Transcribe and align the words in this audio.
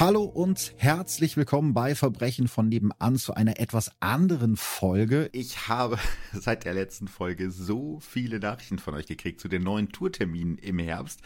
Hallo 0.00 0.22
und 0.22 0.72
herzlich 0.78 1.36
willkommen 1.36 1.74
bei 1.74 1.94
Verbrechen 1.94 2.48
von 2.48 2.70
nebenan 2.70 3.16
zu 3.16 3.34
einer 3.34 3.60
etwas 3.60 3.92
anderen 4.00 4.56
Folge. 4.56 5.28
Ich 5.32 5.68
habe 5.68 5.98
seit 6.32 6.64
der 6.64 6.72
letzten 6.72 7.06
Folge 7.06 7.50
so 7.50 7.98
viele 8.00 8.40
Nachrichten 8.40 8.78
von 8.78 8.94
euch 8.94 9.04
gekriegt 9.04 9.40
zu 9.40 9.48
den 9.48 9.62
neuen 9.62 9.90
Tourterminen 9.90 10.56
im 10.56 10.78
Herbst. 10.78 11.20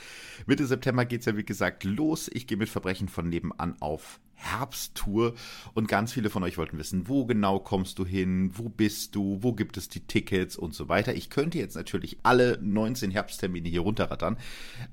Mitte 0.47 0.67
September 0.67 1.05
geht's 1.05 1.27
ja 1.27 1.37
wie 1.37 1.45
gesagt 1.45 1.85
los. 1.85 2.29
Ich 2.33 2.49
gehe 2.49 2.59
mit 2.59 2.69
Verbrechen 2.69 3.09
von 3.09 3.29
nebenan 3.29 3.77
auf 3.79 4.19
Herbsttour 4.35 5.35
und 5.75 5.89
ganz 5.89 6.13
viele 6.13 6.31
von 6.31 6.43
euch 6.43 6.59
wollten 6.59 6.79
wissen, 6.79 7.09
wo 7.09 7.25
genau 7.25 7.59
kommst 7.59 7.99
du 7.99 8.07
hin, 8.07 8.51
wo 8.55 8.69
bist 8.69 9.15
du, 9.15 9.39
wo 9.41 9.53
gibt 9.53 9.77
es 9.77 9.89
die 9.89 10.01
Tickets 10.01 10.57
und 10.57 10.75
so 10.75 10.89
weiter. 10.89 11.15
Ich 11.15 11.31
könnte 11.31 11.59
jetzt 11.59 11.77
natürlich 11.77 12.19
alle 12.23 12.59
19 12.61 13.11
Herbsttermine 13.11 13.69
hier 13.69 13.81
runterrattern, 13.81 14.37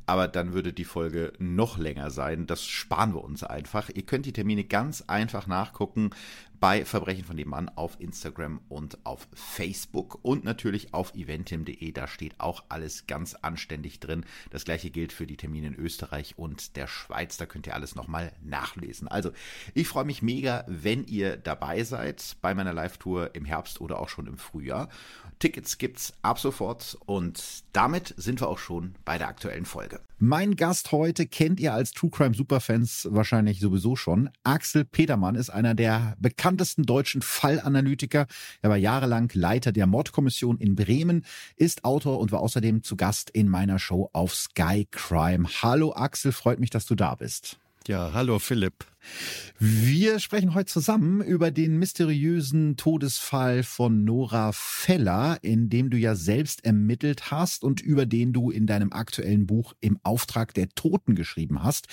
aber 0.06 0.28
dann 0.28 0.54
würde 0.54 0.74
die 0.74 0.86
Folge 0.86 1.34
noch 1.40 1.78
länger 1.78 2.12
sein. 2.12 2.48
Das 2.48 2.66
sparen 2.66 3.14
wir 3.14 3.24
uns 3.24 3.44
einfach. 3.44 3.90
Ihr 3.90 4.04
könnt 4.04 4.26
die 4.26 4.34
Termine 4.34 4.64
ganz 4.64 5.04
einfach 5.08 5.48
nachgucken 5.48 6.12
bei 6.62 6.86
Verbrechen 6.86 7.26
von 7.26 7.36
nebenan 7.36 7.70
auf 7.70 8.00
Instagram 8.00 8.62
und 8.70 9.04
auf 9.04 9.28
Facebook 9.34 10.20
und 10.22 10.44
natürlich 10.44 10.94
auf 10.94 11.16
eventim.de. 11.16 11.92
Da 11.92 12.08
steht 12.08 12.40
auch 12.40 12.64
alles 12.70 13.08
ganz 13.08 13.34
anständig 13.34 14.00
drin. 14.00 14.26
Das 14.52 14.64
gleiche 14.64 14.92
gilt 14.92 15.12
für 15.12 15.26
die 15.26 15.38
Termine 15.38 15.68
in 15.68 15.76
Österreich 15.76 16.38
und 16.38 16.76
der 16.76 16.86
Schweiz. 16.86 17.38
Da 17.38 17.48
könnt 17.48 17.66
ihr 17.66 17.74
alles 17.74 17.96
nochmal 17.96 18.32
nachlesen. 18.44 19.08
Also 19.08 19.32
ich 19.74 19.88
freue 19.88 20.06
mich 20.06 20.22
mega, 20.22 20.64
wenn 20.68 21.04
ihr 21.06 21.36
dabei 21.36 21.84
seid 21.84 22.38
bei 22.44 22.54
meiner 22.54 22.74
Live-Tour 22.74 23.34
im 23.34 23.44
Herbst 23.44 23.82
oder 23.82 24.00
auch 24.00 24.10
schon 24.10 24.28
im 24.28 24.38
Frühjahr. 24.38 24.90
Tickets 25.40 25.80
gibt's 25.80 26.14
ab 26.22 26.38
sofort 26.38 26.96
und 27.08 27.64
damit 27.74 28.14
sind 28.18 28.40
wir 28.40 28.48
auch 28.48 28.60
schon 28.60 28.94
bei 29.04 29.18
der 29.18 29.30
aktuellen 29.30 29.66
Folge. 29.66 30.00
Mein 30.24 30.56
Gast 30.56 30.92
heute 30.92 31.26
kennt 31.26 31.60
ihr 31.60 31.74
als 31.74 31.94
True 31.94 32.12
Crime 32.12 32.36
Superfans 32.36 33.08
wahrscheinlich 33.10 33.60
sowieso 33.60 33.96
schon. 33.96 34.30
Axel 34.44 34.86
Petermann 34.86 35.34
ist 35.34 35.50
einer 35.50 35.74
der 35.74 36.16
bekanntesten 36.52 36.84
deutschen 36.84 37.22
Fallanalytiker. 37.22 38.28
Er 38.62 38.70
war 38.70 38.76
jahrelang 38.76 39.32
Leiter 39.34 39.72
der 39.72 39.88
Mordkommission 39.88 40.58
in 40.58 40.76
Bremen, 40.76 41.24
ist 41.56 41.86
Autor 41.86 42.20
und 42.20 42.34
war 42.34 42.42
außerdem 42.42 42.84
zu 42.84 42.98
Gast 42.98 43.30
in 43.30 43.48
meiner 43.48 43.80
Show 43.80 44.10
auf 44.12 44.36
Sky 44.36 44.86
Crime. 44.92 45.48
Hallo 45.62 45.94
Axel, 45.94 46.34
freut 46.34 46.60
mich, 46.60 46.70
dass 46.70 46.86
du 46.86 46.96
da 46.96 47.16
bist. 47.16 47.58
Ja, 47.88 48.12
hallo 48.14 48.38
Philipp. 48.40 48.86
Wir 49.60 50.20
sprechen 50.20 50.56
heute 50.56 50.72
zusammen 50.72 51.22
über 51.22 51.52
den 51.52 51.78
mysteriösen 51.78 52.78
Todesfall 52.78 53.64
von 53.64 54.04
Nora 54.04 54.52
Feller, 54.54 55.38
in 55.44 55.70
dem 55.70 55.90
du 55.90 55.98
ja 55.98 56.16
selbst 56.16 56.66
ermittelt 56.66 57.30
hast 57.30 57.64
und 57.64 57.80
über 57.80 58.06
den 58.06 58.34
du 58.34 58.50
in 58.50 58.66
deinem 58.66 58.92
aktuellen 58.92 59.46
Buch 59.46 59.74
im 59.80 60.00
Auftrag 60.04 60.54
der 60.54 60.70
Toten 60.70 61.16
geschrieben 61.16 61.64
hast. 61.64 61.88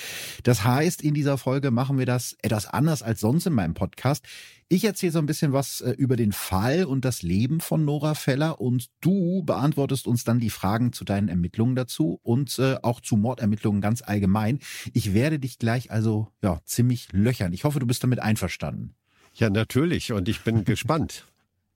Das 0.44 0.64
heißt, 0.64 1.02
in 1.02 1.14
dieser 1.14 1.36
Folge 1.36 1.70
machen 1.70 1.98
wir 1.98 2.06
das 2.06 2.36
etwas 2.42 2.66
anders 2.66 3.02
als 3.02 3.20
sonst 3.20 3.46
in 3.46 3.52
meinem 3.52 3.74
Podcast. 3.74 4.24
Ich 4.70 4.84
erzähle 4.84 5.12
so 5.12 5.18
ein 5.18 5.24
bisschen 5.24 5.54
was 5.54 5.80
äh, 5.80 5.92
über 5.92 6.14
den 6.14 6.32
Fall 6.32 6.84
und 6.84 7.06
das 7.06 7.22
Leben 7.22 7.60
von 7.60 7.86
Nora 7.86 8.14
Feller 8.14 8.60
und 8.60 8.90
du 9.00 9.42
beantwortest 9.42 10.06
uns 10.06 10.24
dann 10.24 10.40
die 10.40 10.50
Fragen 10.50 10.92
zu 10.92 11.06
deinen 11.06 11.28
Ermittlungen 11.28 11.74
dazu 11.74 12.20
und 12.22 12.58
äh, 12.58 12.76
auch 12.82 13.00
zu 13.00 13.16
Mordermittlungen 13.16 13.80
ganz 13.80 14.02
allgemein. 14.02 14.58
Ich 14.92 15.14
werde 15.14 15.38
dich 15.38 15.58
gleich 15.58 15.90
also 15.90 16.28
ja 16.42 16.60
ziemlich 16.66 16.97
löchern. 17.12 17.52
Ich 17.52 17.64
hoffe, 17.64 17.78
du 17.80 17.86
bist 17.86 18.02
damit 18.02 18.20
einverstanden. 18.20 18.94
Ja, 19.34 19.50
natürlich 19.50 20.12
und 20.12 20.28
ich 20.28 20.40
bin 20.40 20.64
gespannt. 20.64 21.24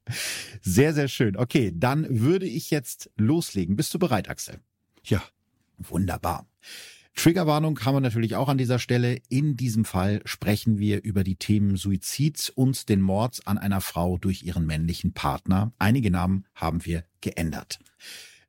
Sehr, 0.63 0.95
sehr 0.95 1.07
schön. 1.07 1.37
Okay, 1.37 1.73
dann 1.73 2.07
würde 2.09 2.45
ich 2.47 2.73
jetzt 2.73 3.09
loslegen. 3.17 3.77
Bist 3.77 3.95
du 3.95 4.01
bereit, 4.01 4.29
Axel? 4.29 4.59
Ja. 5.05 5.23
Wunderbar. 5.79 6.47
Triggerwarnung 7.15 7.79
haben 7.85 7.97
wir 7.97 8.01
natürlich 8.01 8.37
auch 8.37 8.49
an 8.49 8.59
dieser 8.59 8.79
Stelle. 8.79 9.19
In 9.29 9.57
diesem 9.57 9.85
Fall 9.85 10.23
sprechen 10.25 10.79
wir 10.79 11.05
über 11.05 11.25
die 11.25 11.37
Themen 11.37 11.77
Suizid 11.77 12.53
und 12.55 12.89
den 12.89 13.01
Mord 13.01 13.43
an 13.45 13.59
einer 13.59 13.81
Frau 13.81 14.17
durch 14.17 14.43
ihren 14.43 14.67
männlichen 14.67 15.13
Partner. 15.13 15.73
Einige 15.79 16.11
Namen 16.11 16.47
haben 16.55 16.85
wir 16.85 17.05
geändert. 17.21 17.79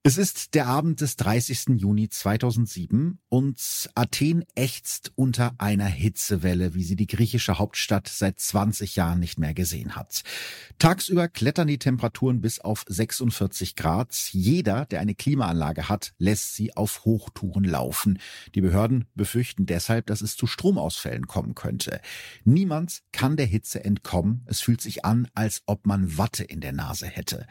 Es 0.05 0.17
ist 0.17 0.53
der 0.53 0.67
Abend 0.67 0.99
des 0.99 1.15
30. 1.15 1.77
Juni 1.77 2.09
2007 2.09 3.19
und 3.29 3.89
Athen 3.95 4.43
ächzt 4.53 5.13
unter 5.15 5.53
einer 5.59 5.85
Hitzewelle, 5.85 6.73
wie 6.73 6.83
sie 6.83 6.97
die 6.97 7.07
griechische 7.07 7.57
Hauptstadt 7.57 8.09
seit 8.09 8.37
20 8.37 8.97
Jahren 8.97 9.21
nicht 9.21 9.39
mehr 9.39 9.53
gesehen 9.53 9.95
hat. 9.95 10.23
Tagsüber 10.77 11.29
klettern 11.29 11.69
die 11.69 11.77
Temperaturen 11.77 12.41
bis 12.41 12.59
auf 12.59 12.83
46 12.85 13.77
Grad. 13.77 14.13
Jeder, 14.33 14.87
der 14.87 14.99
eine 14.99 15.15
Klimaanlage 15.15 15.87
hat, 15.87 16.11
lässt 16.17 16.53
sie 16.53 16.75
auf 16.75 17.05
Hochtouren 17.05 17.63
laufen. 17.63 18.19
Die 18.55 18.61
Behörden 18.61 19.05
befürchten 19.15 19.65
deshalb, 19.67 20.07
dass 20.07 20.19
es 20.19 20.35
zu 20.35 20.47
Stromausfällen 20.47 21.27
kommen 21.27 21.55
könnte. 21.55 22.01
Niemand 22.43 23.03
kann 23.13 23.37
der 23.37 23.45
Hitze 23.45 23.85
entkommen. 23.85 24.45
Es 24.47 24.59
fühlt 24.59 24.81
sich 24.81 25.05
an, 25.05 25.29
als 25.33 25.61
ob 25.65 25.85
man 25.85 26.17
Watte 26.17 26.43
in 26.43 26.59
der 26.59 26.73
Nase 26.73 27.07
hätte. 27.07 27.47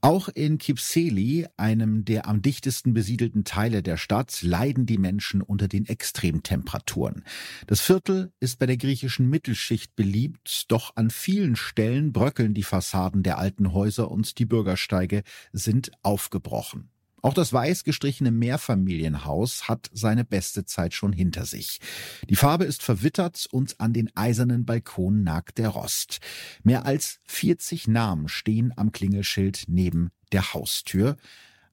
Auch 0.00 0.30
in 0.30 0.56
Kipseli, 0.56 1.46
einem 1.58 1.89
einem 1.90 2.04
der 2.04 2.26
am 2.26 2.42
dichtesten 2.42 2.94
besiedelten 2.94 3.44
Teile 3.44 3.82
der 3.82 3.96
Stadt 3.96 4.42
leiden 4.42 4.86
die 4.86 4.98
Menschen 4.98 5.42
unter 5.42 5.68
den 5.68 5.86
Extremtemperaturen. 5.86 7.24
Das 7.66 7.80
Viertel 7.80 8.32
ist 8.40 8.58
bei 8.58 8.66
der 8.66 8.76
griechischen 8.76 9.28
Mittelschicht 9.28 9.96
beliebt, 9.96 10.66
doch 10.68 10.96
an 10.96 11.10
vielen 11.10 11.56
Stellen 11.56 12.12
bröckeln 12.12 12.54
die 12.54 12.62
Fassaden 12.62 13.22
der 13.22 13.38
alten 13.38 13.72
Häuser 13.72 14.10
und 14.10 14.38
die 14.38 14.46
Bürgersteige 14.46 15.22
sind 15.52 15.90
aufgebrochen. 16.02 16.90
Auch 17.22 17.34
das 17.34 17.52
weiß 17.52 17.84
gestrichene 17.84 18.30
Mehrfamilienhaus 18.30 19.68
hat 19.68 19.90
seine 19.92 20.24
beste 20.24 20.64
Zeit 20.64 20.94
schon 20.94 21.12
hinter 21.12 21.44
sich. 21.44 21.78
Die 22.30 22.36
Farbe 22.36 22.64
ist 22.64 22.82
verwittert 22.82 23.46
und 23.50 23.78
an 23.78 23.92
den 23.92 24.10
eisernen 24.16 24.64
Balkonen 24.64 25.22
nagt 25.22 25.58
der 25.58 25.68
Rost. 25.68 26.20
Mehr 26.62 26.86
als 26.86 27.18
40 27.26 27.88
Namen 27.88 28.28
stehen 28.28 28.72
am 28.74 28.90
Klingelschild 28.90 29.64
neben 29.68 30.12
der 30.32 30.54
Haustür. 30.54 31.16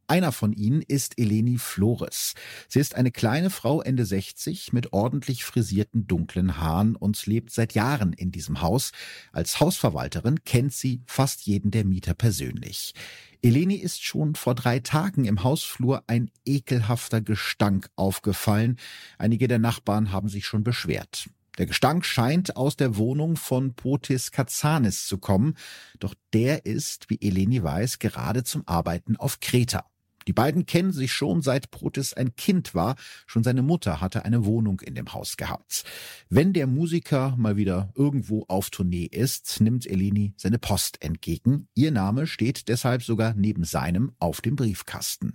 Einer 0.10 0.32
von 0.32 0.54
ihnen 0.54 0.82
ist 0.82 1.20
Eleni 1.20 1.58
Flores. 1.58 2.34
Sie 2.70 2.80
ist 2.80 2.96
eine 2.96 3.12
kleine 3.12 3.50
Frau 3.50 3.82
Ende 3.82 4.06
60 4.06 4.72
mit 4.72 4.94
ordentlich 4.94 5.44
frisierten 5.44 6.08
dunklen 6.08 6.58
Haaren 6.58 6.96
und 6.96 7.26
lebt 7.26 7.52
seit 7.52 7.74
Jahren 7.74 8.14
in 8.14 8.32
diesem 8.32 8.62
Haus. 8.62 8.92
Als 9.34 9.60
Hausverwalterin 9.60 10.46
kennt 10.46 10.74
sie 10.74 11.02
fast 11.08 11.42
jeden 11.46 11.72
der 11.72 11.84
Mieter 11.84 12.14
persönlich. 12.14 12.94
Eleni 13.42 13.76
ist 13.76 14.02
schon 14.02 14.36
vor 14.36 14.56
drei 14.56 14.80
Tagen 14.80 15.26
im 15.26 15.44
Hausflur 15.44 16.04
ein 16.08 16.32
ekelhafter 16.46 17.20
Gestank 17.20 17.90
aufgefallen. 17.98 18.78
Einige 19.18 19.50
der 19.50 19.60
Nachbarn 19.60 20.14
haben 20.14 20.30
sich 20.30 20.46
schon 20.46 20.64
beschwert. 20.64 21.30
Der 21.58 21.66
Gestank 21.66 22.06
scheint 22.06 22.56
aus 22.56 22.78
der 22.78 22.96
Wohnung 22.96 23.36
von 23.36 23.74
Potis 23.74 24.32
Katsanis 24.32 25.06
zu 25.06 25.18
kommen, 25.18 25.56
doch 26.00 26.14
der 26.32 26.66
ist, 26.66 27.10
wie 27.10 27.20
Eleni 27.20 27.62
weiß, 27.62 28.00
gerade 28.00 28.46
zum 28.46 28.66
Arbeiten 28.68 29.18
auf 29.18 29.42
Kreta. 29.42 29.86
Die 30.28 30.34
beiden 30.34 30.66
kennen 30.66 30.92
sich 30.92 31.14
schon 31.14 31.42
seit 31.42 31.72
Protis 31.72 32.14
ein 32.14 32.36
Kind 32.36 32.76
war. 32.76 32.96
Schon 33.26 33.44
seine 33.44 33.62
Mutter 33.62 34.02
hatte 34.02 34.26
eine 34.26 34.46
Wohnung 34.46 34.82
in 34.82 34.94
dem 34.94 35.14
Haus 35.14 35.38
gehabt. 35.38 35.86
Wenn 36.30 36.54
der 36.54 36.68
Musiker 36.68 37.36
mal 37.38 37.56
wieder 37.56 37.92
irgendwo 37.96 38.44
auf 38.50 38.70
Tournee 38.70 39.06
ist, 39.06 39.62
nimmt 39.62 39.90
Eleni 39.90 40.34
seine 40.36 40.60
Post 40.60 41.02
entgegen. 41.02 41.70
Ihr 41.74 41.92
Name 41.92 42.28
steht 42.28 42.68
deshalb 42.68 43.04
sogar 43.04 43.34
neben 43.34 43.64
seinem 43.64 44.12
auf 44.20 44.42
dem 44.42 44.56
Briefkasten. 44.58 45.34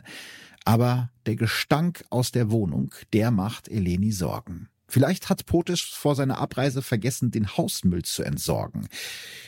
Aber 0.64 1.10
der 1.26 1.36
Gestank 1.36 2.04
aus 2.10 2.31
der 2.31 2.50
Wohnung, 2.50 2.94
der 3.12 3.31
macht 3.31 3.69
Eleni 3.69 4.12
Sorgen. 4.12 4.69
Vielleicht 4.93 5.31
hat 5.31 5.47
Potisch 5.47 5.94
vor 5.94 6.15
seiner 6.15 6.37
Abreise 6.37 6.83
vergessen, 6.83 7.31
den 7.31 7.56
Hausmüll 7.56 8.03
zu 8.03 8.25
entsorgen. 8.25 8.89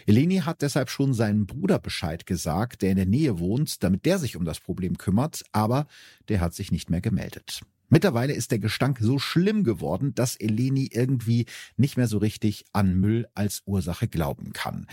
Eleni 0.07 0.37
hat 0.39 0.63
deshalb 0.63 0.89
schon 0.89 1.13
seinem 1.13 1.45
Bruder 1.45 1.79
Bescheid 1.79 2.25
gesagt, 2.25 2.81
der 2.81 2.93
in 2.93 2.97
der 2.97 3.05
Nähe 3.05 3.39
wohnt, 3.39 3.83
damit 3.83 4.07
der 4.07 4.19
sich 4.19 4.37
um 4.37 4.47
das 4.47 4.59
Problem 4.59 4.97
kümmert, 4.97 5.43
aber 5.53 5.87
der 6.31 6.41
hat 6.41 6.55
sich 6.55 6.73
nicht 6.73 6.89
mehr 6.89 7.03
gemeldet. 7.03 7.61
Mittlerweile 7.91 8.33
ist 8.33 8.53
der 8.53 8.59
Gestank 8.59 9.01
so 9.03 9.19
schlimm 9.19 9.65
geworden, 9.65 10.15
dass 10.15 10.37
Eleni 10.37 10.89
irgendwie 10.91 11.45
nicht 11.77 11.99
mehr 11.99 12.09
so 12.09 12.17
richtig 12.17 12.65
an 12.73 12.99
Müll 12.99 13.29
als 13.35 13.65
Ursache 13.67 14.09
glauben 14.09 14.55
kann. 14.55 14.87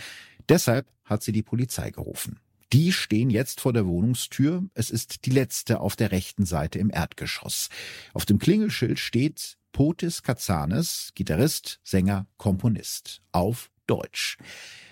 Deshalb 0.50 0.86
hat 1.04 1.22
sie 1.22 1.32
die 1.32 1.42
Polizei 1.42 1.90
gerufen. 1.90 2.40
Die 2.74 2.92
stehen 2.92 3.30
jetzt 3.30 3.62
vor 3.62 3.72
der 3.72 3.86
Wohnungstür. 3.86 4.64
Es 4.74 4.90
ist 4.90 5.24
die 5.24 5.30
letzte 5.30 5.80
auf 5.80 5.96
der 5.96 6.12
rechten 6.12 6.44
Seite 6.44 6.78
im 6.78 6.90
Erdgeschoss. 6.90 7.70
Auf 8.12 8.26
dem 8.26 8.38
Klingelschild 8.38 8.98
steht 8.98 9.56
Potis 9.72 10.22
Katsanes, 10.22 11.10
Gitarrist, 11.14 11.80
Sänger, 11.82 12.26
Komponist. 12.36 13.22
Auf 13.32 13.70
Deutsch. 13.86 14.38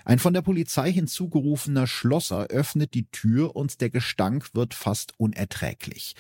Ein 0.05 0.19
von 0.19 0.35
der 0.35 0.43
Polizei 0.43 0.93
hinzugerufener 0.93 1.87
Schlosser 1.87 2.47
öffnet 2.49 2.94
die 2.94 3.09
Tür 3.11 3.55
und 3.55 3.81
der 3.81 3.91
Gestank 3.91 4.55
wird 4.55 4.75
fast 4.75 5.12
unerträglich. 5.19 6.17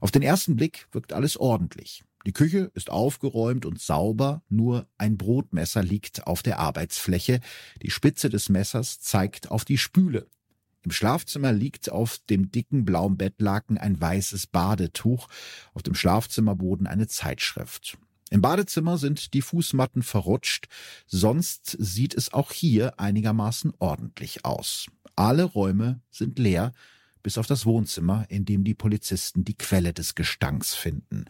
Auf 0.00 0.10
den 0.10 0.22
ersten 0.22 0.56
Blick 0.56 0.86
wirkt 0.92 1.12
alles 1.12 1.36
ordentlich. 1.36 2.04
Die 2.24 2.32
Küche 2.32 2.70
ist 2.74 2.90
aufgeräumt 2.90 3.66
und 3.66 3.80
sauber, 3.80 4.42
nur 4.48 4.86
ein 4.96 5.16
Brotmesser 5.16 5.82
liegt 5.82 6.26
auf 6.26 6.42
der 6.42 6.60
Arbeitsfläche. 6.60 7.40
Die 7.82 7.90
Spitze 7.90 8.28
des 8.28 8.48
Messers 8.48 9.00
zeigt 9.00 9.50
auf 9.50 9.64
die 9.64 9.78
Spüle. 9.78 10.28
Im 10.84 10.90
Schlafzimmer 10.90 11.52
liegt 11.52 11.90
auf 11.90 12.18
dem 12.28 12.50
dicken 12.50 12.84
blauen 12.84 13.16
Bettlaken 13.16 13.78
ein 13.78 14.00
weißes 14.00 14.48
Badetuch, 14.48 15.28
auf 15.74 15.82
dem 15.82 15.94
Schlafzimmerboden 15.94 16.86
eine 16.86 17.06
Zeitschrift. 17.06 17.96
Im 18.30 18.40
Badezimmer 18.40 18.96
sind 18.96 19.34
die 19.34 19.42
Fußmatten 19.42 20.02
verrutscht, 20.02 20.68
sonst 21.06 21.76
sieht 21.78 22.14
es 22.14 22.32
auch 22.32 22.50
hier 22.50 22.98
einigermaßen 22.98 23.74
ordentlich 23.78 24.44
aus. 24.44 24.86
Alle 25.16 25.44
Räume 25.44 26.00
sind 26.10 26.38
leer, 26.38 26.72
bis 27.22 27.38
auf 27.38 27.46
das 27.46 27.66
Wohnzimmer, 27.66 28.26
in 28.28 28.44
dem 28.44 28.64
die 28.64 28.74
Polizisten 28.74 29.44
die 29.44 29.56
Quelle 29.56 29.92
des 29.92 30.14
Gestanks 30.14 30.74
finden. 30.74 31.24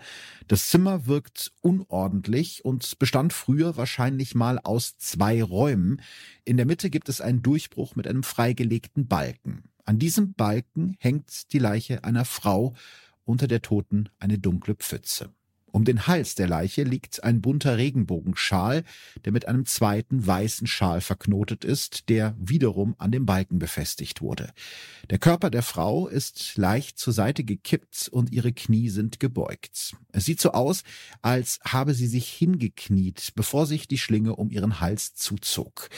Das 0.48 0.68
Zimmer 0.68 1.06
wirkt 1.06 1.52
unordentlich 1.60 2.64
und 2.64 2.98
bestand 2.98 3.32
früher 3.32 3.76
wahrscheinlich 3.76 4.34
mal 4.34 4.58
aus 4.58 4.96
zwei 4.98 5.42
Räumen. 5.42 6.00
In 6.44 6.56
der 6.56 6.66
Mitte 6.66 6.90
gibt 6.90 7.08
es 7.08 7.20
einen 7.20 7.42
Durchbruch 7.42 7.96
mit 7.96 8.06
einem 8.06 8.22
freigelegten 8.22 9.06
Balken. 9.06 9.64
An 9.84 9.98
diesem 9.98 10.34
Balken 10.34 10.96
hängt 10.98 11.52
die 11.52 11.58
Leiche 11.58 12.04
einer 12.04 12.24
Frau, 12.24 12.74
unter 13.24 13.46
der 13.46 13.62
Toten 13.62 14.08
eine 14.18 14.38
dunkle 14.38 14.74
Pfütze. 14.74 15.30
Um 15.72 15.86
den 15.86 16.06
Hals 16.06 16.34
der 16.34 16.48
Leiche 16.48 16.82
liegt 16.84 17.24
ein 17.24 17.40
bunter 17.40 17.78
Regenbogenschal, 17.78 18.84
der 19.24 19.32
mit 19.32 19.48
einem 19.48 19.64
zweiten 19.64 20.26
weißen 20.26 20.66
Schal 20.66 21.00
verknotet 21.00 21.64
ist, 21.64 22.10
der 22.10 22.36
wiederum 22.38 22.94
an 22.98 23.10
dem 23.10 23.24
Balken 23.24 23.58
befestigt 23.58 24.20
wurde. 24.20 24.52
Der 25.08 25.19
Körper 25.19 25.48
der 25.48 25.62
Frau 25.62 26.08
ist 26.08 26.58
leicht 26.58 26.98
zur 26.98 27.14
Seite 27.14 27.42
gekippt 27.42 28.08
und 28.12 28.32
ihre 28.32 28.52
Knie 28.52 28.90
sind 28.90 29.19
gebeugt. 29.19 29.94
Es 30.12 30.26
sieht 30.26 30.42
so 30.42 30.52
aus, 30.52 30.82
als 31.22 31.58
habe 31.64 31.94
sie 31.94 32.06
sich 32.06 32.28
hingekniet, 32.28 33.32
bevor 33.34 33.64
sich 33.66 33.88
die 33.88 33.98
Schlinge 33.98 34.36
um 34.36 34.50
ihren 34.50 34.78
Hals 34.80 35.14
zuzog. 35.14 35.88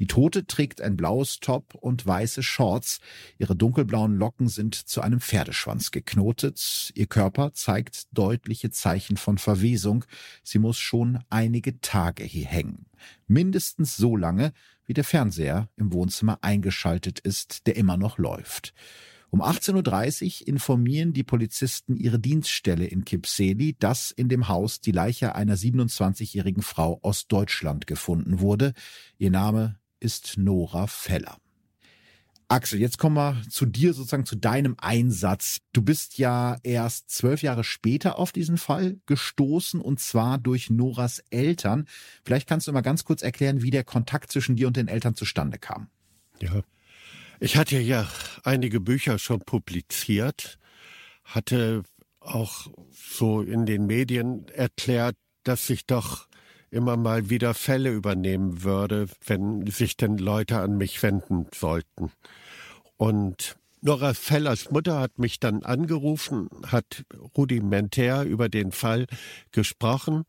Die 0.00 0.08
Tote 0.08 0.46
trägt 0.46 0.80
ein 0.80 0.96
blaues 0.96 1.38
Top 1.38 1.76
und 1.76 2.04
weiße 2.04 2.42
Shorts. 2.42 2.98
Ihre 3.38 3.54
dunkelblauen 3.54 4.16
Locken 4.16 4.48
sind 4.48 4.74
zu 4.74 5.02
einem 5.02 5.20
Pferdeschwanz 5.20 5.92
geknotet. 5.92 6.90
Ihr 6.96 7.06
Körper 7.06 7.52
zeigt 7.52 8.08
deutliche 8.10 8.70
Zeichen 8.70 9.16
von 9.20 9.38
Verwesung. 9.38 10.04
Sie 10.42 10.58
muss 10.58 10.78
schon 10.78 11.20
einige 11.30 11.80
Tage 11.80 12.24
hier 12.24 12.46
hängen. 12.46 12.86
Mindestens 13.28 13.96
so 13.96 14.16
lange, 14.16 14.52
wie 14.86 14.94
der 14.94 15.04
Fernseher 15.04 15.68
im 15.76 15.92
Wohnzimmer 15.92 16.38
eingeschaltet 16.42 17.20
ist, 17.20 17.66
der 17.66 17.76
immer 17.76 17.96
noch 17.96 18.18
läuft. 18.18 18.74
Um 19.30 19.42
18.30 19.42 20.40
Uhr 20.42 20.48
informieren 20.48 21.12
die 21.12 21.22
Polizisten 21.22 21.96
ihre 21.96 22.18
Dienststelle 22.18 22.86
in 22.86 23.04
Kipseli, 23.04 23.76
dass 23.78 24.10
in 24.10 24.28
dem 24.28 24.48
Haus 24.48 24.80
die 24.80 24.90
Leiche 24.90 25.36
einer 25.36 25.56
27-jährigen 25.56 26.62
Frau 26.62 26.98
aus 27.02 27.28
Deutschland 27.28 27.86
gefunden 27.86 28.40
wurde. 28.40 28.72
Ihr 29.18 29.30
Name 29.30 29.78
ist 30.00 30.36
Nora 30.36 30.88
Feller. 30.88 31.38
Axel, 32.50 32.80
jetzt 32.80 32.98
kommen 32.98 33.14
wir 33.14 33.40
zu 33.48 33.64
dir 33.64 33.94
sozusagen 33.94 34.26
zu 34.26 34.34
deinem 34.34 34.74
Einsatz. 34.76 35.58
Du 35.72 35.82
bist 35.82 36.18
ja 36.18 36.56
erst 36.64 37.08
zwölf 37.08 37.42
Jahre 37.42 37.62
später 37.62 38.18
auf 38.18 38.32
diesen 38.32 38.58
Fall 38.58 38.98
gestoßen 39.06 39.80
und 39.80 40.00
zwar 40.00 40.36
durch 40.36 40.68
Noras 40.68 41.22
Eltern. 41.30 41.86
Vielleicht 42.24 42.48
kannst 42.48 42.66
du 42.66 42.72
mal 42.72 42.80
ganz 42.80 43.04
kurz 43.04 43.22
erklären, 43.22 43.62
wie 43.62 43.70
der 43.70 43.84
Kontakt 43.84 44.32
zwischen 44.32 44.56
dir 44.56 44.66
und 44.66 44.76
den 44.76 44.88
Eltern 44.88 45.14
zustande 45.14 45.58
kam. 45.58 45.90
Ja, 46.40 46.62
ich 47.38 47.56
hatte 47.56 47.78
ja 47.78 48.08
einige 48.42 48.80
Bücher 48.80 49.20
schon 49.20 49.38
publiziert, 49.38 50.58
hatte 51.22 51.84
auch 52.18 52.66
so 52.90 53.42
in 53.42 53.64
den 53.64 53.86
Medien 53.86 54.48
erklärt, 54.48 55.14
dass 55.44 55.70
ich 55.70 55.86
doch 55.86 56.26
immer 56.70 56.96
mal 56.96 57.30
wieder 57.30 57.54
Fälle 57.54 57.90
übernehmen 57.90 58.62
würde, 58.62 59.08
wenn 59.26 59.66
sich 59.66 59.96
denn 59.96 60.18
Leute 60.18 60.60
an 60.60 60.76
mich 60.76 61.02
wenden 61.02 61.46
sollten. 61.52 62.12
Und 62.96 63.56
Nora 63.82 64.14
Fellers 64.14 64.70
Mutter 64.70 65.00
hat 65.00 65.18
mich 65.18 65.40
dann 65.40 65.62
angerufen, 65.62 66.48
hat 66.66 67.04
rudimentär 67.36 68.24
über 68.24 68.48
den 68.48 68.72
Fall 68.72 69.06
gesprochen 69.52 70.24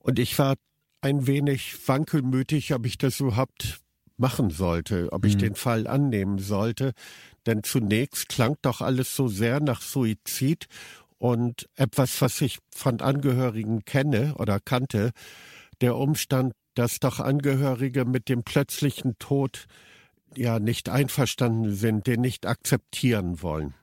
und 0.00 0.18
ich 0.18 0.38
war 0.38 0.56
ein 1.00 1.26
wenig 1.26 1.76
wankelmütig, 1.86 2.74
ob 2.74 2.84
ich 2.84 2.98
das 2.98 3.20
überhaupt 3.20 3.80
machen 4.18 4.50
sollte, 4.50 5.08
ob 5.12 5.24
ich 5.24 5.36
mhm. 5.36 5.38
den 5.38 5.54
Fall 5.54 5.86
annehmen 5.86 6.38
sollte. 6.38 6.92
Denn 7.46 7.62
zunächst 7.62 8.28
klang 8.28 8.56
doch 8.60 8.82
alles 8.82 9.16
so 9.16 9.28
sehr 9.28 9.60
nach 9.60 9.80
Suizid 9.80 10.66
und 11.16 11.68
etwas, 11.76 12.20
was 12.20 12.40
ich 12.42 12.58
von 12.70 13.00
Angehörigen 13.00 13.84
kenne 13.86 14.34
oder 14.36 14.60
kannte, 14.60 15.12
der 15.80 15.96
Umstand, 15.96 16.52
dass 16.74 17.00
doch 17.00 17.20
Angehörige 17.20 18.04
mit 18.04 18.28
dem 18.28 18.42
plötzlichen 18.42 19.18
Tod 19.18 19.66
ja 20.36 20.58
nicht 20.60 20.88
einverstanden 20.88 21.74
sind, 21.74 22.06
den 22.06 22.20
nicht 22.20 22.46
akzeptieren 22.46 23.42
wollen. 23.42 23.74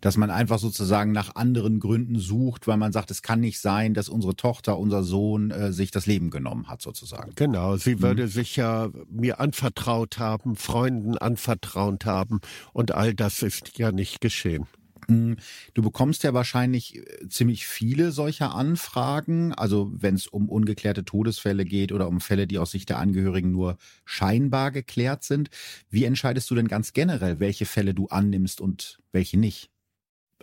Dass 0.00 0.16
man 0.16 0.30
einfach 0.30 0.58
sozusagen 0.58 1.12
nach 1.12 1.36
anderen 1.36 1.78
Gründen 1.78 2.18
sucht, 2.18 2.66
weil 2.66 2.76
man 2.76 2.90
sagt, 2.90 3.12
es 3.12 3.22
kann 3.22 3.38
nicht 3.38 3.60
sein, 3.60 3.94
dass 3.94 4.08
unsere 4.08 4.34
Tochter, 4.34 4.76
unser 4.76 5.04
Sohn 5.04 5.52
äh, 5.52 5.72
sich 5.72 5.92
das 5.92 6.06
Leben 6.06 6.30
genommen 6.30 6.68
hat, 6.68 6.82
sozusagen. 6.82 7.32
Genau, 7.36 7.76
sie 7.76 7.94
mhm. 7.94 8.02
würde 8.02 8.28
sich 8.28 8.56
ja 8.56 8.90
mir 9.08 9.38
anvertraut 9.38 10.18
haben, 10.18 10.56
Freunden 10.56 11.16
anvertraut 11.16 12.06
haben 12.06 12.40
und 12.72 12.90
all 12.90 13.14
das 13.14 13.42
ist 13.42 13.78
ja 13.78 13.92
nicht 13.92 14.20
geschehen. 14.20 14.66
Du 15.10 15.82
bekommst 15.82 16.22
ja 16.22 16.34
wahrscheinlich 16.34 16.96
äh, 16.98 17.28
ziemlich 17.30 17.66
viele 17.66 18.12
solcher 18.12 18.54
Anfragen, 18.54 19.54
also 19.54 19.90
wenn 19.94 20.14
es 20.14 20.26
um 20.26 20.50
ungeklärte 20.50 21.02
Todesfälle 21.04 21.64
geht 21.64 21.92
oder 21.92 22.08
um 22.08 22.20
Fälle, 22.20 22.46
die 22.46 22.58
aus 22.58 22.72
Sicht 22.72 22.90
der 22.90 22.98
Angehörigen 22.98 23.50
nur 23.50 23.78
scheinbar 24.04 24.70
geklärt 24.70 25.24
sind. 25.24 25.48
Wie 25.88 26.04
entscheidest 26.04 26.50
du 26.50 26.54
denn 26.54 26.68
ganz 26.68 26.92
generell, 26.92 27.40
welche 27.40 27.64
Fälle 27.64 27.94
du 27.94 28.08
annimmst 28.08 28.60
und 28.60 28.98
welche 29.12 29.38
nicht? 29.38 29.70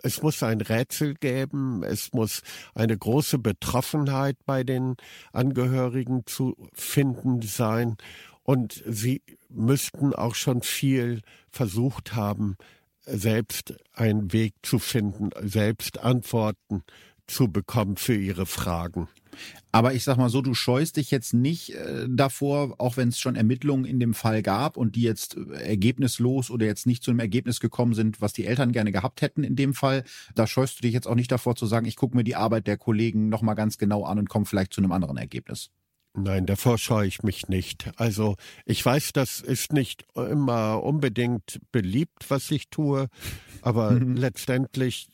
Es 0.02 0.20
muss 0.22 0.42
ein 0.42 0.60
Rätsel 0.60 1.14
geben, 1.14 1.82
es 1.82 2.12
muss 2.12 2.42
eine 2.74 2.98
große 2.98 3.38
Betroffenheit 3.38 4.36
bei 4.46 4.64
den 4.64 4.96
Angehörigen 5.32 6.24
zu 6.26 6.56
finden 6.74 7.40
sein 7.42 7.96
und 8.42 8.82
sie 8.86 9.22
müssten 9.48 10.14
auch 10.14 10.34
schon 10.34 10.62
viel 10.62 11.22
versucht 11.50 12.14
haben, 12.14 12.56
selbst 13.06 13.74
einen 13.92 14.32
Weg 14.32 14.54
zu 14.62 14.78
finden, 14.78 15.30
selbst 15.42 15.98
Antworten 16.00 16.82
zu 17.26 17.50
bekommen 17.50 17.96
für 17.96 18.14
ihre 18.14 18.46
Fragen. 18.46 19.08
Aber 19.72 19.92
ich 19.92 20.04
sag 20.04 20.16
mal 20.16 20.30
so, 20.30 20.40
du 20.40 20.54
scheust 20.54 20.96
dich 20.96 21.10
jetzt 21.10 21.34
nicht 21.34 21.74
äh, 21.74 22.06
davor, 22.08 22.76
auch 22.78 22.96
wenn 22.96 23.08
es 23.08 23.18
schon 23.18 23.36
Ermittlungen 23.36 23.84
in 23.84 24.00
dem 24.00 24.14
Fall 24.14 24.42
gab 24.42 24.76
und 24.76 24.96
die 24.96 25.02
jetzt 25.02 25.36
äh, 25.36 25.68
ergebnislos 25.68 26.50
oder 26.50 26.64
jetzt 26.64 26.86
nicht 26.86 27.02
zu 27.02 27.10
einem 27.10 27.20
Ergebnis 27.20 27.60
gekommen 27.60 27.92
sind, 27.92 28.20
was 28.20 28.32
die 28.32 28.46
Eltern 28.46 28.72
gerne 28.72 28.92
gehabt 28.92 29.20
hätten 29.20 29.44
in 29.44 29.56
dem 29.56 29.74
Fall, 29.74 30.04
da 30.34 30.46
scheust 30.46 30.78
du 30.78 30.82
dich 30.82 30.94
jetzt 30.94 31.06
auch 31.06 31.14
nicht 31.14 31.30
davor 31.30 31.56
zu 31.56 31.66
sagen, 31.66 31.86
ich 31.86 31.96
gucke 31.96 32.16
mir 32.16 32.24
die 32.24 32.36
Arbeit 32.36 32.66
der 32.66 32.78
Kollegen 32.78 33.28
nochmal 33.28 33.54
ganz 33.54 33.76
genau 33.76 34.04
an 34.04 34.18
und 34.18 34.28
komme 34.30 34.46
vielleicht 34.46 34.72
zu 34.72 34.80
einem 34.80 34.92
anderen 34.92 35.18
Ergebnis. 35.18 35.70
Nein, 36.16 36.46
davor 36.46 36.78
scheue 36.78 37.06
ich 37.06 37.22
mich 37.22 37.48
nicht. 37.48 37.90
Also 37.96 38.36
ich 38.64 38.84
weiß, 38.84 39.12
das 39.12 39.40
ist 39.40 39.72
nicht 39.72 40.06
immer 40.14 40.82
unbedingt 40.82 41.60
beliebt, 41.72 42.30
was 42.30 42.50
ich 42.50 42.68
tue, 42.70 43.08
aber 43.60 43.90
mhm. 43.92 44.16
letztendlich 44.16 45.08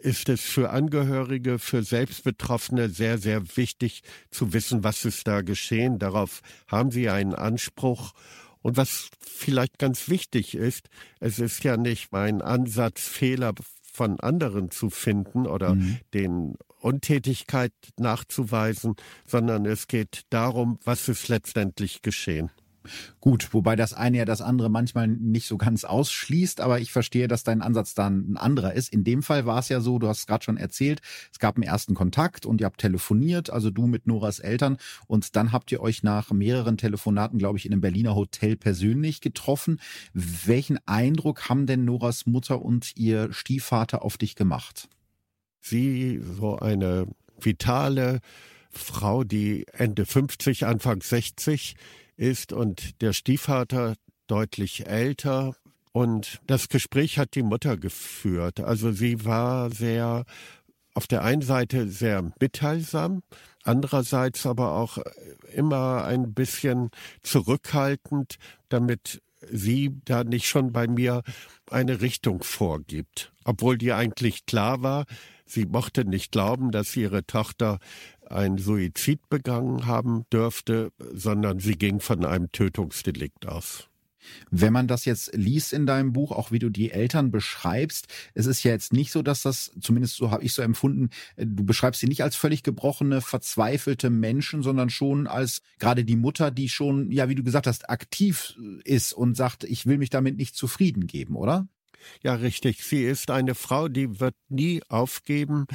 ist 0.00 0.28
es 0.28 0.42
für 0.42 0.70
Angehörige, 0.70 1.58
für 1.58 1.82
Selbstbetroffene 1.82 2.90
sehr, 2.90 3.18
sehr 3.18 3.56
wichtig 3.56 4.02
zu 4.30 4.52
wissen, 4.52 4.84
was 4.84 5.04
ist 5.04 5.26
da 5.26 5.40
geschehen. 5.40 5.98
Darauf 5.98 6.42
haben 6.68 6.90
sie 6.90 7.08
einen 7.08 7.34
Anspruch. 7.34 8.12
Und 8.60 8.76
was 8.76 9.10
vielleicht 9.20 9.78
ganz 9.78 10.08
wichtig 10.08 10.54
ist, 10.54 10.88
es 11.20 11.38
ist 11.38 11.64
ja 11.64 11.76
nicht 11.76 12.12
mein 12.12 12.42
Ansatz, 12.42 13.00
Fehler 13.00 13.54
von 13.82 14.20
anderen 14.20 14.70
zu 14.70 14.90
finden 14.90 15.46
oder 15.46 15.74
mhm. 15.74 15.98
den 16.12 16.54
Untätigkeit 16.84 17.72
nachzuweisen, 17.98 18.94
sondern 19.26 19.66
es 19.66 19.88
geht 19.88 20.22
darum, 20.30 20.78
was 20.84 21.08
ist 21.08 21.28
letztendlich 21.28 22.02
geschehen. 22.02 22.50
Gut, 23.20 23.54
wobei 23.54 23.76
das 23.76 23.94
eine 23.94 24.18
ja 24.18 24.24
das 24.24 24.42
andere 24.42 24.68
manchmal 24.68 25.08
nicht 25.08 25.46
so 25.46 25.56
ganz 25.56 25.84
ausschließt, 25.84 26.60
aber 26.60 26.80
ich 26.80 26.92
verstehe, 26.92 27.28
dass 27.28 27.42
dein 27.42 27.62
Ansatz 27.62 27.94
dann 27.94 28.32
ein 28.32 28.36
anderer 28.36 28.74
ist. 28.74 28.92
In 28.92 29.04
dem 29.04 29.22
Fall 29.22 29.46
war 29.46 29.58
es 29.58 29.68
ja 29.68 29.80
so, 29.80 29.98
du 29.98 30.08
hast 30.08 30.20
es 30.20 30.26
gerade 30.26 30.44
schon 30.44 30.56
erzählt, 30.56 31.00
es 31.32 31.38
gab 31.38 31.56
einen 31.56 31.62
ersten 31.62 31.94
Kontakt 31.94 32.44
und 32.44 32.60
ihr 32.60 32.66
habt 32.66 32.80
telefoniert, 32.80 33.50
also 33.50 33.70
du 33.70 33.86
mit 33.86 34.06
Noras 34.06 34.38
Eltern 34.38 34.76
und 35.06 35.36
dann 35.36 35.52
habt 35.52 35.72
ihr 35.72 35.80
euch 35.80 36.02
nach 36.02 36.30
mehreren 36.30 36.76
Telefonaten, 36.76 37.38
glaube 37.38 37.58
ich, 37.58 37.66
in 37.66 37.72
einem 37.72 37.80
Berliner 37.80 38.14
Hotel 38.14 38.56
persönlich 38.56 39.20
getroffen. 39.22 39.80
Welchen 40.12 40.78
Eindruck 40.86 41.48
haben 41.48 41.66
denn 41.66 41.84
Noras 41.84 42.26
Mutter 42.26 42.60
und 42.62 42.96
ihr 42.96 43.32
Stiefvater 43.32 44.04
auf 44.04 44.18
dich 44.18 44.36
gemacht? 44.36 44.88
Sie 45.64 46.20
so 46.22 46.58
eine 46.58 47.06
vitale 47.40 48.20
Frau, 48.70 49.24
die 49.24 49.66
Ende 49.72 50.06
50, 50.06 50.66
Anfang 50.66 51.00
60 51.02 51.76
ist 52.16 52.52
und 52.52 53.00
der 53.00 53.12
Stiefvater 53.12 53.94
deutlich 54.26 54.86
älter. 54.86 55.54
Und 55.92 56.40
das 56.46 56.68
Gespräch 56.68 57.18
hat 57.18 57.34
die 57.34 57.42
Mutter 57.42 57.76
geführt. 57.76 58.60
Also 58.60 58.92
sie 58.92 59.24
war 59.24 59.70
sehr 59.70 60.24
auf 60.94 61.06
der 61.06 61.22
einen 61.24 61.42
Seite 61.42 61.88
sehr 61.88 62.22
mitteilsam, 62.40 63.22
andererseits 63.64 64.46
aber 64.46 64.72
auch 64.72 64.98
immer 65.52 66.04
ein 66.04 66.34
bisschen 66.34 66.90
zurückhaltend, 67.22 68.36
damit 68.68 69.20
sie 69.50 70.00
da 70.04 70.24
nicht 70.24 70.48
schon 70.48 70.72
bei 70.72 70.86
mir 70.86 71.22
eine 71.70 72.00
Richtung 72.00 72.42
vorgibt. 72.42 73.32
Obwohl 73.44 73.76
die 73.76 73.92
eigentlich 73.92 74.46
klar 74.46 74.82
war, 74.82 75.04
sie 75.46 75.66
mochte 75.66 76.04
nicht 76.04 76.32
glauben, 76.32 76.70
dass 76.70 76.96
ihre 76.96 77.26
Tochter 77.26 77.78
ein 78.28 78.58
Suizid 78.58 79.28
begangen 79.28 79.86
haben 79.86 80.24
dürfte, 80.32 80.92
sondern 81.12 81.60
sie 81.60 81.76
ging 81.76 82.00
von 82.00 82.24
einem 82.24 82.50
Tötungsdelikt 82.52 83.46
aus. 83.46 83.88
Wenn 84.50 84.72
man 84.72 84.88
das 84.88 85.04
jetzt 85.04 85.34
liest 85.34 85.72
in 85.72 85.86
deinem 85.86 86.12
Buch, 86.12 86.32
auch 86.32 86.50
wie 86.50 86.58
du 86.58 86.70
die 86.70 86.90
Eltern 86.90 87.30
beschreibst, 87.30 88.06
es 88.34 88.46
ist 88.46 88.62
ja 88.62 88.72
jetzt 88.72 88.92
nicht 88.92 89.12
so, 89.12 89.22
dass 89.22 89.42
das, 89.42 89.72
zumindest 89.80 90.16
so 90.16 90.30
habe 90.30 90.44
ich 90.44 90.54
so 90.54 90.62
empfunden, 90.62 91.10
du 91.36 91.64
beschreibst 91.64 92.00
sie 92.00 92.06
nicht 92.06 92.22
als 92.22 92.36
völlig 92.36 92.62
gebrochene, 92.62 93.20
verzweifelte 93.20 94.10
Menschen, 94.10 94.62
sondern 94.62 94.90
schon 94.90 95.26
als 95.26 95.62
gerade 95.78 96.04
die 96.04 96.16
Mutter, 96.16 96.50
die 96.50 96.68
schon, 96.68 97.10
ja, 97.10 97.28
wie 97.28 97.34
du 97.34 97.42
gesagt 97.42 97.66
hast, 97.66 97.90
aktiv 97.90 98.56
ist 98.84 99.12
und 99.12 99.36
sagt, 99.36 99.64
ich 99.64 99.86
will 99.86 99.98
mich 99.98 100.10
damit 100.10 100.36
nicht 100.36 100.56
zufrieden 100.56 101.06
geben, 101.06 101.36
oder? 101.36 101.68
Ja, 102.22 102.34
richtig. 102.34 102.84
Sie 102.84 103.04
ist 103.04 103.30
eine 103.30 103.54
Frau, 103.54 103.88
die 103.88 104.20
wird 104.20 104.34
nie 104.48 104.82
aufgeben, 104.88 105.66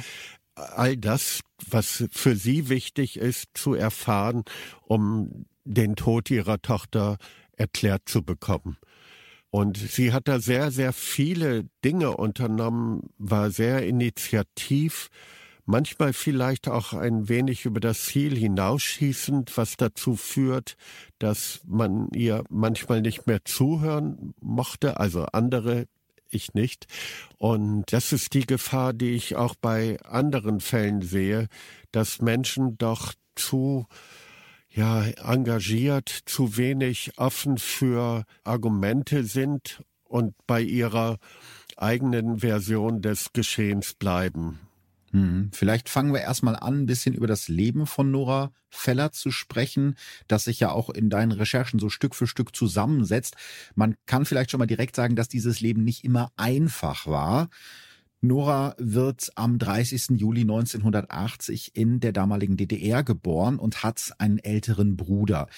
all 0.54 0.96
das, 0.96 1.40
was 1.68 2.04
für 2.10 2.36
sie 2.36 2.68
wichtig 2.68 3.16
ist, 3.16 3.46
zu 3.54 3.74
erfahren, 3.74 4.44
um 4.82 5.46
den 5.64 5.96
Tod 5.96 6.30
ihrer 6.30 6.60
Tochter 6.60 7.16
erklärt 7.52 8.02
zu 8.06 8.22
bekommen. 8.22 8.76
Und 9.50 9.76
sie 9.76 10.12
hat 10.12 10.28
da 10.28 10.38
sehr, 10.38 10.70
sehr 10.70 10.92
viele 10.92 11.68
Dinge 11.84 12.16
unternommen, 12.16 13.10
war 13.18 13.50
sehr 13.50 13.86
initiativ, 13.86 15.10
manchmal 15.66 16.12
vielleicht 16.12 16.68
auch 16.68 16.92
ein 16.92 17.28
wenig 17.28 17.64
über 17.64 17.80
das 17.80 18.06
Ziel 18.06 18.36
hinausschießend, 18.36 19.56
was 19.56 19.76
dazu 19.76 20.14
führt, 20.14 20.76
dass 21.18 21.60
man 21.66 22.08
ihr 22.14 22.44
manchmal 22.48 23.00
nicht 23.00 23.26
mehr 23.26 23.44
zuhören 23.44 24.34
mochte, 24.40 25.00
also 25.00 25.24
andere, 25.32 25.86
ich 26.30 26.54
nicht. 26.54 26.86
Und 27.38 27.92
das 27.92 28.12
ist 28.12 28.34
die 28.34 28.46
Gefahr, 28.46 28.92
die 28.92 29.10
ich 29.10 29.36
auch 29.36 29.54
bei 29.54 30.00
anderen 30.02 30.60
Fällen 30.60 31.02
sehe, 31.02 31.48
dass 31.92 32.20
Menschen 32.20 32.78
doch 32.78 33.14
zu 33.34 33.86
ja, 34.68 35.04
engagiert, 35.04 36.08
zu 36.26 36.56
wenig 36.56 37.12
offen 37.16 37.58
für 37.58 38.24
Argumente 38.44 39.24
sind 39.24 39.82
und 40.04 40.34
bei 40.46 40.60
ihrer 40.60 41.18
eigenen 41.76 42.38
Version 42.38 43.00
des 43.00 43.32
Geschehens 43.32 43.94
bleiben. 43.94 44.60
Hm, 45.12 45.50
vielleicht 45.52 45.88
fangen 45.88 46.12
wir 46.12 46.20
erstmal 46.20 46.56
an, 46.56 46.82
ein 46.82 46.86
bisschen 46.86 47.14
über 47.14 47.26
das 47.26 47.48
Leben 47.48 47.86
von 47.86 48.10
Nora 48.10 48.52
Feller 48.68 49.10
zu 49.10 49.32
sprechen, 49.32 49.96
das 50.28 50.44
sich 50.44 50.60
ja 50.60 50.70
auch 50.70 50.88
in 50.88 51.10
deinen 51.10 51.32
Recherchen 51.32 51.80
so 51.80 51.88
Stück 51.88 52.14
für 52.14 52.28
Stück 52.28 52.54
zusammensetzt. 52.54 53.36
Man 53.74 53.96
kann 54.06 54.24
vielleicht 54.24 54.50
schon 54.52 54.58
mal 54.58 54.66
direkt 54.66 54.94
sagen, 54.94 55.16
dass 55.16 55.28
dieses 55.28 55.60
Leben 55.60 55.82
nicht 55.82 56.04
immer 56.04 56.30
einfach 56.36 57.06
war. 57.06 57.48
Nora 58.20 58.74
wird 58.78 59.30
am 59.34 59.58
30. 59.58 60.20
Juli 60.20 60.42
1980 60.42 61.74
in 61.74 62.00
der 62.00 62.12
damaligen 62.12 62.56
DDR 62.56 63.02
geboren 63.02 63.58
und 63.58 63.82
hat 63.82 64.12
einen 64.18 64.38
älteren 64.38 64.96
Bruder. 64.96 65.48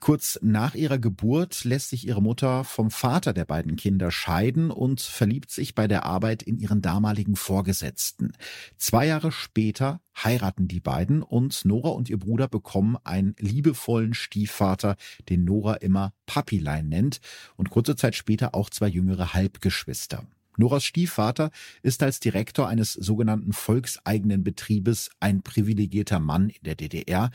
Kurz 0.00 0.38
nach 0.42 0.76
ihrer 0.76 0.98
Geburt 0.98 1.64
lässt 1.64 1.90
sich 1.90 2.06
ihre 2.06 2.22
Mutter 2.22 2.62
vom 2.62 2.90
Vater 2.90 3.32
der 3.32 3.44
beiden 3.44 3.74
Kinder 3.74 4.12
scheiden 4.12 4.70
und 4.70 5.00
verliebt 5.00 5.50
sich 5.50 5.74
bei 5.74 5.88
der 5.88 6.04
Arbeit 6.04 6.42
in 6.42 6.56
ihren 6.56 6.80
damaligen 6.80 7.34
Vorgesetzten. 7.34 8.32
Zwei 8.76 9.06
Jahre 9.06 9.32
später 9.32 10.00
heiraten 10.16 10.68
die 10.68 10.80
beiden 10.80 11.22
und 11.22 11.64
Nora 11.64 11.90
und 11.90 12.08
ihr 12.08 12.18
Bruder 12.18 12.46
bekommen 12.46 12.96
einen 13.02 13.34
liebevollen 13.38 14.14
Stiefvater, 14.14 14.96
den 15.28 15.44
Nora 15.44 15.74
immer 15.74 16.12
Papilein 16.26 16.88
nennt 16.88 17.20
und 17.56 17.70
kurze 17.70 17.96
Zeit 17.96 18.14
später 18.14 18.54
auch 18.54 18.70
zwei 18.70 18.88
jüngere 18.88 19.34
Halbgeschwister. 19.34 20.24
Noras 20.58 20.84
Stiefvater 20.84 21.50
ist 21.82 22.02
als 22.02 22.18
Direktor 22.18 22.68
eines 22.68 22.92
sogenannten 22.92 23.52
volkseigenen 23.52 24.42
Betriebes 24.42 25.08
ein 25.20 25.42
privilegierter 25.42 26.18
Mann 26.18 26.50
in 26.50 26.62
der 26.64 26.74
DDR. 26.74 27.30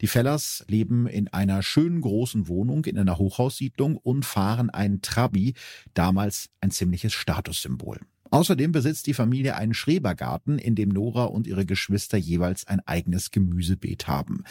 Die 0.00 0.06
Fellers 0.06 0.64
leben 0.68 1.08
in 1.08 1.26
einer 1.28 1.62
schönen 1.62 2.00
großen 2.00 2.46
Wohnung 2.46 2.84
in 2.84 2.96
einer 2.96 3.18
Hochhaussiedlung 3.18 3.96
und 3.96 4.24
fahren 4.24 4.70
einen 4.70 5.02
Trabi, 5.02 5.54
damals 5.92 6.50
ein 6.60 6.70
ziemliches 6.70 7.12
Statussymbol. 7.12 7.98
Außerdem 8.30 8.72
besitzt 8.72 9.06
die 9.06 9.14
Familie 9.14 9.56
einen 9.56 9.74
Schrebergarten, 9.74 10.58
in 10.58 10.74
dem 10.74 10.90
Nora 10.90 11.24
und 11.24 11.46
ihre 11.46 11.66
Geschwister 11.66 12.18
jeweils 12.18 12.66
ein 12.66 12.80
eigenes 12.86 13.30
Gemüsebeet 13.30 14.06
haben. 14.06 14.44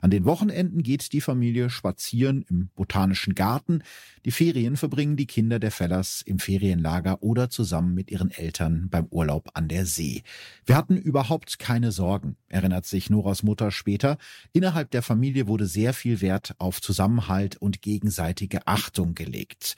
An 0.00 0.10
den 0.10 0.24
Wochenenden 0.24 0.82
geht 0.82 1.12
die 1.12 1.20
Familie 1.20 1.70
spazieren 1.70 2.44
im 2.48 2.68
botanischen 2.74 3.34
Garten. 3.34 3.82
Die 4.24 4.30
Ferien 4.30 4.76
verbringen 4.76 5.16
die 5.16 5.26
Kinder 5.26 5.58
der 5.58 5.70
Fellers 5.70 6.22
im 6.22 6.38
Ferienlager 6.38 7.22
oder 7.22 7.50
zusammen 7.50 7.94
mit 7.94 8.10
ihren 8.10 8.30
Eltern 8.30 8.88
beim 8.90 9.06
Urlaub 9.06 9.50
an 9.54 9.68
der 9.68 9.86
See. 9.86 10.22
Wir 10.64 10.76
hatten 10.76 10.96
überhaupt 10.96 11.58
keine 11.58 11.92
Sorgen, 11.92 12.36
erinnert 12.48 12.86
sich 12.86 13.10
Noras 13.10 13.42
Mutter 13.42 13.70
später. 13.70 14.16
Innerhalb 14.52 14.90
der 14.92 15.02
Familie 15.02 15.48
wurde 15.48 15.66
sehr 15.66 15.92
viel 15.92 16.20
Wert 16.20 16.54
auf 16.58 16.80
Zusammenhalt 16.80 17.56
und 17.56 17.82
gegenseitige 17.82 18.66
Achtung 18.66 19.14
gelegt. 19.14 19.76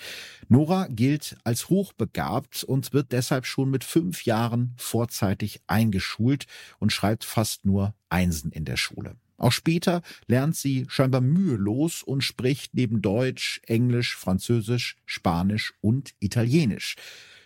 Nora 0.48 0.86
gilt 0.88 1.36
als 1.44 1.68
hochbegabt 1.68 2.62
und 2.64 2.92
wird 2.92 3.12
deshalb 3.12 3.45
schon 3.46 3.70
mit 3.70 3.84
fünf 3.84 4.24
Jahren 4.24 4.74
vorzeitig 4.76 5.60
eingeschult 5.66 6.46
und 6.78 6.92
schreibt 6.92 7.24
fast 7.24 7.64
nur 7.64 7.94
Einsen 8.08 8.52
in 8.52 8.64
der 8.64 8.76
Schule. 8.76 9.16
Auch 9.38 9.52
später 9.52 10.02
lernt 10.26 10.56
sie 10.56 10.86
scheinbar 10.88 11.20
mühelos 11.20 12.02
und 12.02 12.22
spricht 12.22 12.74
neben 12.74 13.02
Deutsch, 13.02 13.60
Englisch, 13.66 14.16
Französisch, 14.16 14.96
Spanisch 15.04 15.74
und 15.80 16.14
Italienisch. 16.20 16.96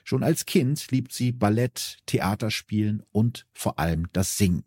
Schon 0.04 0.22
als 0.22 0.46
Kind 0.46 0.90
liebt 0.90 1.12
sie 1.12 1.32
Ballett, 1.32 1.98
Theaterspielen 2.06 3.02
und 3.12 3.46
vor 3.52 3.78
allem 3.78 4.06
das 4.12 4.38
Singen. 4.38 4.64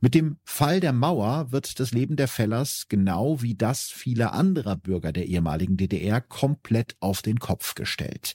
Mit 0.00 0.14
dem 0.14 0.36
Fall 0.44 0.78
der 0.78 0.92
Mauer 0.92 1.50
wird 1.50 1.80
das 1.80 1.90
Leben 1.90 2.14
der 2.14 2.28
Fellers 2.28 2.86
genau 2.88 3.42
wie 3.42 3.56
das 3.56 3.90
vieler 3.90 4.32
anderer 4.32 4.76
Bürger 4.76 5.10
der 5.10 5.26
ehemaligen 5.26 5.76
DDR 5.76 6.20
komplett 6.20 6.96
auf 7.00 7.20
den 7.20 7.40
Kopf 7.40 7.74
gestellt. 7.74 8.34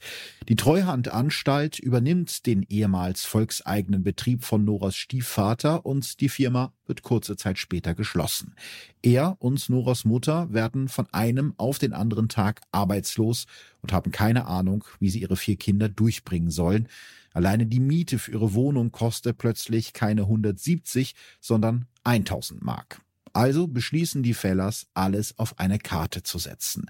Die 0.49 0.57
Treuhandanstalt 0.57 1.79
übernimmt 1.79 2.45
den 2.47 2.63
ehemals 2.63 3.23
volkseigenen 3.23 4.03
Betrieb 4.03 4.43
von 4.43 4.65
Noras 4.65 4.97
Stiefvater 4.97 5.85
und 5.85 6.19
die 6.19 6.27
Firma 6.27 6.73
wird 6.85 7.01
kurze 7.01 7.37
Zeit 7.37 7.57
später 7.57 7.95
geschlossen. 7.95 8.55
Er 9.01 9.37
und 9.39 9.69
Noras 9.69 10.03
Mutter 10.03 10.51
werden 10.51 10.89
von 10.89 11.07
einem 11.13 11.53
auf 11.55 11.79
den 11.79 11.93
anderen 11.93 12.27
Tag 12.27 12.61
arbeitslos 12.73 13.45
und 13.81 13.93
haben 13.93 14.11
keine 14.11 14.47
Ahnung, 14.47 14.83
wie 14.99 15.09
sie 15.09 15.21
ihre 15.21 15.37
vier 15.37 15.55
Kinder 15.55 15.87
durchbringen 15.87 16.51
sollen. 16.51 16.89
Alleine 17.33 17.65
die 17.65 17.79
Miete 17.79 18.19
für 18.19 18.31
ihre 18.31 18.53
Wohnung 18.53 18.91
kostet 18.91 19.37
plötzlich 19.37 19.93
keine 19.93 20.21
170, 20.21 21.15
sondern 21.41 21.87
1000 22.03 22.63
Mark. 22.63 23.01
Also 23.35 23.67
beschließen 23.67 24.21
die 24.21 24.35
Fellers, 24.35 24.85
alles 24.93 25.39
auf 25.39 25.57
eine 25.57 25.79
Karte 25.79 26.21
zu 26.21 26.37
setzen. 26.37 26.85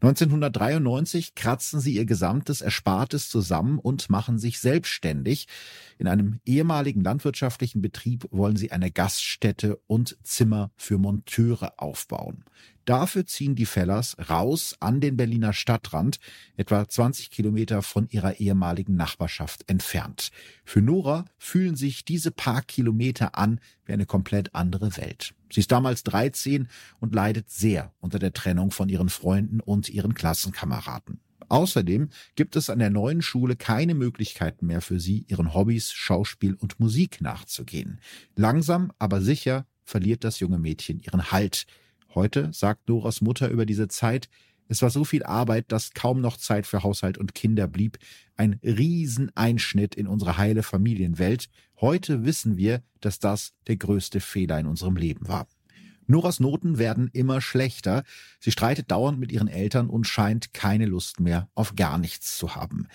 1993 0.00 1.36
kratzen 1.36 1.78
sie 1.78 1.94
ihr 1.94 2.04
gesamtes 2.04 2.62
Erspartes 2.62 3.28
zusammen 3.28 3.78
und 3.78 4.10
machen 4.10 4.40
sich 4.40 4.58
selbstständig. 4.58 5.46
In 5.96 6.08
einem 6.08 6.40
ehemaligen 6.44 7.04
landwirtschaftlichen 7.04 7.80
Betrieb 7.80 8.26
wollen 8.32 8.56
sie 8.56 8.72
eine 8.72 8.90
Gaststätte 8.90 9.80
und 9.86 10.18
Zimmer 10.24 10.72
für 10.76 10.98
Monteure 10.98 11.74
aufbauen. 11.76 12.44
Dafür 12.84 13.26
ziehen 13.26 13.54
die 13.54 13.66
Fellers 13.66 14.16
raus 14.28 14.76
an 14.80 15.00
den 15.00 15.16
Berliner 15.16 15.52
Stadtrand, 15.52 16.18
etwa 16.56 16.86
20 16.86 17.30
Kilometer 17.30 17.82
von 17.82 18.08
ihrer 18.10 18.40
ehemaligen 18.40 18.94
Nachbarschaft 18.96 19.68
entfernt. 19.70 20.30
Für 20.64 20.82
Nora 20.82 21.24
fühlen 21.38 21.76
sich 21.76 22.04
diese 22.04 22.30
paar 22.30 22.62
Kilometer 22.62 23.38
an 23.38 23.60
wie 23.86 23.92
eine 23.92 24.06
komplett 24.06 24.54
andere 24.54 24.96
Welt. 24.96 25.34
Sie 25.50 25.60
ist 25.60 25.72
damals 25.72 26.02
13 26.02 26.68
und 27.00 27.14
leidet 27.14 27.50
sehr 27.50 27.92
unter 28.00 28.18
der 28.18 28.32
Trennung 28.32 28.70
von 28.70 28.88
ihren 28.88 29.08
Freunden 29.08 29.60
und 29.60 29.88
ihren 29.88 30.14
Klassenkameraden. 30.14 31.20
Außerdem 31.48 32.08
gibt 32.36 32.56
es 32.56 32.70
an 32.70 32.78
der 32.78 32.90
neuen 32.90 33.22
Schule 33.22 33.56
keine 33.56 33.94
Möglichkeiten 33.94 34.66
mehr 34.66 34.80
für 34.80 34.98
sie, 34.98 35.24
ihren 35.28 35.54
Hobbys, 35.54 35.92
Schauspiel 35.92 36.54
und 36.54 36.80
Musik 36.80 37.20
nachzugehen. 37.20 38.00
Langsam, 38.34 38.92
aber 38.98 39.20
sicher 39.20 39.66
verliert 39.84 40.24
das 40.24 40.40
junge 40.40 40.58
Mädchen 40.58 41.00
ihren 41.00 41.30
Halt. 41.30 41.66
Heute 42.14 42.52
sagt 42.52 42.88
Noras 42.88 43.20
Mutter 43.20 43.48
über 43.48 43.66
diese 43.66 43.88
Zeit, 43.88 44.28
es 44.66 44.80
war 44.82 44.90
so 44.90 45.04
viel 45.04 45.24
Arbeit, 45.24 45.70
dass 45.72 45.92
kaum 45.92 46.20
noch 46.20 46.36
Zeit 46.36 46.66
für 46.66 46.82
Haushalt 46.82 47.18
und 47.18 47.34
Kinder 47.34 47.68
blieb. 47.68 47.98
Ein 48.36 48.58
Rieseneinschnitt 48.62 49.94
in 49.94 50.06
unsere 50.06 50.38
heile 50.38 50.62
Familienwelt. 50.62 51.48
Heute 51.80 52.24
wissen 52.24 52.56
wir, 52.56 52.82
dass 53.00 53.18
das 53.18 53.52
der 53.66 53.76
größte 53.76 54.20
Fehler 54.20 54.58
in 54.58 54.66
unserem 54.66 54.96
Leben 54.96 55.28
war. 55.28 55.46
Noras 56.06 56.40
Noten 56.40 56.78
werden 56.78 57.08
immer 57.12 57.40
schlechter. 57.40 58.04
Sie 58.40 58.50
streitet 58.50 58.90
dauernd 58.90 59.18
mit 59.18 59.32
ihren 59.32 59.48
Eltern 59.48 59.88
und 59.88 60.06
scheint 60.06 60.52
keine 60.54 60.86
Lust 60.86 61.20
mehr 61.20 61.48
auf 61.54 61.76
gar 61.76 61.98
nichts 61.98 62.36
zu 62.38 62.54
haben. 62.54 62.88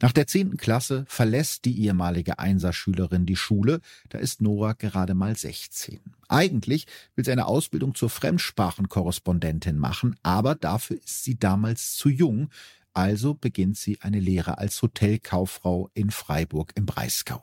Nach 0.00 0.12
der 0.12 0.26
zehnten 0.26 0.56
Klasse 0.56 1.04
verlässt 1.08 1.64
die 1.64 1.80
ehemalige 1.80 2.38
Einserschülerin 2.38 3.26
die 3.26 3.36
Schule. 3.36 3.80
Da 4.08 4.18
ist 4.18 4.42
Nora 4.42 4.72
gerade 4.72 5.14
mal 5.14 5.36
16. 5.36 6.00
Eigentlich 6.28 6.86
will 7.14 7.24
sie 7.24 7.32
eine 7.32 7.46
Ausbildung 7.46 7.94
zur 7.94 8.10
Fremdsprachenkorrespondentin 8.10 9.78
machen, 9.78 10.16
aber 10.22 10.54
dafür 10.54 10.96
ist 10.96 11.24
sie 11.24 11.38
damals 11.38 11.94
zu 11.96 12.08
jung. 12.08 12.50
Also 12.92 13.34
beginnt 13.34 13.76
sie 13.76 14.00
eine 14.02 14.20
Lehre 14.20 14.58
als 14.58 14.80
Hotelkauffrau 14.80 15.90
in 15.94 16.10
Freiburg 16.10 16.72
im 16.76 16.86
Breisgau. 16.86 17.42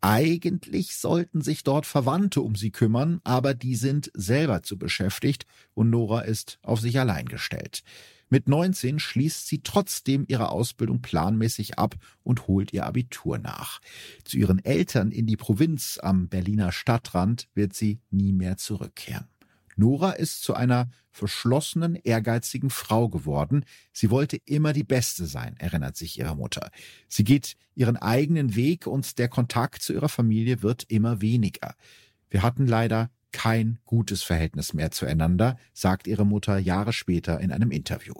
Eigentlich 0.00 0.96
sollten 0.96 1.40
sich 1.40 1.64
dort 1.64 1.86
Verwandte 1.86 2.40
um 2.40 2.54
sie 2.54 2.70
kümmern, 2.70 3.20
aber 3.24 3.54
die 3.54 3.74
sind 3.74 4.10
selber 4.14 4.62
zu 4.62 4.78
beschäftigt 4.78 5.46
und 5.74 5.90
Nora 5.90 6.20
ist 6.20 6.58
auf 6.62 6.80
sich 6.80 6.98
allein 7.00 7.26
gestellt. 7.26 7.82
Mit 8.28 8.48
19 8.48 8.98
schließt 8.98 9.46
sie 9.46 9.60
trotzdem 9.62 10.24
ihre 10.26 10.50
Ausbildung 10.50 11.00
planmäßig 11.00 11.78
ab 11.78 11.94
und 12.24 12.48
holt 12.48 12.72
ihr 12.72 12.84
Abitur 12.84 13.38
nach. 13.38 13.80
Zu 14.24 14.38
ihren 14.38 14.64
Eltern 14.64 15.12
in 15.12 15.26
die 15.26 15.36
Provinz 15.36 15.98
am 16.02 16.28
Berliner 16.28 16.72
Stadtrand 16.72 17.48
wird 17.54 17.72
sie 17.74 18.00
nie 18.10 18.32
mehr 18.32 18.56
zurückkehren. 18.56 19.28
Nora 19.76 20.12
ist 20.12 20.42
zu 20.42 20.54
einer 20.54 20.90
verschlossenen, 21.10 21.94
ehrgeizigen 21.94 22.70
Frau 22.70 23.08
geworden. 23.08 23.64
Sie 23.92 24.10
wollte 24.10 24.36
immer 24.44 24.72
die 24.72 24.84
Beste 24.84 25.26
sein, 25.26 25.56
erinnert 25.58 25.96
sich 25.96 26.18
ihre 26.18 26.36
Mutter. 26.36 26.70
Sie 27.08 27.24
geht 27.24 27.56
ihren 27.74 27.96
eigenen 27.96 28.54
Weg 28.54 28.86
und 28.86 29.18
der 29.18 29.28
Kontakt 29.28 29.82
zu 29.82 29.92
ihrer 29.92 30.08
Familie 30.08 30.62
wird 30.62 30.84
immer 30.88 31.20
weniger. 31.20 31.74
Wir 32.28 32.42
hatten 32.42 32.66
leider 32.66 33.10
kein 33.32 33.78
gutes 33.84 34.22
Verhältnis 34.22 34.72
mehr 34.72 34.90
zueinander, 34.90 35.58
sagt 35.72 36.06
ihre 36.06 36.24
Mutter 36.24 36.58
Jahre 36.58 36.92
später 36.92 37.40
in 37.40 37.52
einem 37.52 37.70
Interview. 37.70 38.14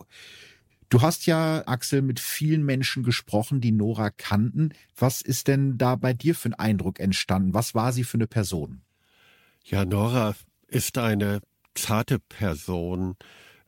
Du 0.88 1.02
hast 1.02 1.26
ja, 1.26 1.64
Axel, 1.66 2.00
mit 2.00 2.20
vielen 2.20 2.64
Menschen 2.64 3.02
gesprochen, 3.02 3.60
die 3.60 3.72
Nora 3.72 4.10
kannten. 4.10 4.72
Was 4.96 5.20
ist 5.20 5.48
denn 5.48 5.78
da 5.78 5.96
bei 5.96 6.12
dir 6.12 6.34
für 6.34 6.50
ein 6.50 6.54
Eindruck 6.54 7.00
entstanden? 7.00 7.54
Was 7.54 7.74
war 7.74 7.92
sie 7.92 8.04
für 8.04 8.18
eine 8.18 8.28
Person? 8.28 8.82
Ja, 9.64 9.84
Nora 9.84 10.36
ist 10.68 10.98
eine 10.98 11.40
zarte 11.74 12.18
Person, 12.18 13.16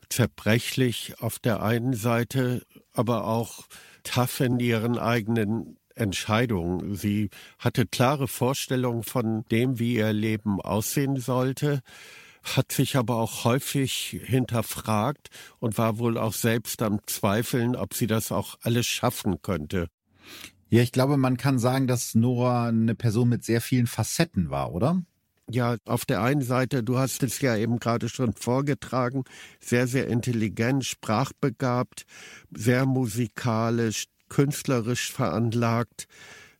zerbrechlich 0.08 1.20
auf 1.20 1.38
der 1.38 1.62
einen 1.62 1.94
Seite, 1.94 2.62
aber 2.92 3.26
auch 3.26 3.66
tough 4.02 4.40
in 4.40 4.58
ihren 4.58 4.98
eigenen 4.98 5.76
Entscheidungen. 5.94 6.94
Sie 6.94 7.30
hatte 7.58 7.86
klare 7.86 8.28
Vorstellungen 8.28 9.02
von 9.02 9.44
dem, 9.50 9.78
wie 9.78 9.96
ihr 9.96 10.12
Leben 10.12 10.60
aussehen 10.60 11.16
sollte, 11.16 11.82
hat 12.42 12.72
sich 12.72 12.96
aber 12.96 13.16
auch 13.16 13.44
häufig 13.44 14.20
hinterfragt 14.24 15.28
und 15.58 15.76
war 15.76 15.98
wohl 15.98 16.16
auch 16.16 16.32
selbst 16.32 16.82
am 16.82 17.00
Zweifeln, 17.06 17.76
ob 17.76 17.94
sie 17.94 18.06
das 18.06 18.32
auch 18.32 18.56
alles 18.62 18.86
schaffen 18.86 19.42
könnte. 19.42 19.88
Ja, 20.70 20.82
ich 20.82 20.92
glaube, 20.92 21.16
man 21.16 21.36
kann 21.36 21.58
sagen, 21.58 21.86
dass 21.86 22.14
Nora 22.14 22.68
eine 22.68 22.94
Person 22.94 23.28
mit 23.28 23.44
sehr 23.44 23.60
vielen 23.60 23.86
Facetten 23.86 24.50
war, 24.50 24.72
oder? 24.72 25.02
Ja, 25.50 25.76
auf 25.86 26.04
der 26.04 26.22
einen 26.22 26.42
Seite, 26.42 26.82
du 26.82 26.98
hast 26.98 27.22
es 27.22 27.40
ja 27.40 27.56
eben 27.56 27.78
gerade 27.78 28.08
schon 28.08 28.34
vorgetragen, 28.34 29.24
sehr, 29.60 29.86
sehr 29.86 30.06
intelligent, 30.08 30.84
sprachbegabt, 30.84 32.04
sehr 32.54 32.84
musikalisch, 32.84 34.06
künstlerisch 34.28 35.10
veranlagt, 35.10 36.06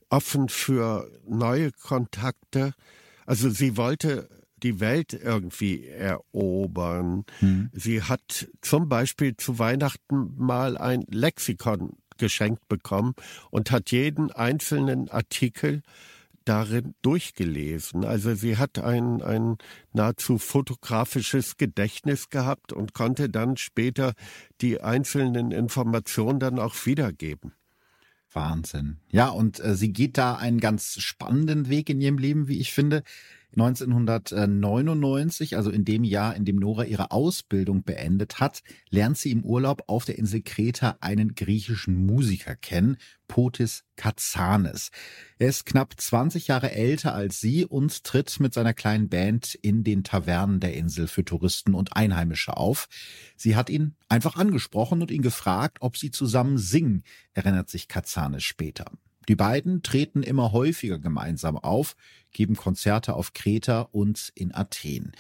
offen 0.09 0.49
für 0.49 1.11
neue 1.27 1.71
Kontakte. 1.73 2.73
Also 3.27 3.51
sie 3.51 3.77
wollte 3.77 4.29
die 4.63 4.81
Welt 4.81 5.13
irgendwie 5.13 5.87
erobern. 5.87 7.25
Mhm. 7.41 7.71
Sie 7.73 8.03
hat 8.03 8.49
zum 8.63 8.89
Beispiel 8.89 9.37
zu 9.37 9.59
Weihnachten 9.59 10.35
mal 10.37 10.79
ein 10.79 11.05
Lexikon 11.09 11.93
geschenkt 12.17 12.69
bekommen 12.69 13.15
und 13.51 13.71
hat 13.71 13.91
jeden 13.93 14.33
einzelnen 14.33 15.09
Artikel 15.09 15.83
darin 16.49 16.95
durchgelesen. 17.03 18.05
Also 18.05 18.35
sie 18.35 18.57
hat 18.57 18.79
ein, 18.79 19.23
ein 19.23 19.59
nahezu 19.93 20.39
fotografisches 20.39 21.57
Gedächtnis 21.57 22.31
gehabt 22.31 22.73
und 22.73 22.95
konnte 22.95 23.29
dann 23.29 23.57
später 23.57 24.15
die 24.61 24.81
einzelnen 24.81 25.51
Informationen 25.51 26.41
dann 26.41 26.59
auch 26.59 26.75
wiedergeben. 26.87 27.53
Wahnsinn. 28.33 28.99
Ja, 29.11 29.29
und 29.29 29.61
äh, 29.61 29.75
sie 29.75 29.93
geht 29.93 30.19
da 30.19 30.37
einen 30.37 30.61
ganz 30.61 31.01
spannenden 31.01 31.69
Weg 31.69 31.91
in 31.91 32.01
ihrem 32.01 32.19
Leben, 32.19 32.49
wie 32.49 32.61
ich 32.61 32.73
finde. 32.73 33.03
1999, 33.53 35.57
also 35.57 35.71
in 35.71 35.85
dem 35.85 36.05
Jahr, 36.05 36.37
in 36.37 36.45
dem 36.45 36.57
Nora 36.57 36.85
ihre 36.85 37.11
Ausbildung 37.11 37.83
beendet 37.83 38.41
hat, 38.41 38.63
lernt 38.91 39.17
sie 39.17 39.31
im 39.31 39.43
Urlaub 39.43 39.85
auf 39.87 40.05
der 40.05 40.19
Insel 40.19 40.43
Kreta 40.43 40.99
einen 41.01 41.35
griechischen 41.35 42.07
Musiker 42.07 42.55
kennen, 42.55 42.99
Potis 43.27 43.85
Katsanes. 43.97 44.91
Er 45.39 45.49
ist 45.49 45.67
knapp 45.67 45.99
20 45.99 46.49
Jahre 46.49 46.73
älter 46.73 47.15
als 47.15 47.41
sie 47.41 47.65
und 47.65 48.05
tritt 48.05 48.39
mit 48.39 48.55
seiner 48.55 48.75
kleinen 48.75 49.09
Band 49.09 49.55
in 49.55 49.83
den 49.83 50.05
Tavernen 50.05 50.61
der 50.61 50.75
Insel 50.75 51.09
für 51.09 51.25
Touristen 51.25 51.75
und 51.75 51.97
Einheimische 51.97 52.57
auf. 52.57 52.89
Sie 53.37 53.57
hat 53.57 53.71
ihn 53.71 53.97
einfach 54.09 54.37
angesprochen 54.37 55.01
und 55.01 55.11
ihn 55.11 55.23
gefragt, 55.23 55.79
ob 55.81 55.97
sie 55.97 56.11
zusammen 56.11 56.59
singen, 56.59 57.03
erinnert 57.33 57.71
sich 57.71 57.89
Katsanes 57.89 58.45
später. 58.45 58.93
Die 59.29 59.37
beiden 59.37 59.83
treten 59.83 60.23
immer 60.23 60.53
häufiger 60.53 60.99
gemeinsam 60.99 61.59
auf, 61.59 61.97
geben 62.33 62.57
Konzerte 62.57 63.15
auf 63.15 63.35
Kreta 63.35 63.83
und 63.83 64.33
in 64.35 64.55
Athen. 64.55 65.13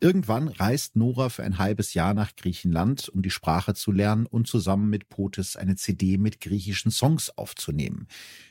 Irgendwann 0.00 0.46
reist 0.46 0.94
Nora 0.94 1.28
für 1.28 1.42
ein 1.42 1.58
halbes 1.58 1.92
Jahr 1.92 2.14
nach 2.14 2.36
Griechenland, 2.36 3.08
um 3.08 3.20
die 3.20 3.30
Sprache 3.30 3.74
zu 3.74 3.90
lernen 3.90 4.26
und 4.26 4.46
zusammen 4.46 4.88
mit 4.88 5.08
Potis 5.08 5.56
eine 5.56 5.74
CD 5.74 6.18
mit 6.18 6.40
griechischen 6.40 6.92
Songs 6.92 7.30
aufzunehmen. 7.30 8.06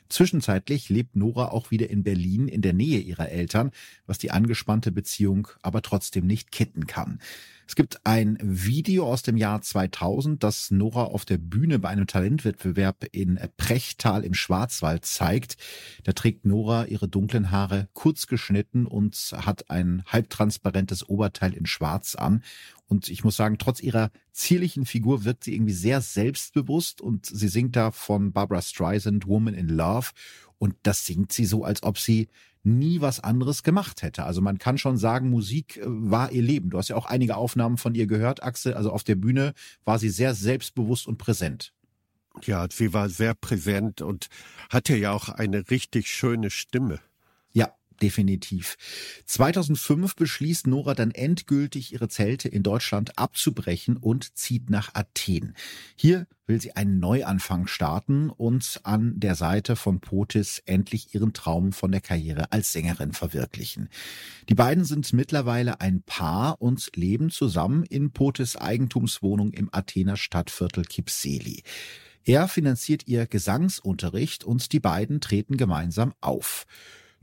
Zwischenzeitlich 0.08 0.88
lebt 0.88 1.16
Nora 1.16 1.48
auch 1.48 1.70
wieder 1.70 1.90
in 1.90 2.02
Berlin 2.02 2.48
in 2.48 2.62
der 2.62 2.72
Nähe 2.72 3.00
ihrer 3.00 3.28
Eltern, 3.28 3.70
was 4.06 4.18
die 4.18 4.30
angespannte 4.30 4.92
Beziehung 4.92 5.48
aber 5.62 5.82
trotzdem 5.82 6.26
nicht 6.26 6.50
kitten 6.50 6.86
kann. 6.86 7.20
Es 7.68 7.76
gibt 7.76 8.00
ein 8.04 8.38
Video 8.40 9.06
aus 9.06 9.22
dem 9.22 9.36
Jahr 9.36 9.60
2000, 9.60 10.42
das 10.42 10.70
Nora 10.70 11.04
auf 11.04 11.26
der 11.26 11.36
Bühne 11.36 11.78
bei 11.78 11.90
einem 11.90 12.06
Talentwettbewerb 12.06 13.04
in 13.12 13.38
Prechtal 13.58 14.24
im 14.24 14.32
Schwarzwald 14.32 15.04
zeigt. 15.04 15.58
Da 16.04 16.12
trägt 16.12 16.46
Nora 16.46 16.86
ihre 16.86 17.08
dunklen 17.08 17.50
Haare 17.50 17.88
kurz 17.92 18.26
geschnitten 18.26 18.86
und 18.86 19.14
hat 19.36 19.68
ein 19.68 20.02
halbtransparentes 20.06 21.10
Oberteil 21.10 21.52
in 21.52 21.66
Schwarz 21.66 22.14
an. 22.14 22.42
Und 22.88 23.08
ich 23.08 23.22
muss 23.22 23.36
sagen, 23.36 23.58
trotz 23.58 23.80
ihrer 23.80 24.10
zierlichen 24.32 24.86
Figur 24.86 25.24
wirkt 25.24 25.44
sie 25.44 25.54
irgendwie 25.54 25.74
sehr 25.74 26.00
selbstbewusst 26.00 27.00
und 27.00 27.26
sie 27.26 27.48
singt 27.48 27.76
da 27.76 27.90
von 27.90 28.32
Barbara 28.32 28.62
Streisand 28.62 29.26
Woman 29.26 29.54
in 29.54 29.68
Love. 29.68 30.08
Und 30.56 30.74
das 30.82 31.04
singt 31.06 31.32
sie 31.32 31.44
so, 31.44 31.64
als 31.64 31.82
ob 31.82 31.98
sie 31.98 32.28
nie 32.64 33.00
was 33.00 33.20
anderes 33.20 33.62
gemacht 33.62 34.02
hätte. 34.02 34.24
Also 34.24 34.40
man 34.40 34.58
kann 34.58 34.78
schon 34.78 34.96
sagen, 34.96 35.30
Musik 35.30 35.76
äh, 35.76 35.82
war 35.86 36.32
ihr 36.32 36.42
Leben. 36.42 36.70
Du 36.70 36.78
hast 36.78 36.88
ja 36.88 36.96
auch 36.96 37.06
einige 37.06 37.36
Aufnahmen 37.36 37.76
von 37.76 37.94
ihr 37.94 38.06
gehört, 38.06 38.42
Axel. 38.42 38.74
Also 38.74 38.90
auf 38.90 39.04
der 39.04 39.14
Bühne 39.16 39.52
war 39.84 39.98
sie 39.98 40.10
sehr 40.10 40.34
selbstbewusst 40.34 41.06
und 41.06 41.18
präsent. 41.18 41.72
Ja, 42.44 42.66
sie 42.70 42.92
war 42.92 43.08
sehr 43.08 43.34
präsent 43.34 44.00
und 44.00 44.28
hatte 44.70 44.96
ja 44.96 45.12
auch 45.12 45.28
eine 45.28 45.70
richtig 45.70 46.08
schöne 46.08 46.50
Stimme. 46.50 47.00
Definitiv. 48.00 48.76
2005 49.26 50.14
beschließt 50.14 50.68
Nora 50.68 50.94
dann 50.94 51.10
endgültig, 51.10 51.92
ihre 51.92 52.08
Zelte 52.08 52.48
in 52.48 52.62
Deutschland 52.62 53.18
abzubrechen 53.18 53.96
und 53.96 54.36
zieht 54.36 54.70
nach 54.70 54.94
Athen. 54.94 55.54
Hier 55.96 56.26
will 56.46 56.60
sie 56.60 56.76
einen 56.76 57.00
Neuanfang 57.00 57.66
starten 57.66 58.30
und 58.30 58.80
an 58.84 59.18
der 59.18 59.34
Seite 59.34 59.74
von 59.74 60.00
Potis 60.00 60.62
endlich 60.64 61.14
ihren 61.14 61.32
Traum 61.32 61.72
von 61.72 61.90
der 61.90 62.00
Karriere 62.00 62.52
als 62.52 62.72
Sängerin 62.72 63.12
verwirklichen. 63.12 63.88
Die 64.48 64.54
beiden 64.54 64.84
sind 64.84 65.12
mittlerweile 65.12 65.80
ein 65.80 66.02
Paar 66.02 66.62
und 66.62 66.90
leben 66.94 67.30
zusammen 67.30 67.82
in 67.82 68.12
Potis 68.12 68.56
Eigentumswohnung 68.56 69.50
im 69.50 69.68
Athener 69.72 70.16
Stadtviertel 70.16 70.84
Kipseli. 70.84 71.64
Er 72.24 72.46
finanziert 72.46 73.08
ihr 73.08 73.26
Gesangsunterricht 73.26 74.44
und 74.44 74.72
die 74.72 74.80
beiden 74.80 75.20
treten 75.20 75.56
gemeinsam 75.56 76.14
auf. 76.20 76.66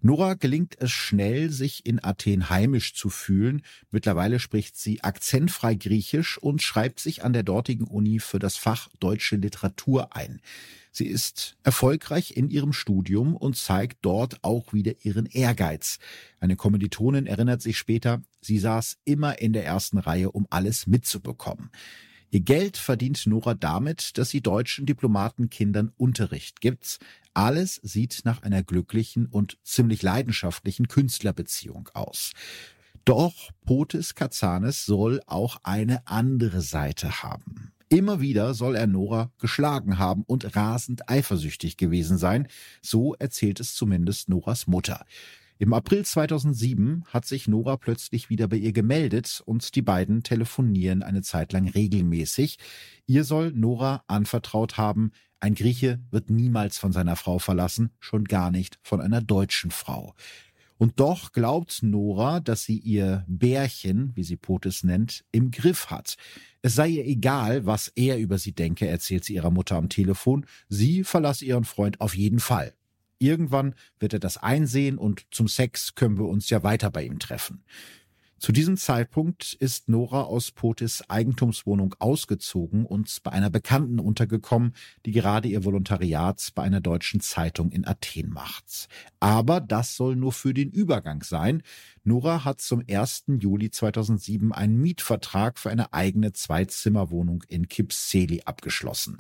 Nora 0.06 0.36
gelingt 0.36 0.80
es 0.80 0.92
schnell, 0.92 1.50
sich 1.50 1.84
in 1.88 2.04
Athen 2.04 2.52
heimisch 2.52 2.94
zu 2.94 3.10
fühlen. 3.10 3.64
Mittlerweile 3.90 4.40
spricht 4.40 4.78
sie 4.78 5.04
akzentfrei 5.04 5.74
Griechisch 5.74 6.38
und 6.38 6.62
schreibt 6.62 7.00
sich 7.00 7.24
an 7.24 7.34
der 7.34 7.42
dortigen 7.42 7.88
Uni 7.88 8.20
für 8.20 8.38
das 8.38 8.56
Fach 8.56 8.88
Deutsche 9.00 9.36
Literatur 9.36 10.16
ein. 10.16 10.42
Sie 10.92 11.08
ist 11.08 11.58
erfolgreich 11.64 12.38
in 12.38 12.52
ihrem 12.52 12.72
Studium 12.72 13.36
und 13.36 13.58
zeigt 13.58 13.98
dort 14.04 14.44
auch 14.44 14.74
wieder 14.74 14.94
ihren 15.02 15.26
Ehrgeiz. 15.26 15.98
Eine 16.40 16.56
Kommilitonin 16.56 17.26
erinnert 17.26 17.64
sich 17.64 17.80
später, 17.80 18.22
sie 18.42 18.60
saß 18.60 19.00
immer 19.06 19.40
in 19.40 19.54
der 19.54 19.66
ersten 19.66 19.98
Reihe, 19.98 20.32
um 20.32 20.46
alles 20.52 20.86
mitzubekommen. 20.86 21.72
Ihr 22.36 22.42
Geld 22.42 22.76
verdient 22.76 23.28
Nora 23.28 23.54
damit, 23.54 24.18
dass 24.18 24.30
sie 24.30 24.42
deutschen 24.42 24.86
Diplomatenkindern 24.86 25.94
Unterricht 25.96 26.60
gibt. 26.60 27.00
Alles 27.34 27.80
sieht 27.82 28.24
nach 28.26 28.44
einer 28.44 28.62
glücklichen 28.62 29.28
und 29.28 29.58
ziemlich 29.64 30.02
leidenschaftlichen 30.02 30.90
Künstlerbeziehung 30.90 31.88
aus. 31.94 32.34
Doch 33.06 33.52
Potis 33.66 34.16
Katsanis 34.16 34.86
soll 34.86 35.22
auch 35.28 35.62
eine 35.64 36.06
andere 36.08 36.60
Seite 36.60 37.24
haben. 37.24 37.72
Immer 37.88 38.20
wieder 38.20 38.54
soll 38.54 38.76
er 38.76 38.88
Nora 38.88 39.32
geschlagen 39.40 39.98
haben 39.98 40.24
und 40.28 40.58
rasend 40.58 41.10
eifersüchtig 41.10 41.78
gewesen 41.78 42.18
sein, 42.18 42.50
so 42.82 43.14
erzählt 43.14 43.62
es 43.62 43.76
zumindest 43.76 44.28
Noras 44.28 44.68
Mutter. 44.68 45.06
Im 45.58 45.72
April 45.72 46.04
2007 46.04 47.06
hat 47.08 47.26
sich 47.26 47.48
Nora 47.48 47.78
plötzlich 47.78 48.30
wieder 48.30 48.50
bei 48.50 48.58
ihr 48.58 48.74
gemeldet 48.74 49.42
und 49.46 49.76
die 49.76 49.82
beiden 49.82 50.22
telefonieren 50.22 51.02
eine 51.02 51.22
Zeit 51.22 51.54
lang 51.54 51.70
regelmäßig. 51.70 52.58
Ihr 53.06 53.24
soll 53.24 53.52
Nora 53.52 54.04
anvertraut 54.08 54.78
haben, 54.78 55.12
ein 55.40 55.56
Grieche 55.56 56.00
wird 56.12 56.30
niemals 56.30 56.78
von 56.78 56.92
seiner 56.92 57.16
Frau 57.16 57.40
verlassen, 57.40 57.92
schon 58.00 58.26
gar 58.26 58.52
nicht 58.52 58.80
von 58.84 59.00
einer 59.00 59.22
deutschen 59.22 59.72
Frau. 59.72 60.14
Und 60.78 61.00
doch 61.00 61.32
glaubt 61.32 61.84
Nora, 61.84 62.42
dass 62.42 62.64
sie 62.64 62.78
ihr 62.78 63.24
Bärchen, 63.28 64.12
wie 64.16 64.24
sie 64.24 64.36
Potis 64.36 64.84
nennt, 64.84 65.24
im 65.32 65.52
Griff 65.52 65.90
hat. 65.90 66.16
Es 66.64 66.76
sei 66.76 66.90
ihr 66.90 67.06
egal, 67.06 67.66
was 67.66 67.88
er 67.96 68.18
über 68.18 68.40
sie 68.40 68.52
denke, 68.52 68.88
erzählt 68.88 69.24
sie 69.24 69.36
ihrer 69.36 69.52
Mutter 69.52 69.78
am 69.78 69.88
Telefon. 69.88 70.46
Sie 70.68 71.06
verlasse 71.06 71.46
ihren 71.46 71.64
Freund 71.64 72.02
auf 72.02 72.14
jeden 72.14 72.40
Fall. 72.40 72.74
Irgendwann 73.18 73.76
wird 74.00 74.14
er 74.14 74.20
das 74.20 74.38
einsehen 74.38 74.98
und 74.98 75.26
zum 75.32 75.48
Sex 75.48 75.96
können 75.96 76.18
wir 76.18 76.26
uns 76.26 76.50
ja 76.50 76.64
weiter 76.64 76.92
bei 76.92 77.04
ihm 77.04 77.20
treffen. 77.20 77.64
Zu 78.38 78.52
diesem 78.52 78.76
Zeitpunkt 78.76 79.54
ist 79.54 79.88
Nora 79.88 80.24
aus 80.24 80.52
Potis 80.52 81.10
Eigentumswohnung 81.10 81.96
ausgezogen 82.00 82.86
und 82.86 83.24
bei 83.24 83.32
einer 83.32 83.50
Bekannten 83.50 83.98
untergekommen, 83.98 84.74
die 85.06 85.14
gerade 85.14 85.48
ihr 85.48 85.64
Volontariat 85.64 86.52
bei 86.54 86.64
einer 86.64 86.82
deutschen 86.82 87.22
Zeitung 87.22 87.72
in 87.72 87.88
Athen 87.88 88.30
macht. 88.30 88.90
Aber 89.22 89.62
das 89.62 89.96
soll 89.96 90.18
nur 90.18 90.34
für 90.34 90.54
den 90.54 90.70
Übergang 90.70 91.24
sein. 91.24 91.64
Nora 92.04 92.44
hat 92.44 92.62
zum 92.62 92.84
1. 92.88 93.24
Juli 93.40 93.72
2007 93.72 94.52
einen 94.52 94.80
Mietvertrag 94.80 95.58
für 95.58 95.70
eine 95.70 95.94
eigene 95.94 96.34
Zweizimmerwohnung 96.34 97.44
in 97.48 97.68
Kipseli 97.70 98.42
abgeschlossen. 98.46 99.18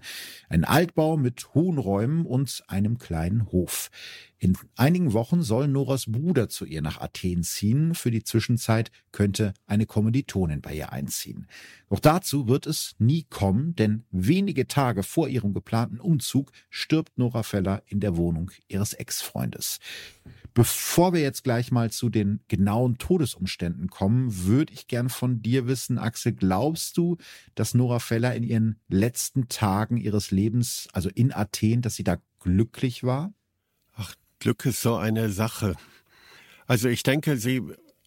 Ein 0.49 0.65
Altbau 0.65 1.15
mit 1.17 1.56
hohen 1.56 1.78
Räumen 1.78 2.25
und 2.25 2.63
einem 2.67 2.97
kleinen 2.97 3.51
Hof. 3.51 3.89
In 4.38 4.56
einigen 4.75 5.13
Wochen 5.13 5.41
soll 5.41 5.67
Noras 5.67 6.06
Bruder 6.12 6.49
zu 6.49 6.65
ihr 6.65 6.84
nach 6.84 7.01
Athen 7.01 7.41
ziehen. 7.41 7.95
Für 7.95 8.12
die 8.12 8.23
Zwischenzeit 8.23 8.91
könnte 9.15 9.54
eine 9.65 9.86
Kommilitonin 9.86 10.60
bei 10.60 10.75
ihr 10.75 10.91
einziehen. 10.91 11.47
Doch 11.89 12.01
dazu 12.01 12.49
wird 12.49 12.67
es 12.67 12.95
nie 12.99 13.23
kommen, 13.23 13.73
denn 13.73 14.04
wenige 14.12 14.67
Tage 14.67 15.04
vor 15.04 15.30
ihrem 15.30 15.54
geplanten 15.54 16.01
Umzug 16.01 16.51
stirbt 16.69 17.17
Nora 17.17 17.43
Feller 17.43 17.82
in 17.86 18.01
der 18.01 18.17
Wohnung 18.17 18.51
ihres 18.67 18.91
Ex-Freundes. 18.91 19.80
Bevor 20.54 21.13
wir 21.13 21.21
jetzt 21.21 21.45
gleich 21.45 21.71
mal 21.71 21.91
zu 21.91 22.10
den 22.10 22.41
genauen 22.49 22.97
Todesumständen 22.97 23.89
kommen, 23.89 24.45
würde 24.45 24.73
ich 24.73 24.88
gern 24.88 25.08
von 25.08 25.41
dir 25.41 25.65
wissen, 25.65 25.97
Axel, 25.97 26.34
glaubst 26.34 26.97
du, 26.97 27.15
dass 27.56 27.73
Nora 27.73 27.99
Feller 27.99 28.36
in 28.36 28.43
ihren 28.43 28.82
letzten 28.89 29.47
Tagen 29.47 29.95
ihres 29.95 30.32
Lebens, 30.32 30.89
also 30.91 31.10
in 31.15 31.34
Athen, 31.34 31.82
dass 31.82 31.95
sie 31.95 32.04
da 32.04 32.17
glücklich 32.41 33.06
war? 33.06 33.34
Ach, 33.93 34.13
Glück 34.39 34.65
ist 34.65 34.82
so 34.82 34.97
eine 34.97 35.30
Sache. 35.30 35.78
Also 36.67 36.89
ich 36.89 37.04
denke, 37.04 37.38
sie 37.38 37.62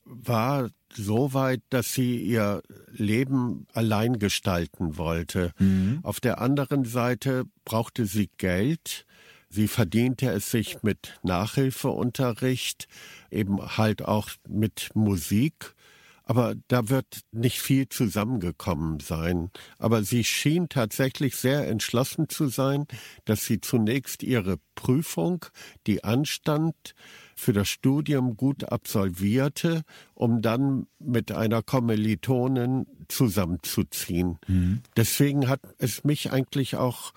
war 0.09 0.71
so 0.95 1.35
weit, 1.35 1.63
dass 1.71 1.93
sie 1.93 2.17
ihr 2.17 2.63
Leben 2.91 3.67
allein 3.73 4.19
gestalten 4.19 4.97
wollte. 4.97 5.53
Mhm. 5.59 6.01
Auf 6.03 6.21
der 6.21 6.41
anderen 6.41 6.85
Seite 6.85 7.45
brauchte 7.65 8.07
sie 8.07 8.31
Geld. 8.39 9.05
Sie 9.51 9.69
verdiente 9.69 10.31
es 10.31 10.51
sich 10.51 10.83
mit 10.83 11.19
Nachhilfeunterricht, 11.23 12.87
eben 13.31 13.79
halt 13.79 14.03
auch 14.03 14.31
mit 14.47 14.91
Musik. 14.95 15.75
Aber 16.25 16.55
da 16.69 16.91
wird 16.91 17.23
nicht 17.33 17.59
viel 17.59 17.89
zusammengekommen 17.89 19.01
sein. 19.01 19.51
Aber 19.79 20.03
sie 20.03 20.25
schien 20.25 20.69
tatsächlich 20.69 21.37
sehr 21.37 21.67
entschlossen 21.67 22.29
zu 22.29 22.49
sein, 22.49 22.87
dass 23.25 23.47
sie 23.47 23.63
zunächst 23.63 24.23
ihre 24.23 24.59
Prüfung, 24.75 25.47
die 25.87 26.05
anstand, 26.05 26.95
für 27.39 27.53
das 27.53 27.69
Studium 27.69 28.37
gut 28.37 28.65
absolvierte, 28.65 29.83
um 30.15 30.43
dann 30.43 30.87
mit 30.99 31.33
einer 31.33 31.63
Kommilitonin 31.63 32.87
zusammenzuziehen. 33.09 34.39
Mhm. 34.47 34.83
Deswegen 34.97 35.49
hat 35.49 35.61
es 35.79 36.05
mich 36.05 36.33
eigentlich 36.33 36.77
auch 36.77 37.13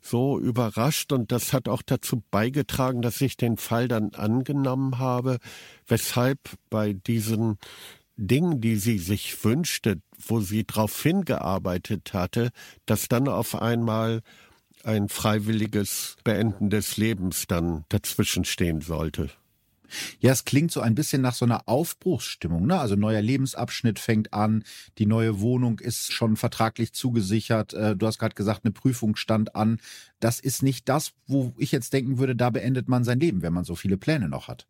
so 0.00 0.38
überrascht 0.38 1.12
und 1.12 1.32
das 1.32 1.52
hat 1.52 1.68
auch 1.68 1.82
dazu 1.82 2.22
beigetragen, 2.30 3.02
dass 3.02 3.20
ich 3.20 3.36
den 3.36 3.56
Fall 3.56 3.88
dann 3.88 4.14
angenommen 4.14 4.98
habe, 4.98 5.38
weshalb 5.86 6.38
bei 6.70 6.92
diesen 6.92 7.58
Dingen, 8.16 8.60
die 8.60 8.76
sie 8.76 8.98
sich 8.98 9.44
wünschte, 9.44 10.00
wo 10.18 10.40
sie 10.40 10.64
darauf 10.64 11.02
hingearbeitet 11.02 12.12
hatte, 12.12 12.50
dass 12.86 13.08
dann 13.08 13.26
auf 13.26 13.60
einmal 13.60 14.20
ein 14.84 15.08
freiwilliges 15.08 16.16
Beenden 16.22 16.70
des 16.70 16.96
Lebens 16.96 17.46
dann 17.48 17.84
dazwischen 17.88 18.44
stehen 18.44 18.82
sollte. 18.82 19.30
Ja, 20.20 20.32
es 20.32 20.44
klingt 20.44 20.70
so 20.70 20.80
ein 20.80 20.94
bisschen 20.94 21.22
nach 21.22 21.34
so 21.34 21.44
einer 21.44 21.68
Aufbruchsstimmung. 21.68 22.66
Ne? 22.66 22.78
Also 22.78 22.96
neuer 22.96 23.22
Lebensabschnitt 23.22 23.98
fängt 23.98 24.32
an, 24.32 24.64
die 24.98 25.06
neue 25.06 25.40
Wohnung 25.40 25.80
ist 25.80 26.12
schon 26.12 26.36
vertraglich 26.36 26.92
zugesichert. 26.92 27.74
Äh, 27.74 27.96
du 27.96 28.06
hast 28.06 28.18
gerade 28.18 28.34
gesagt, 28.34 28.64
eine 28.64 28.72
Prüfung 28.72 29.16
stand 29.16 29.56
an. 29.56 29.78
Das 30.20 30.40
ist 30.40 30.62
nicht 30.62 30.88
das, 30.88 31.12
wo 31.26 31.54
ich 31.58 31.72
jetzt 31.72 31.92
denken 31.92 32.18
würde, 32.18 32.36
da 32.36 32.50
beendet 32.50 32.88
man 32.88 33.04
sein 33.04 33.20
Leben, 33.20 33.42
wenn 33.42 33.52
man 33.52 33.64
so 33.64 33.74
viele 33.74 33.96
Pläne 33.96 34.28
noch 34.28 34.48
hat. 34.48 34.66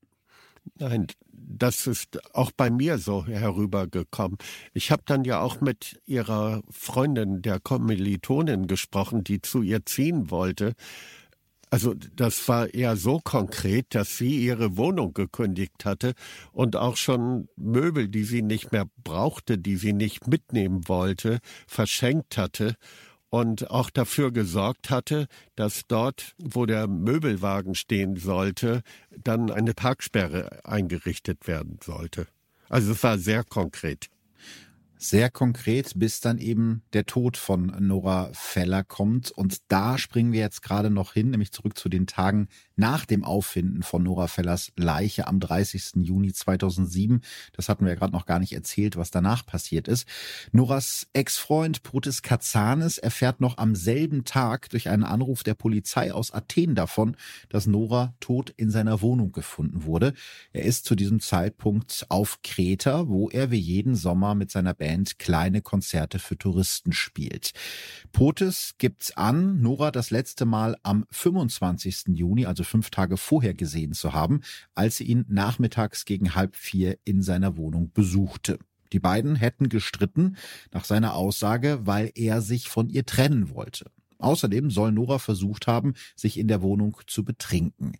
Nein, 0.78 1.06
das 1.30 1.86
ist 1.86 2.18
auch 2.34 2.50
bei 2.50 2.70
mir 2.70 2.98
so 2.98 3.26
herübergekommen. 3.26 4.38
Ich 4.72 4.90
habe 4.90 5.02
dann 5.04 5.24
ja 5.24 5.40
auch 5.40 5.60
mit 5.60 6.00
ihrer 6.06 6.62
Freundin, 6.70 7.42
der 7.42 7.60
Kommilitonin, 7.60 8.66
gesprochen, 8.66 9.24
die 9.24 9.42
zu 9.42 9.62
ihr 9.62 9.84
ziehen 9.84 10.30
wollte. 10.30 10.74
Also 11.74 11.92
das 11.92 12.46
war 12.46 12.72
eher 12.72 12.94
so 12.94 13.18
konkret, 13.18 13.96
dass 13.96 14.16
sie 14.16 14.44
ihre 14.44 14.76
Wohnung 14.76 15.12
gekündigt 15.12 15.84
hatte 15.84 16.14
und 16.52 16.76
auch 16.76 16.96
schon 16.96 17.48
Möbel, 17.56 18.06
die 18.06 18.22
sie 18.22 18.42
nicht 18.42 18.70
mehr 18.70 18.86
brauchte, 19.02 19.58
die 19.58 19.74
sie 19.74 19.92
nicht 19.92 20.28
mitnehmen 20.28 20.86
wollte, 20.86 21.40
verschenkt 21.66 22.38
hatte 22.38 22.76
und 23.28 23.72
auch 23.72 23.90
dafür 23.90 24.30
gesorgt 24.30 24.90
hatte, 24.90 25.26
dass 25.56 25.82
dort, 25.88 26.36
wo 26.38 26.64
der 26.64 26.86
Möbelwagen 26.86 27.74
stehen 27.74 28.14
sollte, 28.14 28.82
dann 29.10 29.50
eine 29.50 29.74
Parksperre 29.74 30.64
eingerichtet 30.64 31.48
werden 31.48 31.80
sollte. 31.82 32.28
Also 32.68 32.92
es 32.92 33.02
war 33.02 33.18
sehr 33.18 33.42
konkret 33.42 34.10
sehr 35.08 35.30
konkret, 35.30 35.92
bis 35.96 36.20
dann 36.20 36.38
eben 36.38 36.82
der 36.92 37.06
Tod 37.06 37.36
von 37.36 37.74
Nora 37.78 38.30
Feller 38.32 38.84
kommt. 38.84 39.30
Und 39.30 39.58
da 39.68 39.98
springen 39.98 40.32
wir 40.32 40.40
jetzt 40.40 40.62
gerade 40.62 40.90
noch 40.90 41.12
hin, 41.12 41.30
nämlich 41.30 41.52
zurück 41.52 41.76
zu 41.78 41.88
den 41.88 42.06
Tagen 42.06 42.48
nach 42.76 43.04
dem 43.04 43.24
Auffinden 43.24 43.82
von 43.82 44.02
Nora 44.02 44.26
Fellers 44.26 44.72
Leiche 44.76 45.26
am 45.26 45.40
30. 45.40 46.02
Juni 46.02 46.32
2007. 46.32 47.20
Das 47.52 47.68
hatten 47.68 47.84
wir 47.84 47.92
ja 47.92 47.98
gerade 47.98 48.12
noch 48.12 48.26
gar 48.26 48.38
nicht 48.38 48.52
erzählt, 48.52 48.96
was 48.96 49.10
danach 49.10 49.46
passiert 49.46 49.88
ist. 49.88 50.08
Noras 50.52 51.06
Ex-Freund 51.12 51.82
Protis 51.82 52.22
Katsanis 52.22 52.98
erfährt 52.98 53.40
noch 53.40 53.58
am 53.58 53.74
selben 53.74 54.24
Tag 54.24 54.70
durch 54.70 54.88
einen 54.88 55.04
Anruf 55.04 55.42
der 55.42 55.54
Polizei 55.54 56.12
aus 56.12 56.32
Athen 56.32 56.74
davon, 56.74 57.16
dass 57.48 57.66
Nora 57.66 58.14
tot 58.20 58.52
in 58.56 58.70
seiner 58.70 59.00
Wohnung 59.00 59.32
gefunden 59.32 59.84
wurde. 59.84 60.14
Er 60.52 60.64
ist 60.64 60.84
zu 60.84 60.94
diesem 60.94 61.20
Zeitpunkt 61.20 62.06
auf 62.08 62.40
Kreta, 62.42 63.08
wo 63.08 63.30
er 63.30 63.50
wie 63.50 63.58
jeden 63.58 63.94
Sommer 63.94 64.34
mit 64.34 64.50
seiner 64.50 64.74
Band 64.74 65.18
kleine 65.18 65.62
Konzerte 65.62 66.18
für 66.18 66.36
Touristen 66.36 66.92
spielt. 66.92 67.52
Potis 68.12 68.74
gibt's 68.78 69.16
an, 69.16 69.60
Nora 69.60 69.90
das 69.90 70.10
letzte 70.10 70.44
Mal 70.44 70.76
am 70.82 71.06
25. 71.10 72.04
Juni, 72.08 72.46
also 72.46 72.63
fünf 72.64 72.90
Tage 72.90 73.16
vorher 73.16 73.54
gesehen 73.54 73.92
zu 73.92 74.12
haben, 74.12 74.40
als 74.74 74.96
sie 74.96 75.04
ihn 75.04 75.24
nachmittags 75.28 76.04
gegen 76.04 76.34
halb 76.34 76.56
vier 76.56 76.98
in 77.04 77.22
seiner 77.22 77.56
Wohnung 77.56 77.90
besuchte. 77.92 78.58
Die 78.92 79.00
beiden 79.00 79.34
hätten 79.34 79.68
gestritten, 79.68 80.36
nach 80.72 80.84
seiner 80.84 81.14
Aussage, 81.14 81.80
weil 81.84 82.12
er 82.14 82.40
sich 82.40 82.68
von 82.68 82.88
ihr 82.88 83.04
trennen 83.04 83.50
wollte. 83.50 83.90
Außerdem 84.18 84.70
soll 84.70 84.92
Nora 84.92 85.18
versucht 85.18 85.66
haben, 85.66 85.94
sich 86.16 86.38
in 86.38 86.48
der 86.48 86.62
Wohnung 86.62 86.96
zu 87.06 87.24
betrinken. 87.24 87.92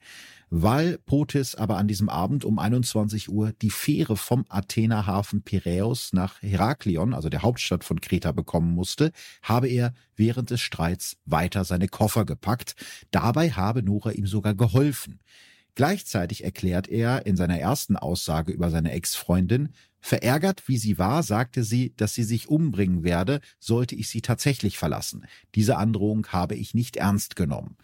Weil 0.51 0.99
Potis 0.99 1.55
aber 1.55 1.79
an 1.79 1.89
diesem 1.89 2.09
Abend 2.09 2.45
um 2.45 2.59
21 2.59 3.29
Uhr 3.29 3.53
die 3.61 3.71
Fähre 3.71 4.17
vom 4.17 4.45
Athener 4.49 5.07
Hafen 5.07 5.43
Piräus 5.43 6.13
nach 6.13 6.43
Heraklion, 6.43 7.15
also 7.15 7.29
der 7.29 7.43
Hauptstadt 7.43 7.85
von 7.85 8.01
Kreta, 8.01 8.33
bekommen 8.33 8.73
musste, 8.73 9.11
habe 9.43 9.69
er 9.69 9.95
während 10.15 10.51
des 10.51 10.61
Streits 10.61 11.17
weiter 11.25 11.65
seine 11.65 11.89
Koffer 11.89 12.25
gepackt. 12.25 12.77
Dabei 13.11 13.51
habe 13.51 13.83
Nora 13.83 14.13
ihm 14.13 14.27
sogar 14.27 14.55
geholfen. 14.55 15.21
Gleichzeitig 15.75 16.45
erklärt 16.45 16.87
er 16.87 17.27
in 17.27 17.37
seiner 17.37 17.59
ersten 17.59 17.97
Aussage 17.97 18.53
über 18.53 18.71
seine 18.71 18.93
Ex-Freundin, 18.93 19.71
verärgert 20.05 20.69
wie 20.69 20.77
sie 20.77 20.99
war, 20.99 21.23
sagte 21.23 21.65
sie, 21.65 21.95
dass 21.97 22.13
sie 22.13 22.25
sich 22.25 22.49
umbringen 22.49 23.05
werde, 23.05 23.41
sollte 23.59 23.95
ich 23.95 24.11
sie 24.11 24.21
tatsächlich 24.21 24.77
verlassen. 24.77 25.25
Diese 25.55 25.79
Androhung 25.79 26.27
habe 26.27 26.57
ich 26.57 26.75
nicht 26.75 26.97
ernst 26.97 27.37
genommen. 27.37 27.79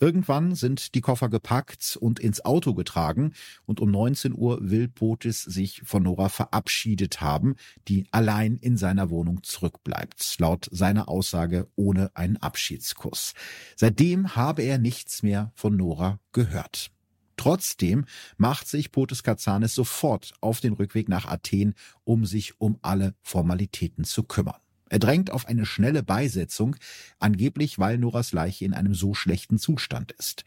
Irgendwann 0.00 0.54
sind 0.54 0.94
die 0.94 1.00
Koffer 1.02 1.28
gepackt 1.28 1.98
und 2.00 2.18
ins 2.18 2.44
Auto 2.44 2.72
getragen 2.74 3.32
und 3.66 3.80
um 3.80 3.90
19 3.90 4.34
Uhr 4.34 4.58
will 4.62 4.88
Potis 4.88 5.42
sich 5.42 5.82
von 5.84 6.02
Nora 6.02 6.30
verabschiedet 6.30 7.20
haben, 7.20 7.56
die 7.88 8.06
allein 8.10 8.56
in 8.56 8.78
seiner 8.78 9.10
Wohnung 9.10 9.42
zurückbleibt, 9.42 10.36
laut 10.38 10.68
seiner 10.70 11.08
Aussage 11.08 11.68
ohne 11.76 12.10
einen 12.14 12.38
Abschiedskuss. 12.38 13.34
Seitdem 13.74 14.34
habe 14.34 14.62
er 14.62 14.78
nichts 14.78 15.22
mehr 15.22 15.52
von 15.54 15.76
Nora 15.76 16.20
gehört. 16.32 16.90
Trotzdem 17.36 18.04
macht 18.36 18.66
sich 18.68 18.92
Potis 18.92 19.22
Katsanis 19.22 19.74
sofort 19.74 20.32
auf 20.40 20.60
den 20.60 20.72
Rückweg 20.72 21.08
nach 21.08 21.26
Athen, 21.26 21.74
um 22.04 22.24
sich 22.24 22.60
um 22.60 22.78
alle 22.82 23.14
Formalitäten 23.22 24.04
zu 24.04 24.22
kümmern. 24.22 24.56
Er 24.88 25.00
drängt 25.00 25.32
auf 25.32 25.46
eine 25.46 25.66
schnelle 25.66 26.04
Beisetzung, 26.04 26.76
angeblich 27.18 27.80
weil 27.80 27.98
Noras 27.98 28.32
Leiche 28.32 28.64
in 28.64 28.72
einem 28.72 28.94
so 28.94 29.14
schlechten 29.14 29.58
Zustand 29.58 30.12
ist. 30.12 30.44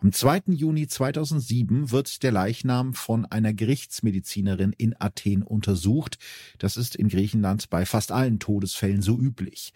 Am 0.00 0.12
2. 0.12 0.42
Juni 0.48 0.86
2007 0.86 1.90
wird 1.90 2.22
der 2.22 2.32
Leichnam 2.32 2.92
von 2.92 3.24
einer 3.24 3.54
Gerichtsmedizinerin 3.54 4.74
in 4.76 4.94
Athen 4.98 5.42
untersucht. 5.42 6.18
Das 6.58 6.76
ist 6.76 6.96
in 6.96 7.08
Griechenland 7.08 7.70
bei 7.70 7.86
fast 7.86 8.12
allen 8.12 8.38
Todesfällen 8.38 9.00
so 9.00 9.18
üblich. 9.18 9.72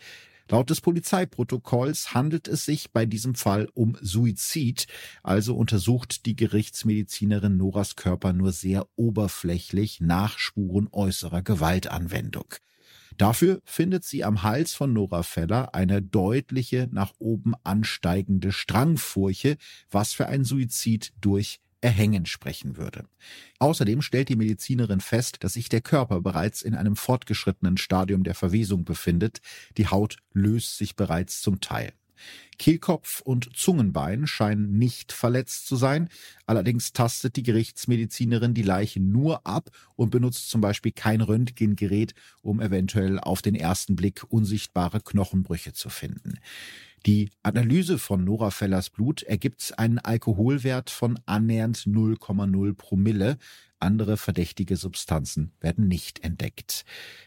Laut 0.53 0.69
des 0.69 0.83
Polizeiprotokolls 0.83 2.13
handelt 2.13 2.47
es 2.47 2.67
sich 2.67 2.91
bei 2.93 3.07
diesem 3.07 3.35
Fall 3.35 3.71
um 3.73 3.97
Suizid, 4.03 4.87
also 5.23 5.57
untersucht 5.57 6.27
die 6.27 6.37
Gerichtsmedizinerin 6.37 7.57
Noras 7.57 7.97
Körper 7.97 8.35
nur 8.35 8.53
sehr 8.53 8.87
oberflächlich 8.95 10.03
nach 10.03 10.39
Spuren 10.39 10.89
äußerer 10.93 11.41
Gewaltanwendung. 11.41 12.55
Dafür 13.17 13.63
findet 13.65 14.05
sie 14.05 14.25
am 14.25 14.43
Hals 14.43 14.75
von 14.75 14.93
Nora 14.93 15.23
Feller 15.23 15.75
eine 15.75 16.03
deutliche 16.03 16.87
nach 16.93 17.15
oben 17.19 17.55
ansteigende 17.65 18.53
Strangfurche, 18.53 19.57
was 19.91 20.13
für 20.13 20.27
ein 20.27 20.45
Suizid 20.45 21.15
durch 21.23 21.61
Erhängen 21.83 22.27
sprechen 22.27 22.77
würde. 22.77 23.05
Außerdem 23.59 24.03
stellt 24.03 24.29
die 24.29 24.37
Medizinerin 24.37 25.01
fest, 25.01 25.39
dass 25.41 25.55
sich 25.55 25.69
der 25.69 25.81
Körper 25.83 26.21
bereits 26.21 26.63
in 26.63 26.75
einem 26.75 26.97
fortgeschrittenen 26.97 27.77
Stadium 27.77 28.23
der 28.23 28.35
Verwesung 28.35 28.85
befindet. 28.85 29.41
Die 29.77 29.89
Haut 29.89 30.17
löst 30.33 30.79
sich 30.79 30.97
bereits 30.97 31.43
zum 31.43 31.61
Teil. 31.61 31.93
Kehlkopf 32.59 33.21
und 33.23 33.57
Zungenbein 33.57 34.27
scheinen 34.27 34.79
nicht 34.79 35.13
verletzt 35.13 35.67
zu 35.67 35.77
sein. 35.77 36.09
Allerdings 36.47 36.93
tastet 36.93 37.37
die 37.37 37.43
Gerichtsmedizinerin 37.43 38.55
die 38.55 38.63
Leiche 38.63 39.01
nur 39.01 39.47
ab 39.47 39.71
und 39.97 40.11
benutzt 40.11 40.51
zum 40.51 40.61
Beispiel 40.61 40.93
kein 40.93 41.21
Röntgengerät, 41.21 42.15
um 42.41 42.61
eventuell 42.61 43.19
auf 43.19 43.43
den 43.43 43.55
ersten 43.55 43.97
Blick 43.97 44.25
unsichtbare 44.29 45.01
Knochenbrüche 45.01 45.73
zu 45.73 45.89
finden. 45.89 46.39
Die 47.05 47.31
Analyse 47.43 47.99
von 47.99 48.23
Nora 48.23 48.53
Fellers 48.53 48.89
Blut 48.89 49.25
ergibt 49.25 49.77
einen 49.77 49.99
Alkoholwert 49.99 50.89
von 50.89 51.19
annähernd 51.27 51.79
0,0 51.79 52.75
Promille. 52.75 53.39
Andere 53.81 54.17
verdächtige 54.17 54.77
Substanzen 54.77 55.51
werden 55.61 55.89
nicht 55.89 56.23
entdeckt. 56.23 56.85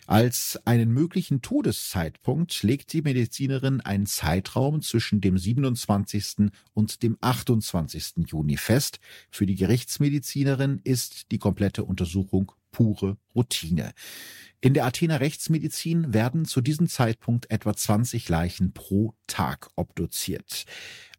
Als 0.08 0.58
einen 0.64 0.94
möglichen 0.94 1.42
Todeszeitpunkt 1.42 2.64
legt 2.64 2.94
die 2.94 3.02
Medizinerin 3.02 3.82
einen 3.82 4.06
Zeitraum 4.06 4.82
zwischen 4.82 5.20
dem 5.20 5.38
27. 5.38 6.52
und 6.74 7.04
dem 7.04 7.18
28. 7.20 8.28
Juni 8.28 8.56
fest. 8.56 9.00
Für 9.30 9.46
die 9.46 9.56
Gerichtsmedizinerin 9.56 10.80
ist 10.86 11.32
die 11.32 11.40
komplette 11.40 11.84
Untersuchung 11.84 12.54
pure 12.72 13.18
Routine. 13.36 13.92
In 14.62 14.74
der 14.74 14.86
Athener 14.86 15.20
Rechtsmedizin 15.20 16.14
werden 16.14 16.46
zu 16.46 16.62
diesem 16.62 16.88
Zeitpunkt 16.88 17.52
etwa 17.52 17.76
20 17.76 18.28
Leichen 18.30 18.74
pro 18.74 19.14
Tag 19.28 19.70
obduziert. 19.76 20.66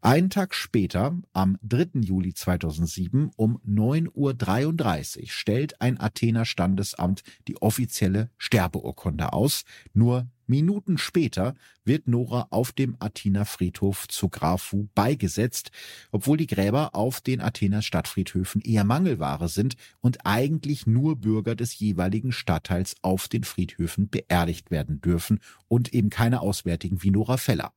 Einen 0.00 0.30
Tag 0.30 0.54
später, 0.54 1.18
am 1.32 1.58
3. 1.62 2.00
Juli 2.00 2.34
2007 2.34 3.30
um 3.36 3.58
9.33 3.66 5.20
Uhr, 5.22 5.28
stellt 5.28 5.80
ein 5.80 5.98
Athener 5.98 6.44
Standesamt 6.44 7.22
die 7.48 7.60
offizielle 7.60 8.30
Sterbeurkunde 8.38 9.32
aus. 9.32 9.64
Nur 9.94 10.28
Minuten 10.46 10.96
später 10.96 11.54
wird 11.84 12.06
Nora 12.06 12.46
auf 12.50 12.72
dem 12.72 12.96
Athener 13.00 13.44
Friedhof 13.44 14.06
zu 14.06 14.28
Grafu 14.28 14.88
beigesetzt, 14.94 15.70
obwohl 16.12 16.36
die 16.36 16.46
Gräber 16.46 16.94
auf 16.94 17.20
den 17.20 17.40
Athener 17.40 17.82
Stadtfriedhöfen 17.82 18.60
eher 18.60 18.84
Mangelware 18.84 19.48
sind 19.48 19.76
und 20.00 20.24
eigentlich 20.24 20.86
nur 20.86 21.16
Bürger 21.16 21.56
des 21.56 21.78
jeweiligen 21.78 22.32
Stadtteils 22.32 22.94
auf 23.02 23.28
den 23.28 23.44
Friedhöfen 23.44 24.08
beerdigt 24.08 24.70
werden 24.70 25.00
dürfen 25.00 25.40
und 25.68 25.92
eben 25.92 26.10
keine 26.10 26.40
Auswärtigen 26.40 27.02
wie 27.02 27.10
Nora 27.10 27.38
Feller. 27.38 27.72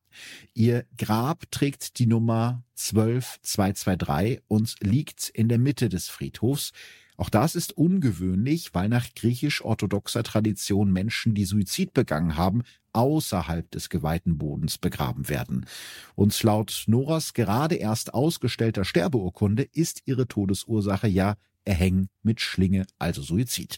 Ihr 0.54 0.84
Grab 0.96 1.50
trägt 1.50 1.98
die 1.98 2.06
Nummer 2.06 2.62
12223 2.74 4.42
und 4.48 4.76
liegt 4.80 5.28
in 5.28 5.48
der 5.48 5.58
Mitte 5.58 5.88
des 5.88 6.08
Friedhofs. 6.08 6.72
Auch 7.16 7.28
das 7.28 7.54
ist 7.54 7.76
ungewöhnlich, 7.76 8.72
weil 8.72 8.88
nach 8.88 9.06
griechisch-orthodoxer 9.14 10.22
Tradition 10.22 10.90
Menschen, 10.90 11.34
die 11.34 11.44
Suizid 11.44 11.92
begangen 11.92 12.36
haben, 12.36 12.62
außerhalb 12.94 13.70
des 13.70 13.90
geweihten 13.90 14.38
Bodens 14.38 14.78
begraben 14.78 15.28
werden. 15.28 15.66
Und 16.14 16.42
laut 16.42 16.84
Noras 16.86 17.34
gerade 17.34 17.74
erst 17.74 18.14
ausgestellter 18.14 18.84
Sterbeurkunde 18.84 19.62
ist 19.62 20.02
ihre 20.06 20.28
Todesursache 20.28 21.08
ja 21.08 21.36
Erhängen 21.64 22.08
mit 22.22 22.40
Schlinge, 22.40 22.86
also 22.98 23.20
Suizid. 23.20 23.76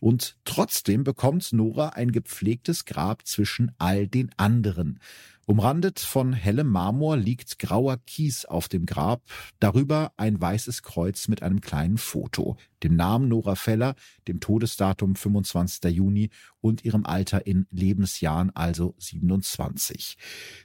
Und 0.00 0.36
trotzdem 0.44 1.02
bekommt 1.02 1.52
Nora 1.52 1.90
ein 1.90 2.12
gepflegtes 2.12 2.84
Grab 2.84 3.26
zwischen 3.26 3.72
all 3.78 4.06
den 4.06 4.30
anderen. 4.36 5.00
Umrandet 5.48 5.98
von 5.98 6.34
hellem 6.34 6.68
Marmor 6.68 7.16
liegt 7.16 7.58
grauer 7.58 7.96
Kies 7.96 8.44
auf 8.44 8.68
dem 8.68 8.84
Grab, 8.84 9.22
darüber 9.60 10.12
ein 10.18 10.38
weißes 10.38 10.82
Kreuz 10.82 11.26
mit 11.26 11.42
einem 11.42 11.62
kleinen 11.62 11.96
Foto, 11.96 12.58
dem 12.82 12.96
Namen 12.96 13.28
Nora 13.28 13.54
Feller, 13.54 13.94
dem 14.26 14.40
Todesdatum 14.40 15.14
25. 15.14 15.84
Juni 15.92 16.30
und 16.60 16.84
ihrem 16.84 17.06
Alter 17.06 17.46
in 17.46 17.66
Lebensjahren, 17.70 18.54
also 18.54 18.94
27. 18.98 20.16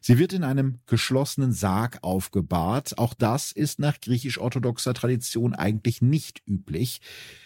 Sie 0.01 0.19
wird 0.19 0.33
in 0.33 0.43
einem 0.43 0.79
geschlossenen 0.85 1.51
Sarg 1.51 1.99
aufgebahrt. 2.01 2.97
Auch 2.97 3.13
das 3.13 3.51
ist 3.51 3.79
nach 3.79 3.99
griechisch-orthodoxer 3.99 4.93
Tradition 4.93 5.53
eigentlich 5.53 6.01
nicht 6.01 6.41
üblich. 6.47 7.01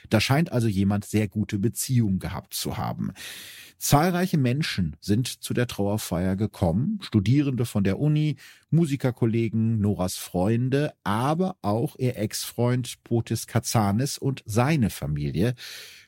Da 0.09 0.21
scheint 0.21 0.51
also 0.51 0.67
jemand 0.67 1.05
sehr 1.05 1.27
gute 1.27 1.59
Beziehungen 1.59 2.19
gehabt 2.19 2.53
zu 2.53 2.77
haben. 2.77 3.11
Zahlreiche 3.77 4.37
Menschen 4.37 4.95
sind 5.01 5.27
zu 5.27 5.53
der 5.53 5.67
Trauerfeier 5.67 6.35
gekommen, 6.35 6.99
Studierende 7.03 7.65
von 7.65 7.83
der 7.83 7.99
Uni, 7.99 8.37
Musikerkollegen, 8.71 9.79
Noras 9.79 10.15
Freunde, 10.15 10.93
aber 11.03 11.57
auch 11.61 11.95
ihr 11.99 12.17
Ex-Freund 12.17 13.03
Potis 13.03 13.45
Katsanis 13.45 14.17
und 14.17 14.41
seine 14.57 14.89
Familie. 14.89 15.53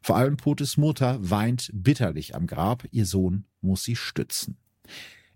Vor 0.02 0.18
allem 0.18 0.36
Potis 0.36 0.76
Mutter 0.76 1.20
weint 1.22 1.70
bitterlich 1.72 2.34
am 2.34 2.48
Grab, 2.48 2.84
ihr 2.90 3.06
Sohn 3.06 3.46
muss 3.62 3.84
sie 3.84 3.96
stützen. 3.96 4.58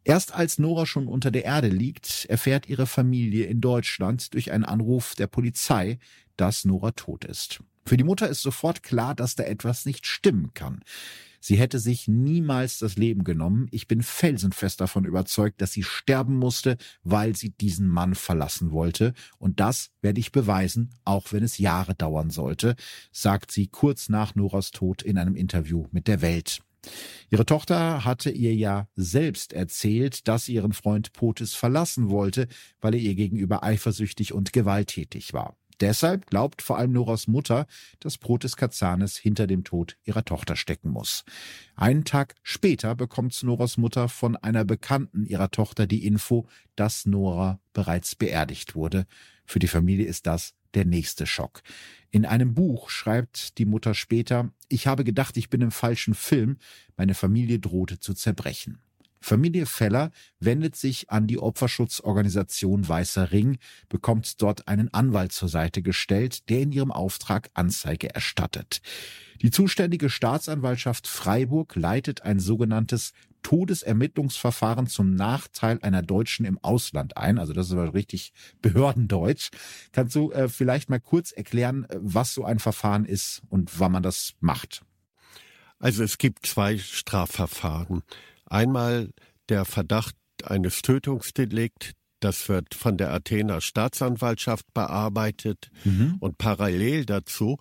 Erst 0.04 0.34
als 0.34 0.58
Nora 0.58 0.88
schon 0.88 1.08
unter 1.08 1.30
der 1.30 1.46
Erde 1.46 1.68
liegt, 1.68 2.26
erfährt 2.26 2.68
ihre 2.68 2.88
Familie 2.88 3.46
in 3.46 3.62
Deutschland 3.62 4.34
durch 4.34 4.52
einen 4.52 4.66
Anruf 4.66 5.14
der 5.14 5.28
Polizei, 5.28 6.00
dass 6.38 6.66
Nora 6.66 6.90
tot 6.94 7.24
ist. 7.24 7.60
Für 7.86 7.98
die 7.98 8.04
Mutter 8.04 8.28
ist 8.28 8.42
sofort 8.42 8.82
klar, 8.82 9.14
dass 9.14 9.36
da 9.36 9.44
etwas 9.44 9.86
nicht 9.86 10.08
stimmen 10.08 10.56
kann. 10.56 10.80
Sie 11.46 11.58
hätte 11.58 11.78
sich 11.78 12.08
niemals 12.08 12.80
das 12.80 12.96
Leben 12.96 13.26
genommen. 13.26 13.68
Ich 13.72 13.90
bin 13.90 14.02
felsenfest 14.02 14.80
davon 14.80 15.04
überzeugt, 15.04 15.62
dass 15.62 15.74
sie 15.74 15.84
sterben 15.84 16.38
musste, 16.38 16.78
weil 17.04 17.36
sie 17.36 17.50
diesen 17.50 17.90
Mann 17.90 18.16
verlassen 18.16 18.72
wollte. 18.72 19.14
Und 19.40 19.60
das 19.60 19.92
werde 20.02 20.22
ich 20.22 20.32
beweisen, 20.32 20.92
auch 21.04 21.34
wenn 21.34 21.44
es 21.44 21.58
Jahre 21.58 21.96
dauern 21.96 22.30
sollte, 22.30 22.78
sagt 23.12 23.52
sie 23.52 23.68
kurz 23.68 24.08
nach 24.08 24.36
Noras 24.36 24.72
Tod 24.72 25.02
in 25.02 25.18
einem 25.18 25.36
Interview 25.36 25.86
mit 25.92 26.08
der 26.08 26.22
Welt. 26.22 26.62
Ihre 27.30 27.46
Tochter 27.46 28.06
hatte 28.06 28.30
ihr 28.30 28.56
ja 28.56 28.88
selbst 28.96 29.52
erzählt, 29.52 30.30
dass 30.30 30.46
sie 30.46 30.54
ihren 30.54 30.72
Freund 30.72 31.12
Potis 31.12 31.56
verlassen 31.56 32.10
wollte, 32.10 32.48
weil 32.80 32.94
er 32.94 33.02
ihr 33.02 33.16
gegenüber 33.16 33.64
eifersüchtig 33.64 34.32
und 34.32 34.54
gewalttätig 34.54 35.34
war. 35.34 35.58
Deshalb 35.80 36.28
glaubt 36.28 36.62
vor 36.62 36.78
allem 36.78 36.92
Noras 36.92 37.28
Mutter, 37.28 37.68
dass 38.00 38.18
Protes 38.18 38.56
Katsanis 38.58 39.18
hinter 39.18 39.48
dem 39.48 39.64
Tod 39.64 39.98
ihrer 40.04 40.26
Tochter 40.26 40.56
stecken 40.56 40.90
muss. 40.90 41.24
Einen 41.76 42.06
Tag 42.06 42.36
später 42.44 42.96
bekommt 42.96 43.42
Noras 43.44 43.78
Mutter 43.78 44.10
von 44.10 44.36
einer 44.36 44.66
Bekannten 44.66 45.26
ihrer 45.26 45.52
Tochter 45.52 45.88
die 45.88 46.06
Info, 46.06 46.48
dass 46.76 47.06
Nora 47.06 47.60
bereits 47.74 48.16
beerdigt 48.16 48.76
wurde. 48.76 49.06
Für 49.46 49.60
die 49.60 49.68
Familie 49.68 50.06
ist 50.06 50.28
das 50.28 50.54
der 50.74 50.86
nächste 50.86 51.26
Schock. 51.26 51.62
In 52.10 52.26
einem 52.26 52.54
Buch 52.54 52.90
schreibt 52.90 53.58
die 53.58 53.66
Mutter 53.66 53.94
später, 53.94 54.52
ich 54.70 54.88
habe 54.88 55.04
gedacht, 55.04 55.38
ich 55.38 55.50
bin 55.50 55.62
im 55.62 55.72
falschen 55.72 56.14
Film, 56.14 56.58
meine 56.96 57.14
Familie 57.14 57.60
drohte 57.60 58.00
zu 58.00 58.14
zerbrechen. 58.14 58.80
Familie 59.24 59.66
Feller 59.66 60.12
wendet 60.40 60.76
sich 60.76 61.10
an 61.10 61.28
die 61.28 61.40
Opferschutzorganisation 61.40 62.88
Weißer 62.88 63.32
Ring, 63.32 63.58
bekommt 63.88 64.42
dort 64.42 64.68
einen 64.68 64.94
Anwalt 64.94 65.32
zur 65.32 65.48
Seite 65.48 65.82
gestellt, 65.82 66.50
der 66.50 66.60
in 66.60 66.74
ihrem 66.74 66.92
Auftrag 66.92 67.50
Anzeige 67.54 68.14
erstattet. 68.14 68.82
Die 69.42 69.50
zuständige 69.50 70.10
Staatsanwaltschaft 70.10 71.08
Freiburg 71.08 71.76
leitet 71.76 72.24
ein 72.24 72.40
sogenanntes 72.40 73.14
Todesermittlungsverfahren 73.44 74.88
zum 74.88 75.16
Nachteil 75.16 75.80
einer 75.82 76.02
Deutschen 76.02 76.46
im 76.46 76.58
Ausland 76.62 77.16
ein. 77.16 77.40
Also 77.40 77.54
das 77.54 77.68
ist 77.68 77.74
aber 77.74 77.94
richtig 77.94 78.34
Behördendeutsch. 78.62 79.52
Kannst 79.94 80.16
du 80.16 80.32
äh, 80.32 80.50
vielleicht 80.50 80.90
mal 80.90 81.00
kurz 81.00 81.32
erklären, 81.32 81.86
äh, 81.86 81.98
was 82.02 82.34
so 82.34 82.44
ein 82.44 82.60
Verfahren 82.60 83.06
ist 83.06 83.42
und 83.50 83.80
wann 83.80 83.94
man 83.94 84.04
das 84.04 84.34
macht? 84.42 84.84
Also 85.80 86.04
es 86.04 86.18
gibt 86.18 86.46
zwei 86.46 86.78
Strafverfahren. 86.78 88.04
Einmal 88.46 89.12
der 89.50 89.66
Verdacht 89.66 90.16
eines 90.44 90.82
Tötungsdelikt, 90.82 91.94
das 92.20 92.48
wird 92.50 92.74
von 92.74 92.98
der 92.98 93.12
Athener 93.12 93.62
Staatsanwaltschaft 93.62 94.66
bearbeitet 94.74 95.70
mhm. 95.84 96.18
und 96.20 96.38
parallel 96.38 97.06
dazu 97.06 97.58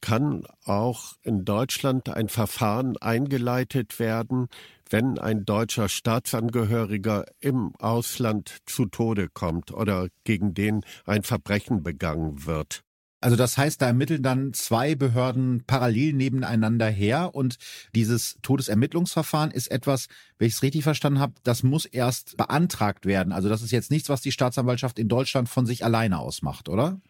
kann 0.00 0.44
auch 0.64 1.12
in 1.22 1.44
Deutschland 1.44 2.08
ein 2.08 2.28
Verfahren 2.28 2.96
eingeleitet 2.96 3.98
werden, 3.98 4.48
wenn 4.88 5.18
ein 5.18 5.44
deutscher 5.44 5.88
Staatsangehöriger 5.88 7.26
im 7.38 7.74
Ausland 7.76 8.56
zu 8.66 8.86
Tode 8.86 9.28
kommt 9.28 9.72
oder 9.72 10.08
gegen 10.24 10.54
den 10.54 10.80
ein 11.04 11.22
Verbrechen 11.22 11.82
begangen 11.82 12.46
wird. 12.46 12.82
Also 13.20 13.36
das 13.36 13.58
heißt, 13.58 13.82
da 13.82 13.86
ermitteln 13.86 14.22
dann 14.22 14.54
zwei 14.54 14.94
Behörden 14.94 15.64
parallel 15.66 16.14
nebeneinander 16.14 16.88
her 16.88 17.34
und 17.34 17.58
dieses 17.94 18.38
Todesermittlungsverfahren 18.42 19.50
ist 19.50 19.70
etwas, 19.70 20.06
wenn 20.38 20.48
ich 20.48 20.54
es 20.54 20.62
richtig 20.62 20.84
verstanden 20.84 21.20
habe, 21.20 21.34
das 21.42 21.62
muss 21.62 21.84
erst 21.84 22.38
beantragt 22.38 23.04
werden. 23.04 23.32
Also 23.32 23.50
das 23.50 23.60
ist 23.60 23.72
jetzt 23.72 23.90
nichts, 23.90 24.08
was 24.08 24.22
die 24.22 24.32
Staatsanwaltschaft 24.32 24.98
in 24.98 25.08
Deutschland 25.08 25.50
von 25.50 25.66
sich 25.66 25.84
alleine 25.84 26.18
ausmacht, 26.18 26.70
oder? 26.70 27.00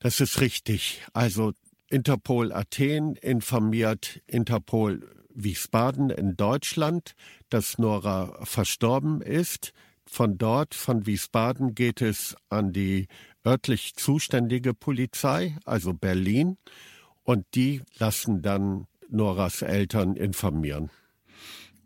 Das 0.00 0.20
ist 0.20 0.40
richtig. 0.40 1.02
Also 1.12 1.52
Interpol 1.88 2.52
Athen 2.52 3.14
informiert 3.14 4.20
Interpol 4.26 5.08
Wiesbaden 5.34 6.10
in 6.10 6.36
Deutschland, 6.36 7.14
dass 7.48 7.78
Nora 7.78 8.44
verstorben 8.44 9.20
ist. 9.20 9.72
Von 10.06 10.36
dort, 10.36 10.74
von 10.74 11.06
Wiesbaden, 11.06 11.74
geht 11.74 12.02
es 12.02 12.36
an 12.48 12.72
die 12.72 13.08
örtlich 13.46 13.94
zuständige 13.94 14.74
Polizei, 14.74 15.56
also 15.64 15.92
Berlin, 15.92 16.56
und 17.22 17.46
die 17.54 17.82
lassen 17.98 18.42
dann 18.42 18.86
Noras 19.08 19.62
Eltern 19.62 20.16
informieren. 20.16 20.90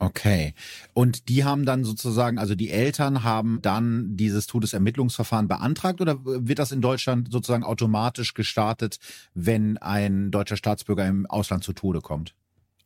Okay. 0.01 0.55
Und 0.95 1.29
die 1.29 1.45
haben 1.45 1.65
dann 1.65 1.85
sozusagen, 1.85 2.39
also 2.39 2.55
die 2.55 2.71
Eltern 2.71 3.25
haben 3.25 3.61
dann 3.63 4.17
dieses 4.17 4.47
Todesermittlungsverfahren 4.47 5.49
beantragt 5.49 6.01
oder 6.01 6.25
wird 6.25 6.61
das 6.61 6.71
in 6.71 6.81
Deutschland 6.81 7.33
sozusagen 7.33 7.65
automatisch 7.65 8.35
gestartet, 8.35 8.99
wenn 9.35 9.77
ein 9.79 10.31
deutscher 10.31 10.57
Staatsbürger 10.57 11.07
im 11.07 11.27
Ausland 11.27 11.65
zu 11.65 11.73
Tode 11.73 12.01
kommt? 12.01 12.35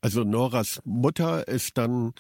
Also 0.01 0.25
Noras 0.25 0.81
Mutter 0.85 1.47
ist 1.47 1.77
dann, 1.77 2.15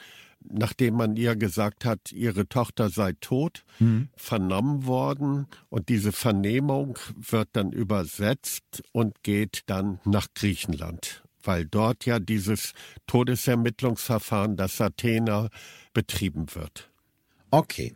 nachdem 0.51 0.95
man 0.95 1.17
ihr 1.17 1.37
gesagt 1.37 1.85
hat, 1.85 2.13
ihre 2.13 2.49
Tochter 2.49 2.91
sei 2.91 3.13
tot, 3.21 3.65
mhm. 3.79 4.09
vernommen 4.17 4.87
worden 4.87 5.47
und 5.69 5.89
diese 5.89 6.13
Vernehmung 6.13 6.99
wird 7.15 7.51
dann 7.53 7.73
übersetzt 7.73 8.83
und 8.93 9.23
geht 9.23 9.63
dann 9.67 10.01
nach 10.05 10.29
Griechenland 10.35 11.23
weil 11.45 11.67
dort 11.67 12.07
ja 12.07 12.21
dieses 12.21 12.73
Todesermittlungsverfahren, 13.09 14.57
das 14.57 14.81
Athener, 14.81 15.49
betrieben 15.93 16.47
wird. 16.55 16.92
Okay. 17.55 17.95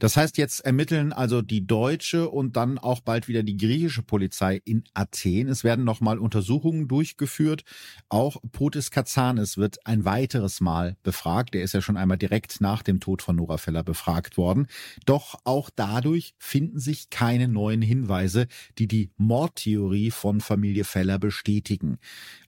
Das 0.00 0.16
heißt, 0.16 0.38
jetzt 0.38 0.60
ermitteln 0.60 1.12
also 1.12 1.42
die 1.42 1.66
deutsche 1.66 2.30
und 2.30 2.56
dann 2.56 2.78
auch 2.78 3.00
bald 3.00 3.28
wieder 3.28 3.42
die 3.42 3.58
griechische 3.58 4.02
Polizei 4.02 4.62
in 4.64 4.82
Athen. 4.94 5.48
Es 5.48 5.62
werden 5.62 5.84
nochmal 5.84 6.18
Untersuchungen 6.18 6.88
durchgeführt. 6.88 7.64
Auch 8.08 8.38
Potis 8.52 8.90
Katsanis 8.90 9.58
wird 9.58 9.86
ein 9.86 10.06
weiteres 10.06 10.62
Mal 10.62 10.96
befragt. 11.02 11.52
Der 11.52 11.64
ist 11.64 11.74
ja 11.74 11.82
schon 11.82 11.98
einmal 11.98 12.16
direkt 12.16 12.62
nach 12.62 12.82
dem 12.82 12.98
Tod 12.98 13.20
von 13.20 13.36
Nora 13.36 13.58
Feller 13.58 13.84
befragt 13.84 14.38
worden. 14.38 14.68
Doch 15.04 15.38
auch 15.44 15.68
dadurch 15.76 16.34
finden 16.38 16.78
sich 16.78 17.10
keine 17.10 17.46
neuen 17.46 17.82
Hinweise, 17.82 18.46
die 18.78 18.88
die 18.88 19.10
Mordtheorie 19.18 20.12
von 20.12 20.40
Familie 20.40 20.84
Feller 20.84 21.18
bestätigen. 21.18 21.98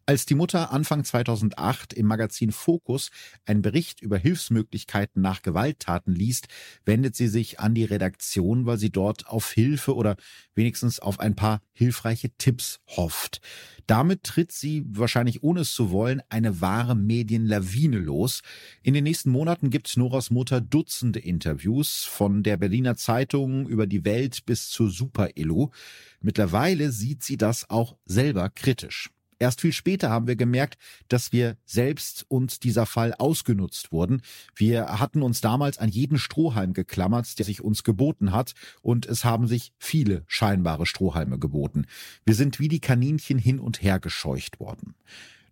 Als 0.09 0.25
die 0.25 0.37
Mutter 0.37 0.71
Anfang 0.71 1.03
2008 1.03 1.92
im 1.92 2.07
Magazin 2.07 2.53
Focus 2.53 3.11
einen 3.45 3.61
Bericht 3.61 4.01
über 4.01 4.16
Hilfsmöglichkeiten 4.16 5.21
nach 5.21 5.42
Gewalttaten 5.42 6.14
liest, 6.14 6.47
wendet 6.85 7.16
sie 7.16 7.27
sich 7.27 7.59
an 7.59 7.75
die 7.75 7.83
Redaktion, 7.83 8.66
weil 8.66 8.79
sie 8.79 8.90
dort 8.90 9.27
auf 9.27 9.51
Hilfe 9.51 9.97
oder 9.97 10.14
wenigstens 10.55 11.01
auf 11.01 11.19
ein 11.19 11.35
paar 11.35 11.61
hilfreiche 11.73 12.31
Tipps 12.38 12.79
hofft. 12.87 13.40
Damit 13.88 14.23
tritt 14.23 14.53
sie, 14.53 14.85
wahrscheinlich 14.87 15.42
ohne 15.42 15.62
es 15.62 15.75
zu 15.75 15.90
wollen, 15.90 16.23
eine 16.29 16.61
wahre 16.61 16.95
Medienlawine 16.95 17.99
los. 17.99 18.42
In 18.85 18.95
den 18.95 19.03
nächsten 19.03 19.31
Monaten 19.31 19.71
gibt 19.71 19.97
Noras 19.97 20.31
Mutter 20.31 20.61
Dutzende 20.61 21.19
Interviews 21.19 22.05
von 22.05 22.45
der 22.45 22.59
Berliner 22.59 22.95
Zeitung 22.95 23.66
über 23.66 23.88
die 23.88 24.05
Welt 24.05 24.47
bis 24.47 24.71
zur 24.71 24.88
Super-Elo. 24.88 25.73
Mittlerweile 26.21 26.92
sieht 26.92 27.25
sie 27.25 27.37
das 27.37 27.69
auch 27.71 27.97
selber 28.05 28.51
kritisch. 28.51 29.11
Erst 29.38 29.61
viel 29.61 29.72
später 29.72 30.11
haben 30.11 30.27
wir 30.27 30.37
gemerkt, 30.37 30.79
dass 31.09 31.33
wir 31.33 31.57
selbst 31.64 32.25
uns 32.29 32.59
dieser 32.59 32.87
Fall 32.87 33.12
ausgenutzt 33.14 33.92
wurden. 33.92 34.22
Wir 34.55 34.99
hatten 34.99 35.22
uns 35.22 35.40
damals 35.40 35.79
an 35.79 35.90
jeden 35.90 36.18
Strohhalm 36.18 36.72
geklammert, 36.72 37.38
der 37.38 37.44
sich 37.44 37.62
uns 37.62 37.85
geboten 37.85 38.33
hat, 38.33 38.55
und 38.83 39.07
es 39.07 39.25
haben 39.25 39.46
sich 39.46 39.72
viele 39.79 40.25
scheinbare 40.27 40.87
Strohhalme 40.87 41.38
geboten. 41.38 41.87
Wir 42.25 42.35
sind 42.35 42.59
wie 42.61 42.68
die 42.68 42.81
Kaninchen 42.81 43.38
hin 43.38 43.61
und 43.61 43.83
her 43.83 44.01
gescheucht 44.01 44.59
worden. 44.61 44.94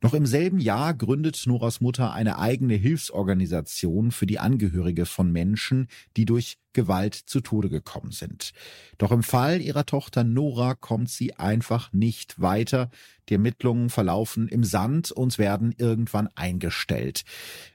Noch 0.04 0.12
im 0.12 0.26
selben 0.26 0.58
Jahr 0.58 0.92
gründet 0.92 1.44
Noras 1.46 1.80
Mutter 1.80 2.12
eine 2.12 2.38
eigene 2.38 2.74
Hilfsorganisation 2.74 4.10
für 4.10 4.26
die 4.26 4.38
Angehörige 4.38 5.06
von 5.06 5.32
Menschen, 5.32 5.88
die 6.18 6.26
durch 6.26 6.58
Gewalt 6.74 7.14
zu 7.14 7.40
Tode 7.40 7.70
gekommen 7.70 8.10
sind. 8.10 8.52
Doch 8.98 9.10
im 9.10 9.22
Fall 9.22 9.62
ihrer 9.62 9.86
Tochter 9.86 10.24
Nora 10.24 10.74
kommt 10.74 11.08
sie 11.08 11.34
einfach 11.34 11.92
nicht 11.92 12.40
weiter. 12.40 12.90
Die 13.28 13.34
Ermittlungen 13.34 13.88
verlaufen 13.88 14.48
im 14.48 14.64
Sand 14.64 15.10
und 15.10 15.38
werden 15.38 15.74
irgendwann 15.76 16.28
eingestellt. 16.34 17.24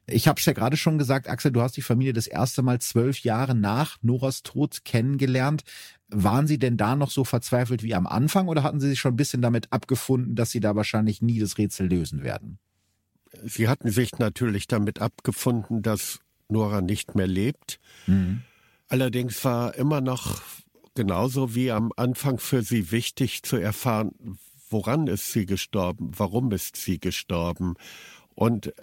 Ich 0.05 0.27
habe 0.27 0.39
es 0.39 0.45
ja 0.45 0.53
gerade 0.53 0.77
schon 0.77 0.99
gesagt, 0.99 1.27
Axel, 1.27 1.51
du 1.51 1.61
hast 1.61 1.75
die 1.75 1.81
Familie 1.81 2.13
das 2.13 2.27
erste 2.27 2.61
Mal 2.61 2.79
zwölf 2.79 3.19
Jahre 3.21 3.55
nach 3.55 3.97
Noras 4.01 4.43
Tod 4.43 4.85
kennengelernt. 4.85 5.63
Waren 6.09 6.47
Sie 6.47 6.59
denn 6.59 6.77
da 6.77 6.95
noch 6.95 7.09
so 7.09 7.23
verzweifelt 7.23 7.83
wie 7.83 7.95
am 7.95 8.07
Anfang 8.07 8.47
oder 8.47 8.63
hatten 8.63 8.79
Sie 8.79 8.89
sich 8.89 8.99
schon 8.99 9.13
ein 9.13 9.17
bisschen 9.17 9.41
damit 9.41 9.71
abgefunden, 9.71 10.35
dass 10.35 10.51
Sie 10.51 10.59
da 10.59 10.75
wahrscheinlich 10.75 11.21
nie 11.21 11.39
das 11.39 11.57
Rätsel 11.57 11.87
lösen 11.87 12.23
werden? 12.23 12.59
Sie 13.43 13.67
hatten 13.67 13.89
sich 13.89 14.17
natürlich 14.17 14.67
damit 14.67 15.01
abgefunden, 15.01 15.81
dass 15.81 16.19
Nora 16.47 16.81
nicht 16.81 17.15
mehr 17.15 17.27
lebt. 17.27 17.79
Mhm. 18.07 18.41
Allerdings 18.89 19.45
war 19.45 19.75
immer 19.75 20.01
noch 20.01 20.41
genauso 20.95 21.55
wie 21.55 21.71
am 21.71 21.93
Anfang 21.95 22.39
für 22.39 22.63
Sie 22.63 22.91
wichtig 22.91 23.43
zu 23.43 23.55
erfahren, 23.55 24.37
woran 24.69 25.07
ist 25.07 25.31
sie 25.31 25.45
gestorben, 25.45 26.11
warum 26.15 26.51
ist 26.51 26.75
sie 26.75 26.99
gestorben. 26.99 27.75
Und 28.35 28.73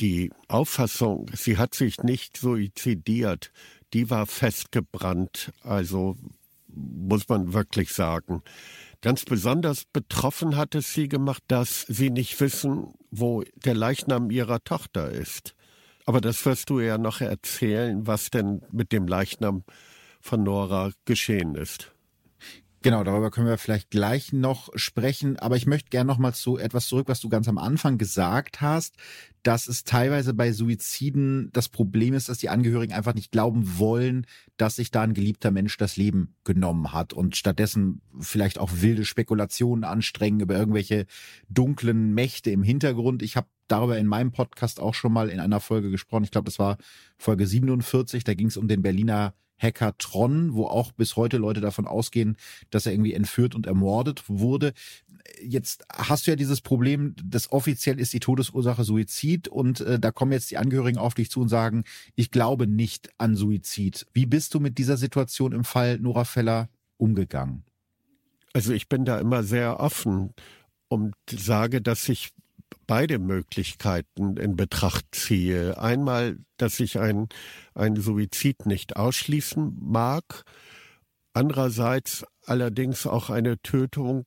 die 0.00 0.30
Auffassung, 0.48 1.26
sie 1.34 1.56
hat 1.56 1.74
sich 1.74 2.02
nicht 2.02 2.36
suizidiert, 2.36 3.52
die 3.92 4.10
war 4.10 4.26
festgebrannt. 4.26 5.52
Also 5.62 6.16
muss 6.68 7.28
man 7.28 7.52
wirklich 7.52 7.92
sagen. 7.92 8.42
Ganz 9.00 9.24
besonders 9.24 9.84
betroffen 9.84 10.56
hat 10.56 10.74
es 10.74 10.92
sie 10.92 11.08
gemacht, 11.08 11.42
dass 11.48 11.82
sie 11.82 12.10
nicht 12.10 12.38
wissen, 12.40 12.94
wo 13.10 13.42
der 13.54 13.74
Leichnam 13.74 14.30
ihrer 14.30 14.62
Tochter 14.64 15.10
ist. 15.10 15.55
Aber 16.06 16.20
das 16.20 16.46
wirst 16.46 16.70
du 16.70 16.78
ja 16.80 16.98
noch 16.98 17.20
erzählen, 17.20 18.06
was 18.06 18.30
denn 18.30 18.62
mit 18.70 18.92
dem 18.92 19.08
Leichnam 19.08 19.64
von 20.20 20.44
Nora 20.44 20.92
geschehen 21.04 21.56
ist. 21.56 21.95
Genau, 22.86 23.02
darüber 23.02 23.32
können 23.32 23.48
wir 23.48 23.58
vielleicht 23.58 23.90
gleich 23.90 24.32
noch 24.32 24.68
sprechen. 24.76 25.40
Aber 25.40 25.56
ich 25.56 25.66
möchte 25.66 25.90
gerne 25.90 26.06
noch 26.06 26.18
mal 26.18 26.32
zu 26.34 26.56
etwas 26.56 26.86
zurück, 26.86 27.08
was 27.08 27.18
du 27.18 27.28
ganz 27.28 27.48
am 27.48 27.58
Anfang 27.58 27.98
gesagt 27.98 28.60
hast, 28.60 28.94
dass 29.42 29.66
es 29.66 29.82
teilweise 29.82 30.34
bei 30.34 30.52
Suiziden 30.52 31.50
das 31.52 31.68
Problem 31.68 32.14
ist, 32.14 32.28
dass 32.28 32.38
die 32.38 32.48
Angehörigen 32.48 32.92
einfach 32.92 33.14
nicht 33.14 33.32
glauben 33.32 33.80
wollen, 33.80 34.24
dass 34.56 34.76
sich 34.76 34.92
da 34.92 35.02
ein 35.02 35.14
geliebter 35.14 35.50
Mensch 35.50 35.76
das 35.78 35.96
Leben 35.96 36.36
genommen 36.44 36.92
hat 36.92 37.12
und 37.12 37.34
stattdessen 37.34 38.02
vielleicht 38.20 38.60
auch 38.60 38.70
wilde 38.74 39.04
Spekulationen 39.04 39.82
anstrengen 39.82 40.38
über 40.38 40.54
irgendwelche 40.54 41.06
dunklen 41.48 42.14
Mächte 42.14 42.52
im 42.52 42.62
Hintergrund. 42.62 43.20
Ich 43.24 43.36
habe 43.36 43.48
darüber 43.66 43.98
in 43.98 44.06
meinem 44.06 44.30
Podcast 44.30 44.78
auch 44.78 44.94
schon 44.94 45.12
mal 45.12 45.28
in 45.28 45.40
einer 45.40 45.58
Folge 45.58 45.90
gesprochen. 45.90 46.22
Ich 46.22 46.30
glaube, 46.30 46.44
das 46.44 46.60
war 46.60 46.76
Folge 47.18 47.48
47. 47.48 48.22
Da 48.22 48.34
ging 48.34 48.46
es 48.46 48.56
um 48.56 48.68
den 48.68 48.82
Berliner 48.82 49.34
Hackathon, 49.58 50.54
wo 50.54 50.66
auch 50.66 50.92
bis 50.92 51.16
heute 51.16 51.38
Leute 51.38 51.60
davon 51.60 51.86
ausgehen, 51.86 52.36
dass 52.70 52.86
er 52.86 52.92
irgendwie 52.92 53.14
entführt 53.14 53.54
und 53.54 53.66
ermordet 53.66 54.24
wurde. 54.28 54.72
jetzt 55.42 55.84
hast 55.92 56.26
du 56.26 56.30
ja 56.30 56.36
dieses 56.36 56.60
Problem, 56.60 57.14
das 57.22 57.50
offiziell 57.52 57.98
ist 57.98 58.12
die 58.12 58.20
Todesursache 58.20 58.84
Suizid 58.84 59.48
und 59.48 59.80
äh, 59.80 59.98
da 59.98 60.10
kommen 60.10 60.32
jetzt 60.32 60.50
die 60.50 60.58
Angehörigen 60.58 60.98
auf 60.98 61.14
dich 61.14 61.30
zu 61.30 61.40
und 61.40 61.48
sagen, 61.48 61.84
ich 62.14 62.30
glaube 62.30 62.66
nicht 62.66 63.10
an 63.18 63.34
Suizid. 63.34 64.06
Wie 64.12 64.26
bist 64.26 64.54
du 64.54 64.60
mit 64.60 64.78
dieser 64.78 64.96
Situation 64.96 65.52
im 65.52 65.64
Fall 65.64 65.98
Nora 65.98 66.24
Feller 66.24 66.68
umgegangen? 66.96 67.64
Also 68.52 68.72
ich 68.72 68.88
bin 68.88 69.04
da 69.04 69.18
immer 69.18 69.42
sehr 69.42 69.80
offen 69.80 70.32
und 70.88 71.14
sage, 71.30 71.82
dass 71.82 72.08
ich 72.08 72.30
beide 72.86 73.18
Möglichkeiten 73.18 74.36
in 74.36 74.56
Betracht 74.56 75.06
ziehe. 75.12 75.78
Einmal, 75.78 76.38
dass 76.56 76.80
ich 76.80 76.98
ein, 76.98 77.28
ein 77.74 77.96
Suizid 77.96 78.66
nicht 78.66 78.96
ausschließen 78.96 79.76
mag, 79.80 80.44
andererseits 81.32 82.24
allerdings 82.44 83.06
auch 83.06 83.30
eine 83.30 83.60
Tötung 83.62 84.24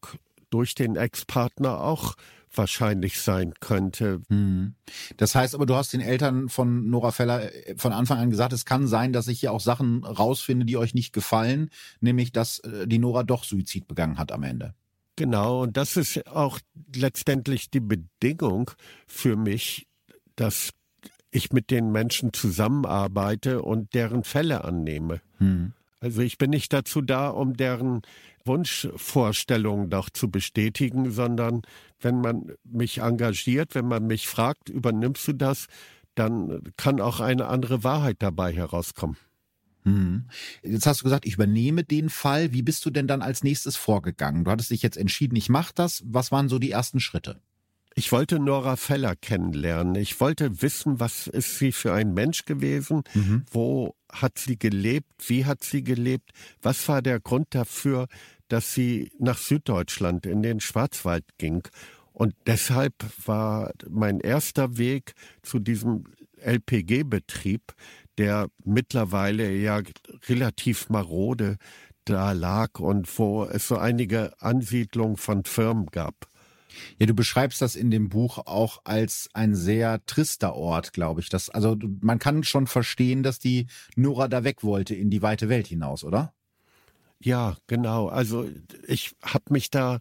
durch 0.50 0.76
den 0.76 0.96
Ex-Partner 0.96 1.82
auch 1.82 2.16
wahrscheinlich 2.54 3.22
sein 3.22 3.54
könnte. 3.60 4.22
Hm. 4.30 4.76
Das 5.18 5.36
heißt 5.36 5.56
aber, 5.56 5.66
du 5.66 5.76
hast 5.76 5.94
den 5.94 6.02
Eltern 6.02 6.50
von 6.50 6.90
Nora 6.90 7.12
Feller 7.12 7.54
äh, 7.68 7.76
von 7.78 7.94
Anfang 7.94 8.18
an 8.18 8.30
gesagt, 8.30 8.54
es 8.54 8.66
kann 8.66 8.88
sein, 8.88 9.14
dass 9.14 9.28
ich 9.28 9.40
hier 9.40 9.52
auch 9.52 9.60
Sachen 9.60 10.04
rausfinde, 10.04 10.66
die 10.66 10.78
euch 10.78 10.94
nicht 10.94 11.14
gefallen, 11.14 11.70
nämlich 12.00 12.32
dass 12.32 12.60
äh, 12.60 12.88
die 12.88 13.00
Nora 13.00 13.24
doch 13.24 13.44
Suizid 13.44 13.88
begangen 13.88 14.18
hat 14.18 14.32
am 14.32 14.44
Ende. 14.44 14.74
Genau, 15.20 15.64
und 15.64 15.76
das 15.76 15.98
ist 15.98 16.26
auch 16.28 16.60
letztendlich 16.96 17.70
die 17.70 17.82
Bedingung 17.82 18.72
für 19.06 19.36
mich, 19.36 19.86
dass 20.38 20.70
ich 21.30 21.52
mit 21.52 21.72
den 21.72 21.92
Menschen 21.92 22.32
zusammenarbeite 22.32 23.62
und 23.62 23.94
deren 23.94 24.24
Fälle 24.24 24.64
annehme. 24.64 25.20
Hm. 25.40 25.74
Also 26.00 26.22
ich 26.22 26.38
bin 26.38 26.52
nicht 26.52 26.72
dazu 26.72 27.02
da, 27.02 27.28
um 27.28 27.58
deren 27.58 28.04
Wunschvorstellungen 28.46 29.90
doch 29.90 30.10
zu 30.10 30.32
bestätigen, 30.32 31.12
sondern 31.12 31.64
wenn 32.00 32.22
man 32.22 32.54
mich 32.64 33.00
engagiert, 33.00 33.76
wenn 33.76 33.90
man 33.90 34.08
mich 34.08 34.26
fragt, 34.26 34.70
übernimmst 34.70 35.28
du 35.28 35.34
das, 35.34 35.66
dann 36.16 36.62
kann 36.78 37.02
auch 37.02 37.20
eine 37.20 37.48
andere 37.48 37.84
Wahrheit 37.84 38.16
dabei 38.20 38.54
herauskommen. 38.54 39.18
Hm. 39.84 40.26
Jetzt 40.62 40.86
hast 40.86 41.02
du 41.02 41.04
gesagt, 41.04 41.26
ich 41.26 41.36
übernehme 41.36 41.84
den 41.84 42.10
Fall. 42.10 42.54
Wie 42.54 42.62
bist 42.62 42.86
du 42.86 42.90
denn 42.90 43.08
dann 43.08 43.22
als 43.22 43.44
nächstes 43.44 43.76
vorgegangen? 43.76 44.44
Du 44.44 44.52
hattest 44.52 44.72
dich 44.72 44.82
jetzt 44.82 44.98
entschieden, 44.98 45.36
ich 45.36 45.50
mache 45.50 45.74
das. 45.74 46.04
Was 46.06 46.32
waren 46.32 46.50
so 46.50 46.60
die 46.60 46.72
ersten 46.72 47.00
Schritte? 47.00 47.42
Ich 47.96 48.12
wollte 48.12 48.40
Nora 48.40 48.76
Feller 48.76 49.16
kennenlernen. 49.16 49.96
Ich 49.96 50.20
wollte 50.20 50.62
wissen, 50.62 51.00
was 51.00 51.28
ist 51.28 51.58
sie 51.58 51.72
für 51.72 51.94
ein 51.94 52.14
Mensch 52.14 52.46
gewesen? 52.46 53.04
Mhm. 53.14 53.44
Wo 53.52 53.96
hat 54.12 54.38
sie 54.38 54.58
gelebt? 54.58 55.12
Wie 55.28 55.46
hat 55.46 55.64
sie 55.64 55.84
gelebt? 55.84 56.32
Was 56.62 56.88
war 56.88 57.02
der 57.02 57.20
Grund 57.20 57.48
dafür, 57.52 58.08
dass 58.48 58.74
sie 58.74 59.12
nach 59.20 59.38
Süddeutschland 59.38 60.26
in 60.26 60.42
den 60.42 60.60
Schwarzwald 60.60 61.26
ging? 61.38 61.64
Und 62.14 62.36
deshalb 62.46 62.94
war 63.26 63.74
mein 63.90 64.20
erster 64.20 64.78
Weg 64.78 65.14
zu 65.42 65.60
diesem 65.60 66.06
LPG-Betrieb, 66.42 67.74
der 68.20 68.50
mittlerweile 68.64 69.52
ja 69.52 69.82
relativ 70.28 70.90
marode 70.90 71.58
da 72.06 72.34
lag 72.34 72.80
und 72.80 73.18
wo 73.18 73.46
es 73.46 73.68
so 73.68 73.78
einige 73.78 74.34
Ansiedlungen 74.40 75.18
von 75.18 75.46
Firmen 75.46 75.88
gab. 75.88 76.28
Ja, 76.98 77.06
du 77.06 77.14
beschreibst 77.14 77.62
das 77.62 77.76
in 77.76 77.92
dem 77.92 78.10
Buch 78.10 78.38
auch 78.40 78.82
als 78.84 79.30
ein 79.34 79.56
sehr 79.56 80.06
trister 80.06 80.56
Ort, 80.56 80.94
glaube 80.94 81.22
ich. 81.22 81.30
Das, 81.30 81.50
also 81.50 81.78
man 82.02 82.20
kann 82.20 82.44
schon 82.44 82.68
verstehen, 82.68 83.24
dass 83.24 83.40
die 83.40 83.68
Nora 83.96 84.28
da 84.28 84.44
weg 84.44 84.64
wollte 84.64 84.96
in 84.96 85.10
die 85.10 85.22
weite 85.22 85.50
Welt 85.50 85.68
hinaus, 85.68 86.04
oder? 86.04 86.34
Ja, 87.20 87.58
genau. 87.68 88.08
Also 88.08 88.50
ich 88.88 89.16
habe 89.24 89.46
mich 89.50 89.72
da 89.72 90.00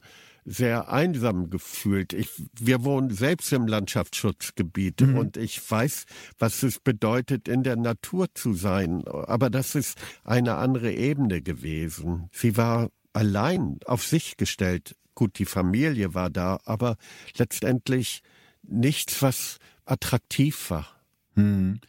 sehr 0.48 0.90
einsam 0.90 1.50
gefühlt. 1.50 2.12
Ich, 2.12 2.30
wir 2.58 2.84
wohnen 2.84 3.10
selbst 3.10 3.52
im 3.52 3.66
Landschaftsschutzgebiet 3.66 5.00
mhm. 5.02 5.18
und 5.18 5.36
ich 5.36 5.70
weiß, 5.70 6.06
was 6.38 6.62
es 6.62 6.80
bedeutet, 6.80 7.48
in 7.48 7.62
der 7.62 7.76
Natur 7.76 8.28
zu 8.34 8.54
sein. 8.54 9.06
Aber 9.06 9.50
das 9.50 9.74
ist 9.74 9.98
eine 10.24 10.56
andere 10.56 10.92
Ebene 10.92 11.42
gewesen. 11.42 12.30
Sie 12.32 12.56
war 12.56 12.90
allein 13.12 13.78
auf 13.84 14.04
sich 14.04 14.36
gestellt. 14.36 14.96
Gut, 15.14 15.38
die 15.38 15.44
Familie 15.44 16.14
war 16.14 16.30
da, 16.30 16.58
aber 16.64 16.96
letztendlich 17.36 18.22
nichts, 18.62 19.22
was 19.22 19.58
attraktiv 19.84 20.70
war. 20.70 20.97
Hm. 21.38 21.80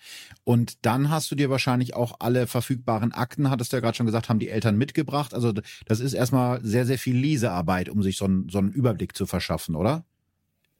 Und 0.43 0.85
dann 0.85 1.09
hast 1.09 1.31
du 1.31 1.35
dir 1.35 1.49
wahrscheinlich 1.49 1.95
auch 1.95 2.17
alle 2.19 2.45
verfügbaren 2.45 3.11
Akten, 3.11 3.49
hattest 3.49 3.73
du 3.73 3.77
ja 3.77 3.81
gerade 3.81 3.97
schon 3.97 4.05
gesagt, 4.05 4.29
haben 4.29 4.37
die 4.37 4.49
Eltern 4.49 4.77
mitgebracht. 4.77 5.33
Also 5.33 5.53
das 5.87 5.99
ist 5.99 6.13
erstmal 6.13 6.63
sehr, 6.63 6.85
sehr 6.85 6.99
viel 6.99 7.17
Lesearbeit, 7.17 7.89
um 7.89 8.03
sich 8.03 8.17
so 8.17 8.25
einen, 8.25 8.47
so 8.49 8.59
einen 8.59 8.71
Überblick 8.71 9.15
zu 9.15 9.25
verschaffen, 9.25 9.73
oder? 9.75 10.05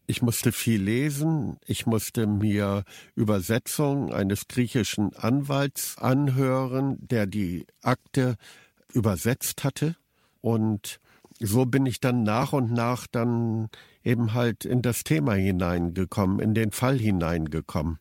Ich 0.05 0.21
musste 0.21 0.51
viel 0.51 0.81
lesen. 0.81 1.57
Ich 1.65 1.87
musste 1.87 2.27
mir 2.27 2.83
Übersetzungen 3.15 4.13
eines 4.13 4.47
griechischen 4.47 5.15
Anwalts 5.15 5.97
anhören, 5.97 6.97
der 6.99 7.25
die 7.25 7.65
Akte 7.81 8.35
übersetzt 8.93 9.63
hatte. 9.63 9.95
Und 10.41 10.99
so 11.39 11.65
bin 11.65 11.87
ich 11.87 11.99
dann 11.99 12.21
nach 12.21 12.53
und 12.53 12.71
nach 12.71 13.07
dann 13.07 13.69
eben 14.03 14.35
halt 14.35 14.63
in 14.63 14.83
das 14.83 15.03
Thema 15.03 15.33
hineingekommen, 15.33 16.39
in 16.39 16.53
den 16.53 16.71
Fall 16.71 16.99
hineingekommen. 16.99 17.97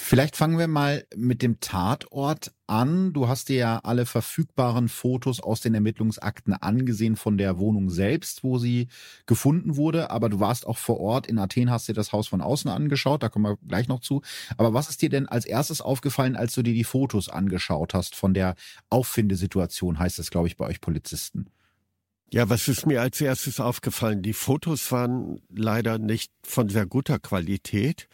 Vielleicht 0.00 0.36
fangen 0.36 0.58
wir 0.58 0.68
mal 0.68 1.04
mit 1.16 1.42
dem 1.42 1.58
Tatort 1.58 2.52
an. 2.68 3.12
Du 3.12 3.26
hast 3.26 3.48
dir 3.48 3.56
ja 3.56 3.78
alle 3.80 4.06
verfügbaren 4.06 4.88
Fotos 4.88 5.40
aus 5.40 5.60
den 5.60 5.74
Ermittlungsakten 5.74 6.54
angesehen 6.54 7.16
von 7.16 7.36
der 7.36 7.58
Wohnung 7.58 7.90
selbst, 7.90 8.44
wo 8.44 8.58
sie 8.58 8.88
gefunden 9.26 9.76
wurde. 9.76 10.10
Aber 10.10 10.28
du 10.28 10.38
warst 10.38 10.66
auch 10.66 10.78
vor 10.78 11.00
Ort 11.00 11.26
in 11.26 11.38
Athen, 11.38 11.70
hast 11.70 11.88
dir 11.88 11.94
das 11.94 12.12
Haus 12.12 12.28
von 12.28 12.40
außen 12.40 12.70
angeschaut. 12.70 13.22
Da 13.22 13.28
kommen 13.28 13.46
wir 13.46 13.58
gleich 13.66 13.88
noch 13.88 14.00
zu. 14.00 14.22
Aber 14.56 14.72
was 14.72 14.88
ist 14.88 15.02
dir 15.02 15.08
denn 15.08 15.26
als 15.26 15.44
erstes 15.44 15.80
aufgefallen, 15.80 16.36
als 16.36 16.54
du 16.54 16.62
dir 16.62 16.74
die 16.74 16.84
Fotos 16.84 17.28
angeschaut 17.28 17.92
hast 17.92 18.14
von 18.14 18.34
der 18.34 18.54
Auffindesituation, 18.90 19.98
heißt 19.98 20.20
es, 20.20 20.30
glaube 20.30 20.46
ich, 20.46 20.56
bei 20.56 20.66
euch 20.66 20.80
Polizisten? 20.80 21.50
Ja, 22.30 22.50
was 22.50 22.68
ist 22.68 22.86
mir 22.86 23.00
als 23.00 23.20
erstes 23.20 23.58
aufgefallen? 23.58 24.22
Die 24.22 24.34
Fotos 24.34 24.92
waren 24.92 25.40
leider 25.48 25.98
nicht 25.98 26.30
von 26.44 26.68
sehr 26.68 26.84
guter 26.86 27.18
Qualität. 27.18 28.08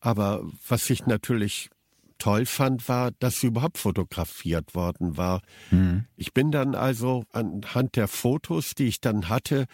Aber 0.00 0.42
was 0.66 0.88
ich 0.90 1.06
natürlich 1.06 1.70
toll 2.18 2.46
fand, 2.46 2.88
war, 2.88 3.12
dass 3.12 3.40
sie 3.40 3.48
überhaupt 3.48 3.78
fotografiert 3.78 4.74
worden 4.74 5.16
war. 5.16 5.40
Mhm. 5.70 6.04
Ich 6.16 6.34
bin 6.34 6.50
dann 6.50 6.74
also 6.74 7.24
anhand 7.32 7.96
der 7.96 8.08
Fotos, 8.08 8.74
die 8.74 8.86
ich 8.86 9.00
dann 9.00 9.28
hatte, 9.28 9.66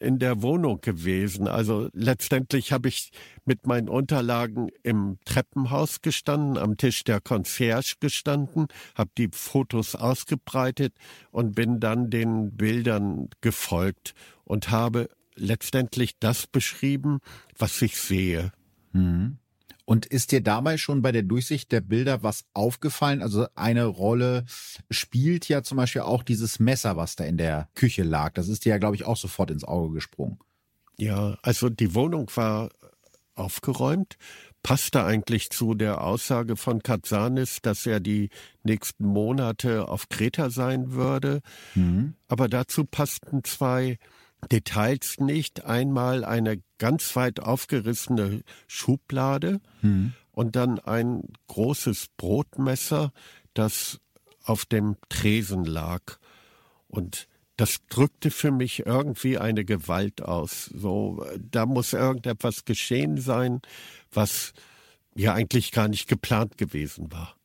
in 0.00 0.18
der 0.18 0.42
Wohnung 0.42 0.80
gewesen. 0.80 1.48
Also 1.48 1.88
letztendlich 1.92 2.72
habe 2.72 2.88
ich 2.88 3.10
mit 3.44 3.66
meinen 3.66 3.88
Unterlagen 3.88 4.68
im 4.82 5.18
Treppenhaus 5.24 6.02
gestanden, 6.02 6.58
am 6.58 6.76
Tisch 6.76 7.04
der 7.04 7.20
Concierge 7.20 7.94
gestanden, 8.00 8.66
habe 8.94 9.10
die 9.16 9.30
Fotos 9.32 9.94
ausgebreitet 9.94 10.94
und 11.30 11.54
bin 11.54 11.80
dann 11.80 12.10
den 12.10 12.56
Bildern 12.56 13.28
gefolgt 13.40 14.14
und 14.44 14.70
habe 14.70 15.08
letztendlich 15.36 16.18
das 16.18 16.46
beschrieben, 16.46 17.20
was 17.56 17.80
ich 17.80 17.96
sehe. 17.96 18.52
Mhm. 18.92 19.38
Und 19.86 20.06
ist 20.06 20.32
dir 20.32 20.40
dabei 20.40 20.78
schon 20.78 21.02
bei 21.02 21.12
der 21.12 21.22
Durchsicht 21.22 21.70
der 21.70 21.82
Bilder 21.82 22.22
was 22.22 22.44
aufgefallen? 22.54 23.20
Also 23.20 23.46
eine 23.54 23.84
Rolle 23.84 24.44
spielt 24.90 25.48
ja 25.48 25.62
zum 25.62 25.76
Beispiel 25.76 26.02
auch 26.02 26.22
dieses 26.22 26.58
Messer, 26.58 26.96
was 26.96 27.16
da 27.16 27.24
in 27.24 27.36
der 27.36 27.68
Küche 27.74 28.02
lag. 28.02 28.32
Das 28.32 28.48
ist 28.48 28.64
dir 28.64 28.70
ja, 28.70 28.78
glaube 28.78 28.96
ich, 28.96 29.04
auch 29.04 29.18
sofort 29.18 29.50
ins 29.50 29.64
Auge 29.64 29.94
gesprungen. 29.94 30.38
Ja, 30.96 31.36
also 31.42 31.68
die 31.68 31.94
Wohnung 31.94 32.30
war 32.34 32.70
aufgeräumt, 33.34 34.16
passte 34.62 35.04
eigentlich 35.04 35.50
zu 35.50 35.74
der 35.74 36.02
Aussage 36.02 36.56
von 36.56 36.82
Katsanis, 36.82 37.58
dass 37.60 37.84
er 37.84 38.00
die 38.00 38.30
nächsten 38.62 39.04
Monate 39.04 39.88
auf 39.88 40.08
Kreta 40.08 40.50
sein 40.50 40.92
würde. 40.92 41.40
Mhm. 41.74 42.14
Aber 42.28 42.48
dazu 42.48 42.84
passten 42.84 43.44
zwei 43.44 43.98
Details 44.50 45.18
nicht. 45.18 45.64
Einmal 45.64 46.24
eine 46.24 46.62
ganz 46.78 47.16
weit 47.16 47.40
aufgerissene 47.40 48.42
Schublade 48.66 49.60
mhm. 49.82 50.12
und 50.32 50.56
dann 50.56 50.78
ein 50.78 51.22
großes 51.48 52.08
Brotmesser, 52.16 53.12
das 53.54 54.00
auf 54.44 54.64
dem 54.64 54.96
Tresen 55.08 55.64
lag. 55.64 56.02
Und 56.88 57.28
das 57.56 57.78
drückte 57.88 58.30
für 58.30 58.50
mich 58.50 58.84
irgendwie 58.86 59.38
eine 59.38 59.64
Gewalt 59.64 60.22
aus. 60.22 60.66
So, 60.66 61.24
da 61.38 61.66
muss 61.66 61.92
irgendetwas 61.92 62.64
geschehen 62.64 63.18
sein, 63.18 63.60
was 64.12 64.52
ja 65.14 65.34
eigentlich 65.34 65.70
gar 65.70 65.88
nicht 65.88 66.08
geplant 66.08 66.58
gewesen 66.58 67.12
war. 67.12 67.36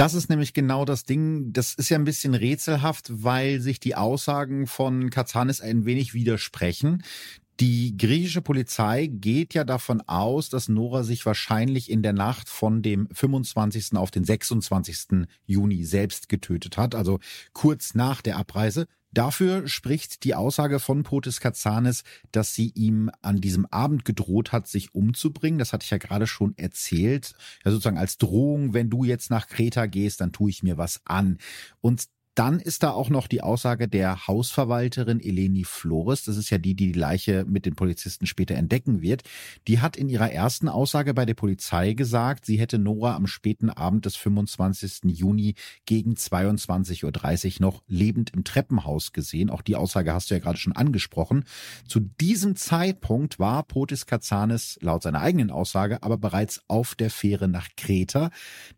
Das 0.00 0.14
ist 0.14 0.30
nämlich 0.30 0.54
genau 0.54 0.86
das 0.86 1.04
Ding. 1.04 1.52
Das 1.52 1.74
ist 1.74 1.90
ja 1.90 1.98
ein 1.98 2.04
bisschen 2.04 2.32
rätselhaft, 2.32 3.22
weil 3.22 3.60
sich 3.60 3.80
die 3.80 3.96
Aussagen 3.96 4.66
von 4.66 5.10
Katzanis 5.10 5.60
ein 5.60 5.84
wenig 5.84 6.14
widersprechen. 6.14 7.04
Die 7.60 7.94
griechische 7.98 8.40
Polizei 8.40 9.06
geht 9.06 9.52
ja 9.52 9.64
davon 9.64 10.00
aus, 10.00 10.48
dass 10.48 10.70
Nora 10.70 11.02
sich 11.02 11.26
wahrscheinlich 11.26 11.90
in 11.90 12.02
der 12.02 12.14
Nacht 12.14 12.48
von 12.48 12.80
dem 12.80 13.06
25. 13.12 13.96
auf 13.96 14.10
den 14.10 14.24
26. 14.24 15.26
Juni 15.44 15.84
selbst 15.84 16.30
getötet 16.30 16.78
hat, 16.78 16.94
also 16.94 17.18
kurz 17.52 17.94
nach 17.94 18.22
der 18.22 18.38
Abreise. 18.38 18.86
Dafür 19.12 19.68
spricht 19.68 20.24
die 20.24 20.34
Aussage 20.34 20.78
von 20.78 21.02
Potis 21.02 21.40
Katsanis, 21.40 22.02
dass 22.32 22.54
sie 22.54 22.70
ihm 22.74 23.10
an 23.20 23.42
diesem 23.42 23.66
Abend 23.66 24.06
gedroht 24.06 24.52
hat, 24.52 24.66
sich 24.66 24.94
umzubringen. 24.94 25.58
Das 25.58 25.74
hatte 25.74 25.84
ich 25.84 25.90
ja 25.90 25.98
gerade 25.98 26.26
schon 26.26 26.56
erzählt. 26.56 27.34
Ja, 27.62 27.72
sozusagen 27.72 27.98
als 27.98 28.16
Drohung, 28.16 28.72
wenn 28.72 28.88
du 28.88 29.04
jetzt 29.04 29.28
nach 29.28 29.48
Kreta 29.48 29.84
gehst, 29.84 30.22
dann 30.22 30.32
tue 30.32 30.48
ich 30.48 30.62
mir 30.62 30.78
was 30.78 31.02
an. 31.04 31.36
Und 31.82 32.06
dann 32.34 32.60
ist 32.60 32.82
da 32.82 32.90
auch 32.90 33.10
noch 33.10 33.26
die 33.26 33.42
Aussage 33.42 33.88
der 33.88 34.26
Hausverwalterin 34.26 35.20
Eleni 35.20 35.64
Flores. 35.64 36.24
Das 36.24 36.36
ist 36.36 36.50
ja 36.50 36.58
die, 36.58 36.74
die 36.74 36.92
die 36.92 36.98
Leiche 36.98 37.44
mit 37.46 37.66
den 37.66 37.74
Polizisten 37.74 38.26
später 38.26 38.54
entdecken 38.54 39.02
wird. 39.02 39.22
Die 39.66 39.80
hat 39.80 39.96
in 39.96 40.08
ihrer 40.08 40.30
ersten 40.30 40.68
Aussage 40.68 41.12
bei 41.12 41.26
der 41.26 41.34
Polizei 41.34 41.92
gesagt, 41.92 42.46
sie 42.46 42.58
hätte 42.58 42.78
Nora 42.78 43.16
am 43.16 43.26
späten 43.26 43.68
Abend 43.68 44.06
des 44.06 44.16
25. 44.16 45.00
Juni 45.04 45.54
gegen 45.86 46.14
22.30 46.14 47.04
Uhr 47.04 47.66
noch 47.66 47.82
lebend 47.88 48.30
im 48.30 48.44
Treppenhaus 48.44 49.12
gesehen. 49.12 49.50
Auch 49.50 49.62
die 49.62 49.76
Aussage 49.76 50.14
hast 50.14 50.30
du 50.30 50.34
ja 50.34 50.40
gerade 50.40 50.58
schon 50.58 50.74
angesprochen. 50.74 51.44
Zu 51.88 52.00
diesem 52.00 52.56
Zeitpunkt 52.56 53.38
war 53.38 53.64
Potis 53.64 54.06
Katsanis 54.06 54.78
laut 54.80 55.02
seiner 55.02 55.20
eigenen 55.20 55.50
Aussage 55.50 56.02
aber 56.02 56.16
bereits 56.16 56.62
auf 56.68 56.94
der 56.94 57.10
Fähre 57.10 57.48
nach 57.48 57.68
Kreta, 57.76 58.30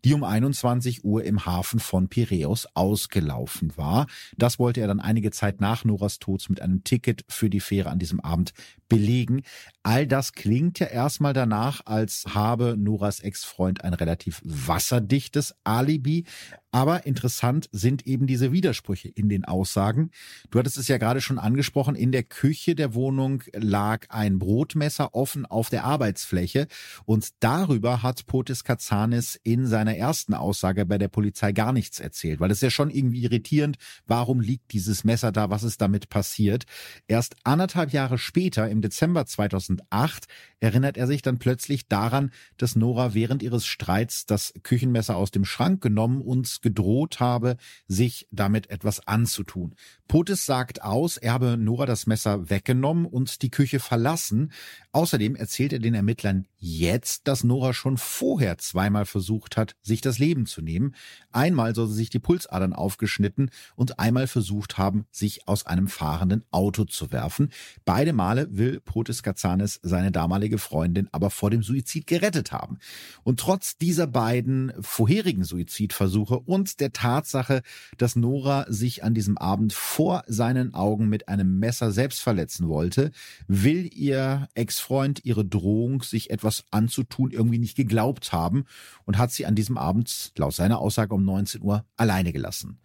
die 0.03 0.13
um 0.13 0.23
21 0.23 1.03
Uhr 1.05 1.23
im 1.23 1.45
Hafen 1.45 1.79
von 1.79 2.07
Piräus 2.09 2.67
ausgelaufen 2.73 3.52
gelaufen 3.53 3.77
war. 3.77 4.07
Das 4.37 4.59
wollte 4.59 4.81
er 4.81 4.87
dann 4.87 4.99
einige 4.99 5.31
Zeit 5.31 5.61
nach 5.61 5.85
Noras 5.85 6.19
Tod 6.19 6.45
mit 6.49 6.61
einem 6.61 6.83
Ticket 6.83 7.23
für 7.27 7.49
die 7.49 7.59
Fähre 7.59 7.89
an 7.89 7.99
diesem 7.99 8.19
Abend 8.19 8.53
belegen. 8.89 9.43
All 9.83 10.07
das 10.07 10.33
klingt 10.33 10.79
ja 10.79 10.87
erstmal 10.87 11.33
danach, 11.33 11.81
als 11.85 12.25
habe 12.33 12.75
Noras 12.77 13.19
Ex-Freund 13.19 13.83
ein 13.83 13.93
relativ 13.93 14.41
wasserdichtes 14.43 15.55
Alibi. 15.63 16.25
Aber 16.73 17.05
interessant 17.05 17.69
sind 17.71 18.07
eben 18.07 18.25
diese 18.25 18.51
Widersprüche 18.51 19.07
in 19.07 19.29
den 19.29 19.45
Aussagen. 19.45 20.09
Du 20.49 20.57
hattest 20.57 20.79
es 20.79 20.87
ja 20.87 20.97
gerade 20.97 21.21
schon 21.21 21.37
angesprochen, 21.37 21.95
in 21.95 22.11
der 22.11 22.23
Küche 22.23 22.73
der 22.73 22.95
Wohnung 22.95 23.43
lag 23.53 24.07
ein 24.09 24.39
Brotmesser 24.39 25.13
offen 25.13 25.45
auf 25.45 25.69
der 25.69 25.83
Arbeitsfläche 25.83 26.65
und 27.05 27.29
darüber 27.41 28.01
hat 28.01 28.25
Potis 28.25 28.63
Katsanis 28.63 29.39
in 29.43 29.67
seiner 29.67 29.95
ersten 29.97 30.33
Aussage 30.33 30.87
bei 30.87 30.97
der 30.97 31.09
Polizei 31.09 31.51
gar 31.51 31.73
nichts 31.73 31.99
erzählt, 31.99 32.39
weil 32.39 32.49
es 32.49 32.61
ja 32.61 32.71
schon 32.71 32.89
irgendwie 32.89 33.21
irritierend, 33.21 33.77
warum 34.07 34.41
liegt 34.41 34.73
dieses 34.73 35.03
Messer 35.03 35.31
da, 35.31 35.51
was 35.51 35.61
ist 35.61 35.79
damit 35.79 36.09
passiert. 36.09 36.63
Erst 37.07 37.35
anderthalb 37.43 37.93
Jahre 37.93 38.17
später, 38.17 38.67
im 38.67 38.81
Dezember 38.81 39.27
2008, 39.27 40.25
erinnert 40.59 40.97
er 40.97 41.05
sich 41.05 41.21
dann 41.21 41.37
plötzlich 41.37 41.87
daran, 41.87 42.31
dass 42.57 42.75
Nora 42.75 43.13
während 43.13 43.43
ihres 43.43 43.67
Streits 43.67 44.25
das 44.25 44.55
Küchenmesser 44.63 45.15
aus 45.15 45.29
dem 45.29 45.45
Schrank 45.45 45.79
genommen 45.79 46.19
und 46.21 46.62
gedroht 46.63 47.19
habe, 47.19 47.57
sich 47.87 48.27
damit 48.31 48.71
etwas 48.71 49.07
anzutun. 49.07 49.75
Potis 50.07 50.45
sagt 50.45 50.81
aus, 50.81 51.17
er 51.17 51.33
habe 51.33 51.57
Nora 51.57 51.85
das 51.85 52.07
Messer 52.07 52.49
weggenommen 52.49 53.05
und 53.05 53.41
die 53.43 53.51
Küche 53.51 53.79
verlassen. 53.79 54.51
Außerdem 54.91 55.35
erzählt 55.35 55.73
er 55.73 55.79
den 55.79 55.93
Ermittlern 55.93 56.47
jetzt, 56.57 57.27
dass 57.27 57.43
Nora 57.43 57.73
schon 57.73 57.97
vorher 57.97 58.57
zweimal 58.57 59.05
versucht 59.05 59.57
hat, 59.57 59.75
sich 59.81 60.01
das 60.01 60.19
Leben 60.19 60.45
zu 60.45 60.61
nehmen. 60.61 60.95
Einmal 61.31 61.75
soll 61.75 61.87
sie 61.87 61.95
sich 61.95 62.09
die 62.09 62.19
Pulsadern 62.19 62.73
aufgeschnitten 62.73 63.51
und 63.75 63.99
einmal 63.99 64.27
versucht 64.27 64.77
haben, 64.77 65.05
sich 65.11 65.47
aus 65.47 65.65
einem 65.65 65.87
fahrenden 65.87 66.43
Auto 66.51 66.85
zu 66.85 67.11
werfen. 67.11 67.49
Beide 67.85 68.13
Male 68.13 68.47
will 68.51 68.79
Potis 68.79 69.23
Katsanis 69.23 69.79
seine 69.83 70.11
damalige 70.11 70.57
Freundin 70.57 71.09
aber 71.11 71.29
vor 71.29 71.49
dem 71.49 71.63
Suizid 71.63 72.07
gerettet 72.07 72.51
haben. 72.51 72.77
Und 73.23 73.39
trotz 73.39 73.77
dieser 73.77 74.07
beiden 74.07 74.71
vorherigen 74.79 75.43
Suizidversuche 75.43 76.39
und 76.53 76.79
der 76.79 76.93
Tatsache, 76.93 77.63
dass 77.97 78.15
Nora 78.15 78.65
sich 78.69 79.03
an 79.03 79.15
diesem 79.15 79.39
Abend 79.39 79.73
vor 79.73 80.23
seinen 80.27 80.75
Augen 80.75 81.09
mit 81.09 81.27
einem 81.27 81.57
Messer 81.57 81.91
selbst 81.91 82.21
verletzen 82.21 82.69
wollte, 82.69 83.11
will 83.47 83.89
ihr 83.91 84.47
Ex-Freund 84.53 85.25
ihre 85.25 85.43
Drohung, 85.43 86.03
sich 86.03 86.29
etwas 86.29 86.65
anzutun, 86.69 87.31
irgendwie 87.31 87.57
nicht 87.57 87.75
geglaubt 87.75 88.33
haben 88.33 88.65
und 89.05 89.17
hat 89.17 89.31
sie 89.31 89.47
an 89.47 89.55
diesem 89.55 89.79
Abend, 89.79 90.31
laut 90.37 90.53
seiner 90.53 90.77
Aussage 90.77 91.15
um 91.15 91.25
19 91.25 91.63
Uhr, 91.63 91.85
alleine 91.97 92.31
gelassen. 92.31 92.79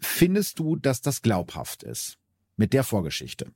Findest 0.00 0.58
du, 0.58 0.76
dass 0.76 1.02
das 1.02 1.20
glaubhaft 1.20 1.82
ist 1.82 2.16
mit 2.56 2.72
der 2.72 2.82
Vorgeschichte? 2.82 3.52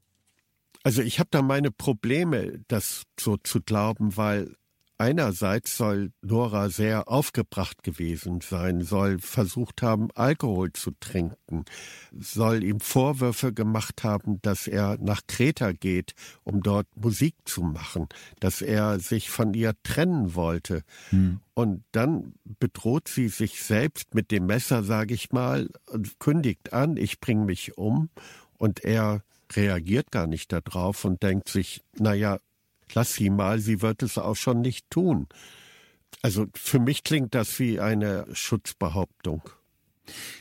Also 0.82 1.01
ich 1.01 1.18
habe 1.18 1.28
da 1.30 1.41
meine 1.41 1.70
Probleme, 1.70 2.61
das 2.68 3.05
so 3.18 3.38
zu 3.38 3.62
glauben, 3.62 4.16
weil 4.18 4.55
Einerseits 5.01 5.78
soll 5.78 6.12
Nora 6.20 6.68
sehr 6.68 7.09
aufgebracht 7.09 7.82
gewesen 7.82 8.42
sein, 8.42 8.82
soll 8.82 9.18
versucht 9.18 9.80
haben, 9.80 10.09
Alkohol 10.14 10.74
zu 10.74 10.90
trinken, 11.01 11.64
soll 12.12 12.62
ihm 12.62 12.80
Vorwürfe 12.80 13.55
gemacht 13.55 14.05
haben, 14.05 14.42
dass 14.42 14.66
er 14.66 14.98
nach 15.01 15.22
Kreta 15.26 15.72
geht, 15.72 16.12
um 16.44 16.62
dort 16.62 16.86
Musik 16.96 17.34
zu 17.46 17.62
machen, 17.62 18.09
dass 18.40 18.61
er 18.61 19.01
sich 19.01 19.30
von 19.30 19.55
ihr 19.55 19.72
trennen 19.84 20.34
wollte. 20.34 20.82
Hm. 21.09 21.40
Und 21.55 21.82
dann 21.92 22.34
bedroht 22.59 23.09
sie 23.09 23.28
sich 23.28 23.62
selbst 23.62 24.14
mit 24.14 24.30
dem 24.30 24.44
Messer, 24.44 24.82
sage 24.82 25.14
ich 25.14 25.32
mal, 25.32 25.70
und 25.86 26.20
kündigt 26.20 26.74
an, 26.74 26.98
ich 26.98 27.20
bringe 27.20 27.46
mich 27.46 27.78
um. 27.78 28.11
Und 28.59 28.84
er 28.84 29.22
reagiert 29.51 30.11
gar 30.11 30.26
nicht 30.26 30.53
darauf 30.53 31.07
und 31.07 31.22
denkt 31.22 31.48
sich, 31.48 31.82
naja, 31.98 32.38
lass 32.95 33.14
sie 33.14 33.30
mal, 33.30 33.59
sie 33.59 33.82
wird 33.82 34.03
es 34.03 34.18
auch 34.18 34.36
schon 34.36 34.61
nicht 34.61 34.91
tun. 34.91 35.28
Also 36.22 36.47
für 36.55 36.78
mich 36.78 37.05
klingt 37.05 37.34
das 37.34 37.59
wie 37.59 37.80
eine 37.80 38.26
Schutzbehauptung. 38.32 39.43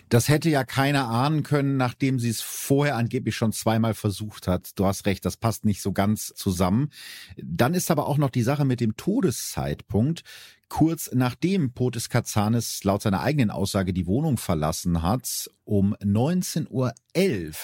Das 0.10 0.28
hätte 0.28 0.50
ja 0.50 0.64
keiner 0.64 1.08
ahnen 1.10 1.44
können, 1.44 1.78
nachdem 1.78 2.20
sie 2.20 2.30
es 2.30 2.42
vorher 2.42 2.96
angeblich 2.96 3.36
schon 3.36 3.52
zweimal 3.52 3.94
versucht 3.94 4.48
hat. 4.48 4.72
Du 4.76 4.86
hast 4.86 5.06
recht, 5.06 5.24
das 5.26 5.38
passt 5.38 5.66
nicht 5.66 5.82
so 5.82 5.92
ganz 5.92 6.34
zusammen. 6.36 6.90
Dann 7.38 7.74
ist 7.76 7.92
aber 7.92 8.08
auch 8.08 8.18
noch 8.18 8.32
die 8.32 8.42
Sache 8.42 8.66
mit 8.66 8.80
dem 8.80 8.98
Todeszeitpunkt. 8.98 10.24
Kurz 10.70 11.10
nachdem 11.14 11.74
Potis 11.74 12.10
Katsanis 12.10 12.84
laut 12.84 13.02
seiner 13.02 13.22
eigenen 13.22 13.50
Aussage 13.50 13.92
die 13.92 14.06
Wohnung 14.06 14.38
verlassen 14.38 15.02
hat, 15.02 15.50
um 15.66 15.96
19.11 15.96 16.70
Uhr, 16.70 16.94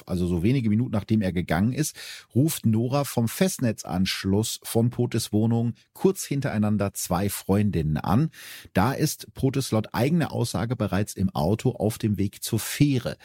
also 0.05 0.27
so 0.27 0.41
wenige 0.41 0.69
Minuten 0.69 0.91
nachdem 0.91 1.21
er 1.21 1.31
gegangen 1.31 1.71
ist, 1.71 1.95
ruft 2.33 2.65
Nora 2.65 3.03
vom 3.03 3.27
Festnetzanschluss 3.27 4.59
von 4.63 4.89
Potis 4.89 5.31
Wohnung 5.31 5.73
kurz 5.93 6.25
hintereinander 6.25 6.93
zwei 6.93 7.29
Freundinnen 7.29 7.97
an. 7.97 8.31
Da 8.73 8.93
ist 8.93 9.33
Potis 9.35 9.71
laut 9.71 9.93
eigener 9.93 10.31
Aussage 10.31 10.75
bereits 10.75 11.13
im 11.13 11.29
Auto 11.29 11.71
auf 11.71 11.99
dem 11.99 12.17
Weg 12.17 12.43
zur 12.43 12.59
Fähre. 12.59 13.17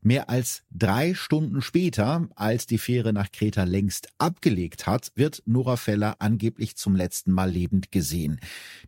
Mehr 0.00 0.30
als 0.30 0.62
drei 0.70 1.14
Stunden 1.14 1.60
später, 1.60 2.28
als 2.36 2.66
die 2.66 2.78
Fähre 2.78 3.12
nach 3.12 3.32
Kreta 3.32 3.64
längst 3.64 4.08
abgelegt 4.18 4.86
hat, 4.86 5.12
wird 5.16 5.42
Nora 5.46 5.76
Feller 5.76 6.16
angeblich 6.20 6.76
zum 6.76 6.94
letzten 6.94 7.32
Mal 7.32 7.50
lebend 7.50 7.90
gesehen. 7.90 8.40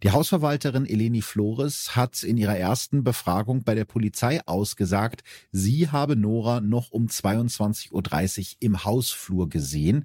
Die 0.02 0.10
Hausverwalterin 0.10 0.86
Eleni 0.86 1.22
Flores 1.22 1.96
hat 1.96 2.22
in 2.22 2.36
ihrer 2.36 2.56
ersten 2.56 3.02
Befragung 3.02 3.64
bei 3.64 3.74
der 3.74 3.84
Polizei 3.84 4.40
ausgesagt, 4.46 5.22
sie 5.50 5.88
habe 5.88 6.16
Nora 6.16 6.60
noch 6.60 6.90
um 6.90 7.06
22.30 7.06 7.90
Uhr 7.92 8.56
im 8.60 8.84
Hausflur 8.84 9.48
gesehen. 9.48 10.04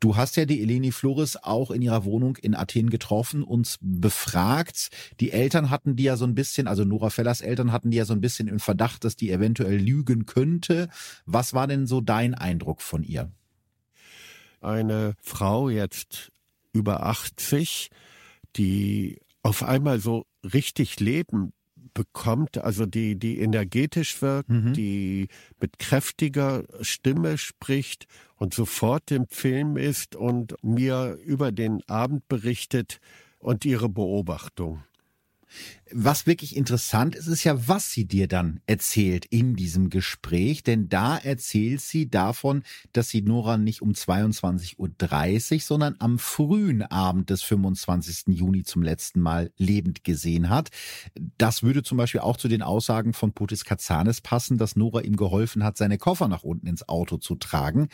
Du 0.00 0.16
hast 0.16 0.36
ja 0.36 0.44
die 0.44 0.60
Eleni 0.60 0.92
Flores 0.92 1.42
auch 1.42 1.70
in 1.70 1.82
ihrer 1.82 2.04
Wohnung 2.04 2.36
in 2.36 2.54
Athen 2.54 2.90
getroffen 2.90 3.42
und 3.42 3.78
befragt. 3.80 4.90
Die 5.20 5.32
Eltern 5.32 5.70
hatten 5.70 5.96
die 5.96 6.04
ja 6.04 6.16
so 6.16 6.24
ein 6.24 6.34
bisschen, 6.34 6.68
also 6.68 6.84
Nora 6.84 7.10
Fellers 7.10 7.40
Eltern 7.40 7.72
hatten 7.72 7.90
die 7.90 7.96
ja 7.96 8.04
so 8.04 8.12
ein 8.12 8.20
bisschen 8.20 8.48
im 8.48 8.60
Verdacht, 8.60 9.04
dass 9.04 9.16
die 9.16 9.30
eventuell 9.30 9.76
lügen 9.76 10.26
könnte. 10.34 10.88
Was 11.26 11.54
war 11.54 11.66
denn 11.66 11.86
so 11.86 12.00
dein 12.00 12.34
Eindruck 12.34 12.82
von 12.82 13.02
ihr? 13.02 13.30
Eine 14.60 15.14
Frau 15.22 15.68
jetzt 15.68 16.32
über 16.72 17.04
80, 17.04 17.90
die 18.56 19.20
auf 19.42 19.62
einmal 19.62 20.00
so 20.00 20.26
richtig 20.42 20.98
Leben 21.00 21.52
bekommt, 21.92 22.58
also 22.58 22.86
die, 22.86 23.16
die 23.16 23.38
energetisch 23.38 24.20
wirkt, 24.20 24.48
mhm. 24.48 24.72
die 24.72 25.28
mit 25.60 25.78
kräftiger 25.78 26.64
Stimme 26.80 27.38
spricht 27.38 28.06
und 28.36 28.52
sofort 28.52 29.12
im 29.12 29.28
Film 29.28 29.76
ist 29.76 30.16
und 30.16 30.56
mir 30.62 31.18
über 31.24 31.52
den 31.52 31.88
Abend 31.88 32.26
berichtet 32.28 32.98
und 33.38 33.64
ihre 33.64 33.88
Beobachtung. 33.88 34.82
Was 35.90 36.26
wirklich 36.26 36.56
interessant 36.56 37.14
ist, 37.14 37.26
ist 37.26 37.44
ja, 37.44 37.68
was 37.68 37.92
sie 37.92 38.06
dir 38.06 38.26
dann 38.26 38.60
erzählt 38.66 39.26
in 39.26 39.54
diesem 39.54 39.90
Gespräch, 39.90 40.62
denn 40.62 40.88
da 40.88 41.16
erzählt 41.16 41.82
sie 41.82 42.08
davon, 42.08 42.62
dass 42.92 43.10
sie 43.10 43.22
Nora 43.22 43.58
nicht 43.58 43.82
um 43.82 43.92
22.30 43.92 45.54
Uhr, 45.54 45.60
sondern 45.60 45.96
am 45.98 46.18
frühen 46.18 46.82
Abend 46.82 47.30
des 47.30 47.42
25. 47.42 48.34
Juni 48.34 48.64
zum 48.64 48.82
letzten 48.82 49.20
Mal 49.20 49.52
lebend 49.56 50.04
gesehen 50.04 50.48
hat. 50.48 50.70
Das 51.38 51.62
würde 51.62 51.82
zum 51.82 51.98
Beispiel 51.98 52.20
auch 52.20 52.38
zu 52.38 52.48
den 52.48 52.62
Aussagen 52.62 53.12
von 53.12 53.32
Putis 53.32 53.64
Katsanis 53.64 54.20
passen, 54.20 54.58
dass 54.58 54.76
Nora 54.76 55.02
ihm 55.02 55.16
geholfen 55.16 55.64
hat, 55.64 55.76
seine 55.76 55.98
Koffer 55.98 56.28
nach 56.28 56.42
unten 56.42 56.66
ins 56.66 56.88
Auto 56.88 57.18
zu 57.18 57.34
tragen. 57.36 57.88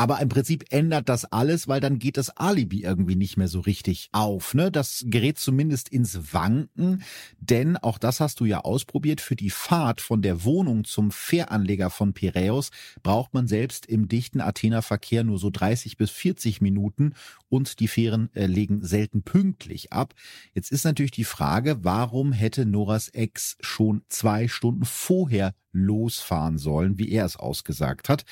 Aber 0.00 0.20
im 0.20 0.28
Prinzip 0.28 0.64
ändert 0.70 1.08
das 1.08 1.24
alles, 1.24 1.66
weil 1.66 1.80
dann 1.80 1.98
geht 1.98 2.16
das 2.16 2.30
Alibi 2.30 2.84
irgendwie 2.84 3.16
nicht 3.16 3.36
mehr 3.36 3.48
so 3.48 3.58
richtig 3.58 4.08
auf. 4.12 4.54
Ne? 4.54 4.70
Das 4.70 5.04
gerät 5.08 5.38
zumindest 5.38 5.88
ins 5.88 6.32
Wanken, 6.32 7.02
denn 7.40 7.76
auch 7.76 7.98
das 7.98 8.20
hast 8.20 8.38
du 8.38 8.44
ja 8.44 8.60
ausprobiert. 8.60 9.20
Für 9.20 9.34
die 9.34 9.50
Fahrt 9.50 10.00
von 10.00 10.22
der 10.22 10.44
Wohnung 10.44 10.84
zum 10.84 11.10
Fähranleger 11.10 11.90
von 11.90 12.14
Piräus 12.14 12.70
braucht 13.02 13.34
man 13.34 13.48
selbst 13.48 13.86
im 13.86 14.06
dichten 14.06 14.40
Athener 14.40 14.82
Verkehr 14.82 15.24
nur 15.24 15.38
so 15.40 15.50
30 15.50 15.96
bis 15.96 16.12
40 16.12 16.60
Minuten 16.60 17.14
und 17.48 17.80
die 17.80 17.88
Fähren 17.88 18.30
äh, 18.34 18.46
legen 18.46 18.84
selten 18.84 19.24
pünktlich 19.24 19.92
ab. 19.92 20.14
Jetzt 20.54 20.70
ist 20.70 20.84
natürlich 20.84 21.10
die 21.10 21.24
Frage, 21.24 21.82
warum 21.82 22.32
hätte 22.32 22.66
Noras 22.66 23.08
Ex 23.08 23.56
schon 23.60 24.02
zwei 24.08 24.46
Stunden 24.46 24.84
vorher 24.84 25.54
losfahren 25.72 26.56
sollen, 26.56 26.98
wie 26.98 27.10
er 27.10 27.24
es 27.24 27.36
ausgesagt 27.36 28.08
hat? 28.08 28.24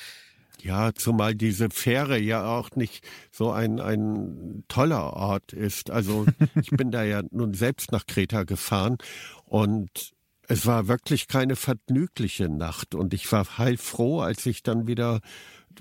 Ja, 0.61 0.93
zumal 0.93 1.35
diese 1.35 1.69
Fähre 1.69 2.17
ja 2.17 2.45
auch 2.45 2.71
nicht 2.75 3.05
so 3.31 3.51
ein, 3.51 3.79
ein 3.79 4.63
toller 4.67 5.13
Ort 5.13 5.53
ist. 5.53 5.91
Also 5.91 6.25
ich 6.61 6.71
bin 6.71 6.91
da 6.91 7.03
ja 7.03 7.21
nun 7.31 7.53
selbst 7.53 7.91
nach 7.91 8.05
Kreta 8.07 8.43
gefahren 8.43 8.97
und 9.45 10.13
es 10.47 10.65
war 10.65 10.87
wirklich 10.87 11.27
keine 11.27 11.55
vergnügliche 11.55 12.49
Nacht 12.49 12.95
und 12.95 13.13
ich 13.13 13.31
war 13.31 13.57
heilfroh, 13.57 14.21
als 14.21 14.45
ich 14.45 14.63
dann 14.63 14.87
wieder 14.87 15.19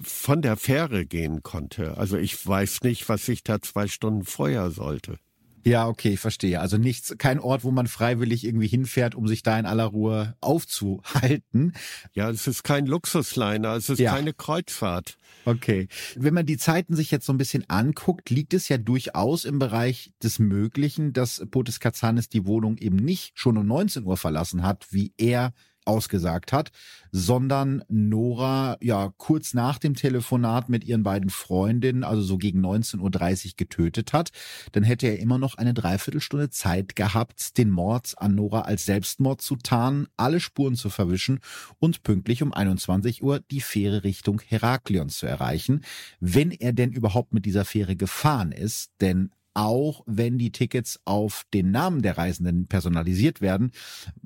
von 0.02 0.42
der 0.42 0.56
Fähre 0.56 1.06
gehen 1.06 1.42
konnte. 1.42 1.96
Also 1.96 2.16
ich 2.16 2.46
weiß 2.46 2.82
nicht, 2.82 3.08
was 3.08 3.28
ich 3.28 3.44
da 3.44 3.60
zwei 3.60 3.86
Stunden 3.88 4.24
vorher 4.24 4.70
sollte. 4.70 5.18
Ja, 5.66 5.88
okay, 5.88 6.10
ich 6.10 6.20
verstehe. 6.20 6.60
Also 6.60 6.78
nichts, 6.78 7.16
kein 7.18 7.40
Ort, 7.40 7.64
wo 7.64 7.72
man 7.72 7.88
freiwillig 7.88 8.44
irgendwie 8.44 8.68
hinfährt, 8.68 9.16
um 9.16 9.26
sich 9.26 9.42
da 9.42 9.58
in 9.58 9.66
aller 9.66 9.86
Ruhe 9.86 10.36
aufzuhalten. 10.40 11.72
Ja, 12.12 12.30
es 12.30 12.46
ist 12.46 12.62
kein 12.62 12.86
Luxusliner, 12.86 13.74
es 13.74 13.88
ist 13.88 13.98
ja. 13.98 14.12
keine 14.12 14.32
Kreuzfahrt. 14.32 15.18
Okay. 15.44 15.88
Wenn 16.14 16.34
man 16.34 16.46
die 16.46 16.56
Zeiten 16.56 16.94
sich 16.94 17.10
jetzt 17.10 17.26
so 17.26 17.32
ein 17.32 17.38
bisschen 17.38 17.68
anguckt, 17.68 18.30
liegt 18.30 18.54
es 18.54 18.68
ja 18.68 18.78
durchaus 18.78 19.44
im 19.44 19.58
Bereich 19.58 20.12
des 20.22 20.38
Möglichen, 20.38 21.12
dass 21.12 21.44
Potis 21.50 21.80
Katsanis 21.80 22.28
die 22.28 22.46
Wohnung 22.46 22.78
eben 22.78 22.96
nicht 22.96 23.32
schon 23.34 23.56
um 23.56 23.66
19 23.66 24.04
Uhr 24.04 24.16
verlassen 24.16 24.62
hat, 24.62 24.86
wie 24.90 25.12
er 25.16 25.52
ausgesagt 25.86 26.52
hat, 26.52 26.70
sondern 27.12 27.82
Nora 27.88 28.76
ja 28.82 29.12
kurz 29.16 29.54
nach 29.54 29.78
dem 29.78 29.94
Telefonat 29.94 30.68
mit 30.68 30.84
ihren 30.84 31.02
beiden 31.02 31.30
Freundinnen, 31.30 32.04
also 32.04 32.22
so 32.22 32.36
gegen 32.36 32.64
19.30 32.64 33.00
Uhr 33.46 33.52
getötet 33.56 34.12
hat, 34.12 34.30
dann 34.72 34.82
hätte 34.82 35.06
er 35.06 35.18
immer 35.18 35.38
noch 35.38 35.56
eine 35.56 35.74
Dreiviertelstunde 35.74 36.50
Zeit 36.50 36.96
gehabt, 36.96 37.56
den 37.58 37.70
Mord 37.70 38.14
an 38.18 38.34
Nora 38.34 38.62
als 38.62 38.84
Selbstmord 38.84 39.40
zu 39.40 39.56
tarnen, 39.56 40.08
alle 40.16 40.40
Spuren 40.40 40.74
zu 40.74 40.90
verwischen 40.90 41.40
und 41.78 42.02
pünktlich 42.02 42.42
um 42.42 42.52
21 42.52 43.22
Uhr 43.22 43.40
die 43.50 43.60
Fähre 43.60 44.04
Richtung 44.04 44.40
Heraklion 44.40 45.08
zu 45.08 45.26
erreichen, 45.26 45.82
wenn 46.20 46.50
er 46.50 46.72
denn 46.72 46.92
überhaupt 46.92 47.32
mit 47.32 47.46
dieser 47.46 47.64
Fähre 47.64 47.96
gefahren 47.96 48.52
ist, 48.52 48.90
denn 49.00 49.30
auch 49.56 50.02
wenn 50.06 50.36
die 50.36 50.52
Tickets 50.52 51.00
auf 51.06 51.46
den 51.54 51.70
Namen 51.70 52.02
der 52.02 52.18
Reisenden 52.18 52.66
personalisiert 52.66 53.40
werden, 53.40 53.72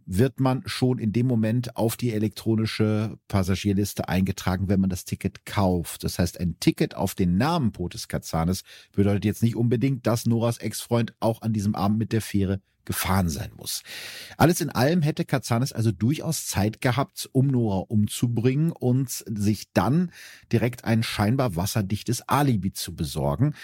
wird 0.04 0.40
man 0.40 0.64
schon 0.66 0.98
in 0.98 1.12
dem 1.12 1.28
Moment 1.28 1.76
auf 1.76 1.96
die 1.96 2.12
elektronische 2.12 3.16
Passagierliste 3.28 4.08
eingetragen, 4.08 4.68
wenn 4.68 4.80
man 4.80 4.90
das 4.90 5.04
Ticket 5.04 5.46
kauft. 5.46 6.02
Das 6.02 6.18
heißt, 6.18 6.40
ein 6.40 6.58
Ticket 6.58 6.96
auf 6.96 7.14
den 7.14 7.36
Namen 7.36 7.70
Potes 7.70 8.08
Katsanes 8.08 8.62
bedeutet 8.92 9.24
jetzt 9.24 9.44
nicht 9.44 9.54
unbedingt, 9.54 10.04
dass 10.04 10.26
Noras 10.26 10.58
Ex-Freund 10.58 11.14
auch 11.20 11.42
an 11.42 11.52
diesem 11.52 11.76
Abend 11.76 11.98
mit 11.98 12.12
der 12.12 12.22
Fähre 12.22 12.60
gefahren 12.84 13.28
sein 13.28 13.52
muss. 13.56 13.84
Alles 14.36 14.60
in 14.60 14.70
allem 14.70 15.00
hätte 15.02 15.24
Katsanis 15.24 15.72
also 15.72 15.92
durchaus 15.92 16.48
Zeit 16.48 16.80
gehabt, 16.80 17.28
um 17.30 17.46
Nora 17.46 17.84
umzubringen 17.86 18.72
und 18.72 19.10
sich 19.10 19.72
dann 19.72 20.10
direkt 20.50 20.84
ein 20.84 21.04
scheinbar 21.04 21.54
wasserdichtes 21.54 22.22
Alibi 22.22 22.72
zu 22.72 22.96
besorgen. 22.96 23.54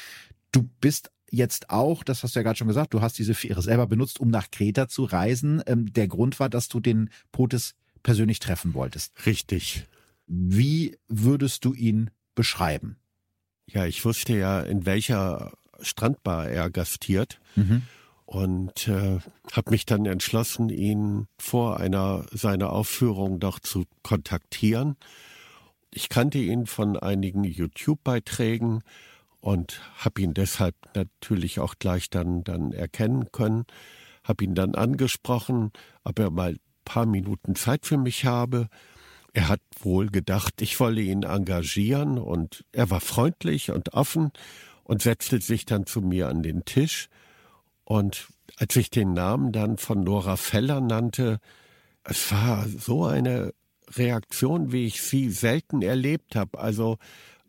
Du 0.52 0.62
bist 0.80 1.10
jetzt 1.30 1.70
auch, 1.70 2.02
das 2.02 2.22
hast 2.22 2.34
du 2.34 2.40
ja 2.40 2.42
gerade 2.42 2.56
schon 2.56 2.68
gesagt, 2.68 2.94
du 2.94 3.00
hast 3.00 3.18
diese 3.18 3.34
Fähre 3.34 3.62
selber 3.62 3.86
benutzt, 3.86 4.20
um 4.20 4.28
nach 4.28 4.50
Kreta 4.50 4.88
zu 4.88 5.04
reisen. 5.04 5.62
Ähm, 5.66 5.92
der 5.92 6.08
Grund 6.08 6.38
war, 6.40 6.48
dass 6.48 6.68
du 6.68 6.80
den 6.80 7.10
Potes 7.32 7.74
persönlich 8.02 8.38
treffen 8.38 8.74
wolltest. 8.74 9.12
Richtig. 9.26 9.86
Wie 10.26 10.96
würdest 11.08 11.64
du 11.64 11.74
ihn 11.74 12.10
beschreiben? 12.34 12.96
Ja, 13.66 13.86
ich 13.86 14.04
wusste 14.04 14.36
ja, 14.36 14.60
in 14.60 14.86
welcher 14.86 15.52
Strandbar 15.80 16.48
er 16.48 16.70
gastiert. 16.70 17.40
Mhm. 17.56 17.82
Und 18.24 18.88
äh, 18.88 19.18
habe 19.52 19.70
mich 19.70 19.86
dann 19.86 20.04
entschlossen, 20.04 20.68
ihn 20.68 21.28
vor 21.38 21.78
einer 21.78 22.26
seiner 22.32 22.72
Aufführung 22.72 23.38
doch 23.38 23.60
zu 23.60 23.84
kontaktieren. 24.02 24.96
Ich 25.92 26.08
kannte 26.08 26.38
ihn 26.38 26.66
von 26.66 26.96
einigen 26.96 27.44
YouTube-Beiträgen, 27.44 28.82
und 29.46 29.80
habe 29.98 30.22
ihn 30.22 30.34
deshalb 30.34 30.74
natürlich 30.96 31.60
auch 31.60 31.76
gleich 31.78 32.10
dann, 32.10 32.42
dann 32.42 32.72
erkennen 32.72 33.30
können, 33.30 33.64
habe 34.24 34.42
ihn 34.42 34.56
dann 34.56 34.74
angesprochen, 34.74 35.70
ob 36.02 36.18
er 36.18 36.30
mal 36.30 36.56
paar 36.84 37.06
Minuten 37.06 37.54
Zeit 37.54 37.86
für 37.86 37.96
mich 37.96 38.24
habe. 38.24 38.66
Er 39.34 39.48
hat 39.48 39.60
wohl 39.78 40.08
gedacht, 40.08 40.60
ich 40.62 40.80
wolle 40.80 41.00
ihn 41.00 41.22
engagieren 41.22 42.18
und 42.18 42.64
er 42.72 42.90
war 42.90 43.00
freundlich 43.00 43.70
und 43.70 43.94
offen 43.94 44.32
und 44.82 45.02
setzte 45.02 45.40
sich 45.40 45.64
dann 45.64 45.86
zu 45.86 46.00
mir 46.00 46.28
an 46.28 46.42
den 46.42 46.64
Tisch. 46.64 47.08
Und 47.84 48.26
als 48.56 48.74
ich 48.74 48.90
den 48.90 49.12
Namen 49.12 49.52
dann 49.52 49.78
von 49.78 50.02
Nora 50.02 50.34
Feller 50.34 50.80
nannte, 50.80 51.38
es 52.02 52.32
war 52.32 52.66
so 52.66 53.04
eine 53.04 53.54
Reaktion, 53.94 54.72
wie 54.72 54.86
ich 54.86 55.02
sie 55.02 55.30
selten 55.30 55.82
erlebt 55.82 56.34
habe. 56.34 56.58
Also 56.58 56.98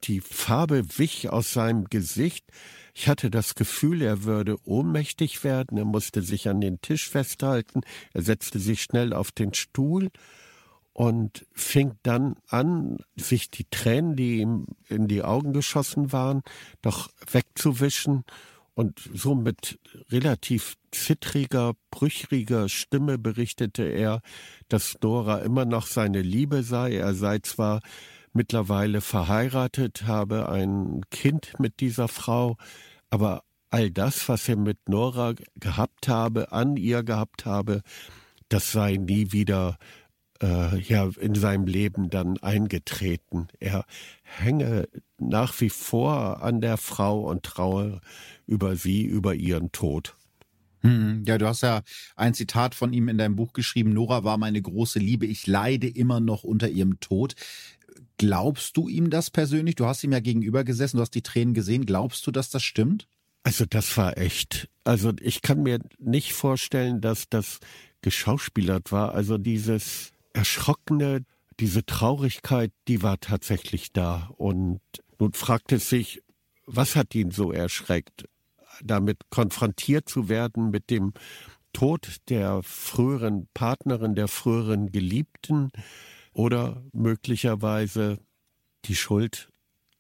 die 0.03 0.21
Farbe 0.21 0.83
wich 0.97 1.29
aus 1.29 1.53
seinem 1.53 1.85
Gesicht. 1.85 2.45
Ich 2.93 3.07
hatte 3.07 3.29
das 3.29 3.55
Gefühl, 3.55 4.01
er 4.01 4.23
würde 4.23 4.57
ohnmächtig 4.65 5.43
werden. 5.43 5.77
Er 5.77 5.85
musste 5.85 6.21
sich 6.21 6.49
an 6.49 6.61
den 6.61 6.81
Tisch 6.81 7.09
festhalten. 7.09 7.81
Er 8.13 8.21
setzte 8.23 8.59
sich 8.59 8.81
schnell 8.81 9.13
auf 9.13 9.31
den 9.31 9.53
Stuhl 9.53 10.09
und 10.93 11.45
fing 11.53 11.93
dann 12.01 12.37
an, 12.47 12.97
sich 13.15 13.51
die 13.51 13.65
Tränen, 13.69 14.15
die 14.15 14.39
ihm 14.39 14.65
in 14.89 15.07
die 15.07 15.23
Augen 15.23 15.53
geschossen 15.53 16.11
waren, 16.11 16.41
doch 16.81 17.11
wegzuwischen 17.31 18.23
und 18.77 19.09
so 19.11 19.33
mit 19.33 19.79
relativ 20.11 20.75
zittriger, 20.91 21.73
brüchriger 21.89 22.69
Stimme 22.69 23.17
berichtete 23.17 23.83
er, 23.83 24.21
dass 24.69 24.97
Dora 24.99 25.39
immer 25.39 25.65
noch 25.65 25.87
seine 25.87 26.21
Liebe 26.21 26.61
sei. 26.61 26.95
Er 26.95 27.15
sei 27.15 27.39
zwar 27.39 27.81
mittlerweile 28.38 29.01
verheiratet, 29.01 30.03
habe 30.05 30.47
ein 30.47 31.01
Kind 31.09 31.59
mit 31.59 31.81
dieser 31.81 32.07
Frau, 32.07 32.55
aber 33.09 33.43
all 33.69 33.91
das, 33.91 34.29
was 34.29 34.47
er 34.47 34.55
mit 34.55 34.88
Nora 34.88 35.33
gehabt 35.55 36.07
habe, 36.07 36.53
an 36.53 36.77
ihr 36.77 37.03
gehabt 37.03 37.45
habe, 37.45 37.81
das 38.47 38.71
sei 38.71 38.95
nie 38.95 39.33
wieder 39.33 39.77
äh, 40.41 40.79
ja 40.79 41.09
in 41.19 41.35
seinem 41.35 41.65
Leben 41.65 42.09
dann 42.09 42.38
eingetreten. 42.38 43.47
Er 43.59 43.85
hänge 44.21 44.88
nach 45.17 45.59
wie 45.59 45.69
vor 45.69 46.41
an 46.43 46.61
der 46.61 46.77
Frau 46.77 47.21
und 47.21 47.43
traue 47.43 47.99
über 48.45 48.75
sie, 48.75 49.03
über 49.03 49.33
ihren 49.33 49.71
Tod. 49.71 50.15
Hm, 50.81 51.23
ja, 51.27 51.38
du 51.38 51.47
hast 51.47 51.61
ja 51.61 51.81
ein 52.15 52.33
Zitat 52.33 52.75
von 52.75 52.93
ihm 52.93 53.09
in 53.09 53.17
deinem 53.17 53.35
Buch 53.35 53.53
geschrieben, 53.53 53.93
Nora 53.93 54.23
war 54.23 54.38
meine 54.38 54.61
große 54.61 54.99
Liebe, 54.99 55.25
ich 55.25 55.47
leide 55.47 55.88
immer 55.88 56.19
noch 56.19 56.43
unter 56.43 56.69
ihrem 56.69 56.99
Tod. 56.99 57.35
Glaubst 58.18 58.78
du 58.78 58.88
ihm 58.88 59.09
das 59.09 59.30
persönlich? 59.30 59.76
Du 59.76 59.86
hast 59.86 60.03
ihm 60.03 60.11
ja 60.11 60.20
gegenüber 60.20 60.63
gesessen, 60.63 60.97
du 60.97 61.01
hast 61.01 61.15
die 61.15 61.22
Tränen 61.22 61.53
gesehen. 61.53 61.86
Glaubst 61.86 62.26
du, 62.26 62.32
dass 62.32 62.49
das 62.49 62.63
stimmt? 62.63 63.07
Also 63.43 63.65
das 63.65 63.95
war 63.95 64.18
echt. 64.18 64.70
Also 64.84 65.13
ich 65.22 65.41
kann 65.41 65.63
mir 65.63 65.80
nicht 65.99 66.34
vorstellen, 66.34 66.99
dass 66.99 67.30
das 67.30 67.59
geschauspielert 68.01 68.91
war. 68.91 69.13
Also 69.13 69.38
dieses 69.38 70.11
Erschrockene, 70.34 71.24
diese 71.59 71.86
Traurigkeit, 71.86 72.72
die 72.88 73.03
war 73.03 73.20
tatsächlich 73.20 73.93
da. 73.93 74.30
Und 74.38 74.82
nun 75.20 75.34
fragt 75.34 75.72
es 75.72 75.89
sich, 75.89 76.22
was 76.65 76.95
hat 76.95 77.15
ihn 77.15 77.32
so 77.32 77.51
erschreckt? 77.51 78.26
Damit 78.84 79.30
konfrontiert 79.30 80.09
zu 80.09 80.30
werden 80.30 80.70
mit 80.70 80.89
dem 80.89 81.13
Tod 81.74 82.18
der 82.30 82.61
früheren 82.63 83.47
Partnerin, 83.53 84.15
der 84.15 84.28
früheren 84.28 84.91
Geliebten, 84.91 85.72
oder 86.38 86.83
möglicherweise 86.93 88.19
die 88.85 88.95
Schuld 88.95 89.49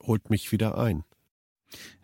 holt 0.03 0.29
mich 0.29 0.51
wieder 0.51 0.77
ein. 0.77 1.03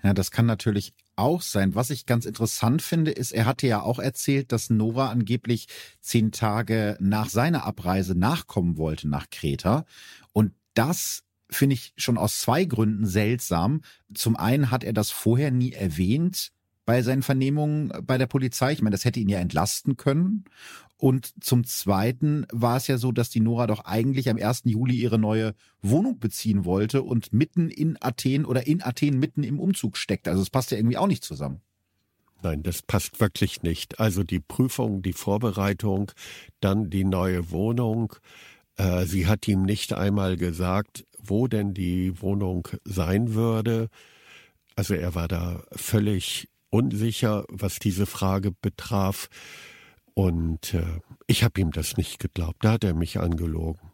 Ja, 0.03 0.15
das 0.15 0.31
kann 0.31 0.47
natürlich 0.47 0.93
auch 1.15 1.43
sein. 1.43 1.75
Was 1.75 1.91
ich 1.91 2.07
ganz 2.07 2.25
interessant 2.25 2.81
finde, 2.81 3.11
ist, 3.11 3.31
er 3.31 3.45
hatte 3.45 3.67
ja 3.67 3.83
auch 3.83 3.99
erzählt, 3.99 4.51
dass 4.51 4.71
Nora 4.71 5.11
angeblich 5.11 5.67
zehn 6.01 6.31
Tage 6.31 6.97
nach 6.99 7.29
seiner 7.29 7.63
Abreise 7.63 8.15
nachkommen 8.15 8.77
wollte 8.77 9.07
nach 9.07 9.29
Kreta. 9.29 9.85
Und 10.33 10.53
das 10.73 11.21
finde 11.51 11.75
ich 11.75 11.93
schon 11.95 12.17
aus 12.17 12.39
zwei 12.39 12.65
Gründen 12.65 13.05
seltsam. 13.05 13.81
Zum 14.15 14.35
einen 14.35 14.71
hat 14.71 14.83
er 14.83 14.93
das 14.93 15.11
vorher 15.11 15.51
nie 15.51 15.73
erwähnt, 15.73 16.51
bei 16.85 17.01
seinen 17.01 17.23
Vernehmungen 17.23 17.91
bei 18.05 18.17
der 18.17 18.27
Polizei? 18.27 18.73
Ich 18.73 18.81
meine, 18.81 18.93
das 18.93 19.05
hätte 19.05 19.19
ihn 19.19 19.29
ja 19.29 19.39
entlasten 19.39 19.97
können. 19.97 20.45
Und 20.97 21.33
zum 21.43 21.65
Zweiten 21.65 22.45
war 22.51 22.77
es 22.77 22.87
ja 22.87 22.97
so, 22.97 23.11
dass 23.11 23.29
die 23.29 23.41
Nora 23.41 23.67
doch 23.67 23.83
eigentlich 23.83 24.29
am 24.29 24.37
1. 24.37 24.61
Juli 24.65 24.95
ihre 24.95 25.19
neue 25.19 25.53
Wohnung 25.81 26.19
beziehen 26.19 26.63
wollte 26.63 27.01
und 27.01 27.33
mitten 27.33 27.69
in 27.69 27.97
Athen 27.99 28.45
oder 28.45 28.67
in 28.67 28.81
Athen 28.81 29.19
mitten 29.19 29.43
im 29.43 29.59
Umzug 29.59 29.97
steckt. 29.97 30.27
Also 30.27 30.41
es 30.41 30.49
passt 30.49 30.71
ja 30.71 30.77
irgendwie 30.77 30.97
auch 30.97 31.07
nicht 31.07 31.23
zusammen. 31.23 31.61
Nein, 32.41 32.63
das 32.63 32.81
passt 32.81 33.19
wirklich 33.19 33.63
nicht. 33.63 33.99
Also 33.99 34.23
die 34.23 34.39
Prüfung, 34.39 35.01
die 35.01 35.13
Vorbereitung, 35.13 36.11
dann 36.59 36.89
die 36.89 37.05
neue 37.05 37.51
Wohnung. 37.51 38.13
Äh, 38.75 39.05
sie 39.05 39.27
hat 39.27 39.47
ihm 39.47 39.63
nicht 39.63 39.93
einmal 39.93 40.37
gesagt, 40.37 41.05
wo 41.17 41.47
denn 41.47 41.73
die 41.73 42.21
Wohnung 42.21 42.67
sein 42.83 43.33
würde. 43.33 43.89
Also 44.75 44.93
er 44.93 45.15
war 45.15 45.27
da 45.27 45.63
völlig 45.71 46.49
unsicher, 46.73 47.45
was 47.49 47.77
diese 47.77 48.07
Frage 48.07 48.51
betraf. 48.51 49.29
Und 50.15 50.73
äh, 50.73 50.99
ich 51.27 51.43
habe 51.43 51.61
ihm 51.61 51.71
das 51.71 51.97
nicht 51.97 52.19
geglaubt. 52.19 52.65
Da 52.65 52.73
hat 52.73 52.83
er 52.83 52.95
mich 52.95 53.19
angelogen. 53.19 53.91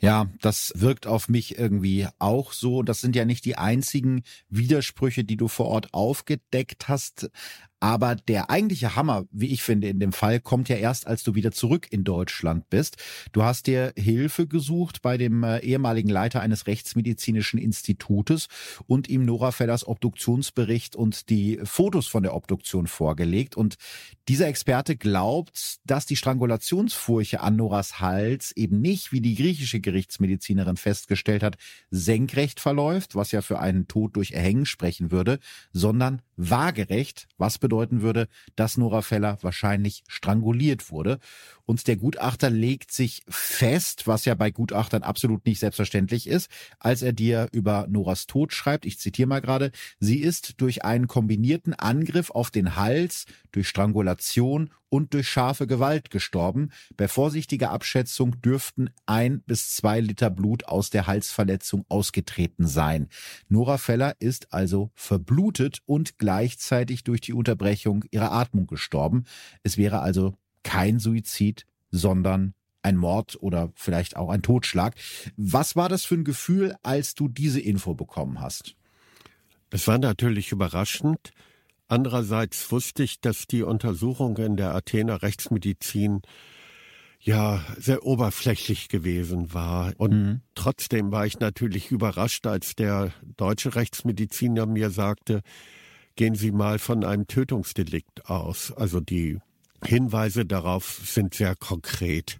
Ja, 0.00 0.28
das 0.40 0.72
wirkt 0.74 1.06
auf 1.06 1.28
mich 1.28 1.58
irgendwie 1.58 2.08
auch 2.18 2.52
so. 2.52 2.82
Das 2.82 3.00
sind 3.00 3.14
ja 3.14 3.24
nicht 3.24 3.44
die 3.44 3.56
einzigen 3.56 4.22
Widersprüche, 4.48 5.24
die 5.24 5.36
du 5.36 5.46
vor 5.46 5.66
Ort 5.66 5.92
aufgedeckt 5.92 6.88
hast. 6.88 7.30
Aber 7.80 8.14
der 8.14 8.50
eigentliche 8.50 8.94
Hammer, 8.94 9.24
wie 9.32 9.46
ich 9.46 9.62
finde, 9.62 9.88
in 9.88 10.00
dem 10.00 10.12
Fall 10.12 10.38
kommt 10.38 10.68
ja 10.68 10.76
erst, 10.76 11.06
als 11.06 11.22
du 11.24 11.34
wieder 11.34 11.50
zurück 11.50 11.86
in 11.90 12.04
Deutschland 12.04 12.68
bist. 12.68 12.98
Du 13.32 13.42
hast 13.42 13.66
dir 13.66 13.94
Hilfe 13.96 14.46
gesucht 14.46 15.00
bei 15.00 15.16
dem 15.16 15.42
äh, 15.42 15.60
ehemaligen 15.60 16.10
Leiter 16.10 16.42
eines 16.42 16.66
rechtsmedizinischen 16.66 17.58
Institutes 17.58 18.48
und 18.86 19.08
ihm 19.08 19.24
Nora 19.24 19.50
Fellers 19.50 19.88
Obduktionsbericht 19.88 20.94
und 20.94 21.30
die 21.30 21.58
Fotos 21.64 22.06
von 22.06 22.22
der 22.22 22.34
Obduktion 22.34 22.86
vorgelegt. 22.86 23.56
Und 23.56 23.76
dieser 24.28 24.48
Experte 24.48 24.96
glaubt, 24.96 25.78
dass 25.84 26.04
die 26.04 26.16
Strangulationsfurche 26.16 27.40
an 27.40 27.56
Noras 27.56 27.98
Hals 27.98 28.52
eben 28.56 28.82
nicht, 28.82 29.10
wie 29.10 29.22
die 29.22 29.34
griechische 29.34 29.80
Gerichtsmedizinerin 29.80 30.76
festgestellt 30.76 31.42
hat, 31.42 31.56
senkrecht 31.90 32.60
verläuft, 32.60 33.16
was 33.16 33.32
ja 33.32 33.40
für 33.40 33.58
einen 33.58 33.88
Tod 33.88 34.16
durch 34.16 34.32
Erhängen 34.32 34.66
sprechen 34.66 35.10
würde, 35.10 35.38
sondern 35.72 36.20
waagerecht, 36.36 37.26
was 37.38 37.58
bedeuten 37.70 38.02
würde, 38.02 38.28
dass 38.56 38.76
Nora 38.76 39.00
Feller 39.00 39.38
wahrscheinlich 39.42 40.02
stranguliert 40.08 40.90
wurde. 40.90 41.18
Und 41.64 41.86
der 41.86 41.96
Gutachter 41.96 42.50
legt 42.50 42.90
sich 42.90 43.22
fest, 43.28 44.08
was 44.08 44.24
ja 44.24 44.34
bei 44.34 44.50
Gutachtern 44.50 45.04
absolut 45.04 45.46
nicht 45.46 45.60
selbstverständlich 45.60 46.26
ist, 46.26 46.50
als 46.80 47.02
er 47.02 47.12
dir 47.12 47.48
über 47.52 47.86
Noras 47.88 48.26
Tod 48.26 48.52
schreibt, 48.52 48.84
ich 48.84 48.98
zitiere 48.98 49.28
mal 49.28 49.40
gerade, 49.40 49.70
sie 50.00 50.18
ist 50.18 50.60
durch 50.60 50.84
einen 50.84 51.06
kombinierten 51.06 51.72
Angriff 51.72 52.30
auf 52.30 52.50
den 52.50 52.74
Hals, 52.74 53.24
durch 53.52 53.68
Strangulation 53.68 54.70
und 54.90 55.14
durch 55.14 55.28
scharfe 55.28 55.66
Gewalt 55.66 56.10
gestorben. 56.10 56.70
Bei 56.96 57.08
vorsichtiger 57.08 57.70
Abschätzung 57.70 58.40
dürften 58.42 58.90
ein 59.06 59.40
bis 59.46 59.74
zwei 59.74 60.00
Liter 60.00 60.28
Blut 60.28 60.66
aus 60.66 60.90
der 60.90 61.06
Halsverletzung 61.06 61.86
ausgetreten 61.88 62.66
sein. 62.66 63.08
Nora 63.48 63.78
Feller 63.78 64.16
ist 64.18 64.52
also 64.52 64.90
verblutet 64.94 65.80
und 65.86 66.18
gleichzeitig 66.18 67.04
durch 67.04 67.22
die 67.22 67.32
Unterbrechung 67.32 68.04
ihrer 68.10 68.32
Atmung 68.32 68.66
gestorben. 68.66 69.24
Es 69.62 69.78
wäre 69.78 70.00
also 70.00 70.34
kein 70.62 70.98
Suizid, 70.98 71.64
sondern 71.90 72.54
ein 72.82 72.96
Mord 72.96 73.36
oder 73.40 73.72
vielleicht 73.74 74.16
auch 74.16 74.30
ein 74.30 74.42
Totschlag. 74.42 74.94
Was 75.36 75.76
war 75.76 75.88
das 75.88 76.04
für 76.04 76.16
ein 76.16 76.24
Gefühl, 76.24 76.74
als 76.82 77.14
du 77.14 77.28
diese 77.28 77.60
Info 77.60 77.94
bekommen 77.94 78.40
hast? 78.40 78.74
Es 79.70 79.86
war 79.86 79.98
natürlich 79.98 80.52
überraschend. 80.52 81.30
Andererseits 81.90 82.70
wusste 82.70 83.02
ich, 83.02 83.20
dass 83.20 83.48
die 83.48 83.64
Untersuchung 83.64 84.36
in 84.36 84.56
der 84.56 84.76
Athener 84.76 85.22
Rechtsmedizin 85.22 86.22
ja 87.18 87.64
sehr 87.78 88.06
oberflächlich 88.06 88.88
gewesen 88.88 89.52
war. 89.52 89.92
Und 89.96 90.12
mhm. 90.12 90.40
trotzdem 90.54 91.10
war 91.10 91.26
ich 91.26 91.40
natürlich 91.40 91.90
überrascht, 91.90 92.46
als 92.46 92.76
der 92.76 93.12
deutsche 93.36 93.74
Rechtsmediziner 93.74 94.66
mir 94.66 94.90
sagte, 94.90 95.40
gehen 96.14 96.36
Sie 96.36 96.52
mal 96.52 96.78
von 96.78 97.04
einem 97.04 97.26
Tötungsdelikt 97.26 98.26
aus. 98.26 98.70
Also 98.70 99.00
die 99.00 99.40
Hinweise 99.84 100.46
darauf 100.46 101.02
sind 101.04 101.34
sehr 101.34 101.56
konkret. 101.56 102.38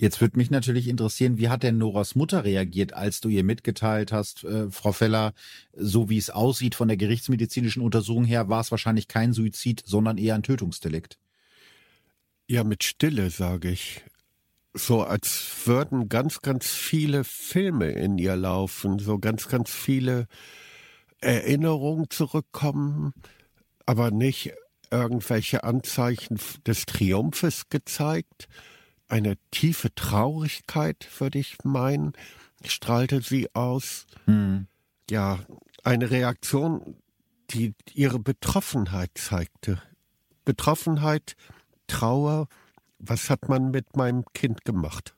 Jetzt 0.00 0.20
würde 0.20 0.38
mich 0.38 0.48
natürlich 0.48 0.86
interessieren, 0.86 1.38
wie 1.38 1.48
hat 1.48 1.64
denn 1.64 1.76
Noras 1.76 2.14
Mutter 2.14 2.44
reagiert, 2.44 2.92
als 2.92 3.20
du 3.20 3.28
ihr 3.28 3.42
mitgeteilt 3.42 4.12
hast, 4.12 4.44
äh, 4.44 4.70
Frau 4.70 4.92
Feller, 4.92 5.32
so 5.72 6.08
wie 6.08 6.18
es 6.18 6.30
aussieht 6.30 6.76
von 6.76 6.86
der 6.86 6.96
gerichtsmedizinischen 6.96 7.82
Untersuchung 7.82 8.24
her, 8.24 8.48
war 8.48 8.60
es 8.60 8.70
wahrscheinlich 8.70 9.08
kein 9.08 9.32
Suizid, 9.32 9.82
sondern 9.84 10.16
eher 10.16 10.36
ein 10.36 10.44
Tötungsdelikt. 10.44 11.18
Ja, 12.46 12.62
mit 12.62 12.84
Stille, 12.84 13.30
sage 13.30 13.70
ich. 13.72 14.04
So 14.72 15.02
als 15.02 15.52
würden 15.64 16.08
ganz, 16.08 16.42
ganz 16.42 16.68
viele 16.68 17.24
Filme 17.24 17.90
in 17.90 18.18
ihr 18.18 18.36
laufen, 18.36 19.00
so 19.00 19.18
ganz, 19.18 19.48
ganz 19.48 19.68
viele 19.72 20.28
Erinnerungen 21.20 22.08
zurückkommen, 22.08 23.14
aber 23.84 24.12
nicht 24.12 24.52
irgendwelche 24.92 25.64
Anzeichen 25.64 26.38
des 26.64 26.86
Triumphes 26.86 27.68
gezeigt, 27.68 28.46
eine 29.08 29.36
tiefe 29.50 29.94
Traurigkeit, 29.94 31.08
würde 31.18 31.38
ich 31.38 31.56
meinen, 31.64 32.12
strahlte 32.64 33.20
sie 33.22 33.54
aus. 33.54 34.06
Mhm. 34.26 34.66
Ja, 35.10 35.38
eine 35.84 36.10
Reaktion, 36.10 36.96
die 37.50 37.74
ihre 37.94 38.18
Betroffenheit 38.18 39.12
zeigte. 39.14 39.82
Betroffenheit, 40.44 41.36
Trauer, 41.86 42.48
was 42.98 43.30
hat 43.30 43.48
man 43.48 43.70
mit 43.70 43.96
meinem 43.96 44.24
Kind 44.34 44.64
gemacht? 44.64 45.14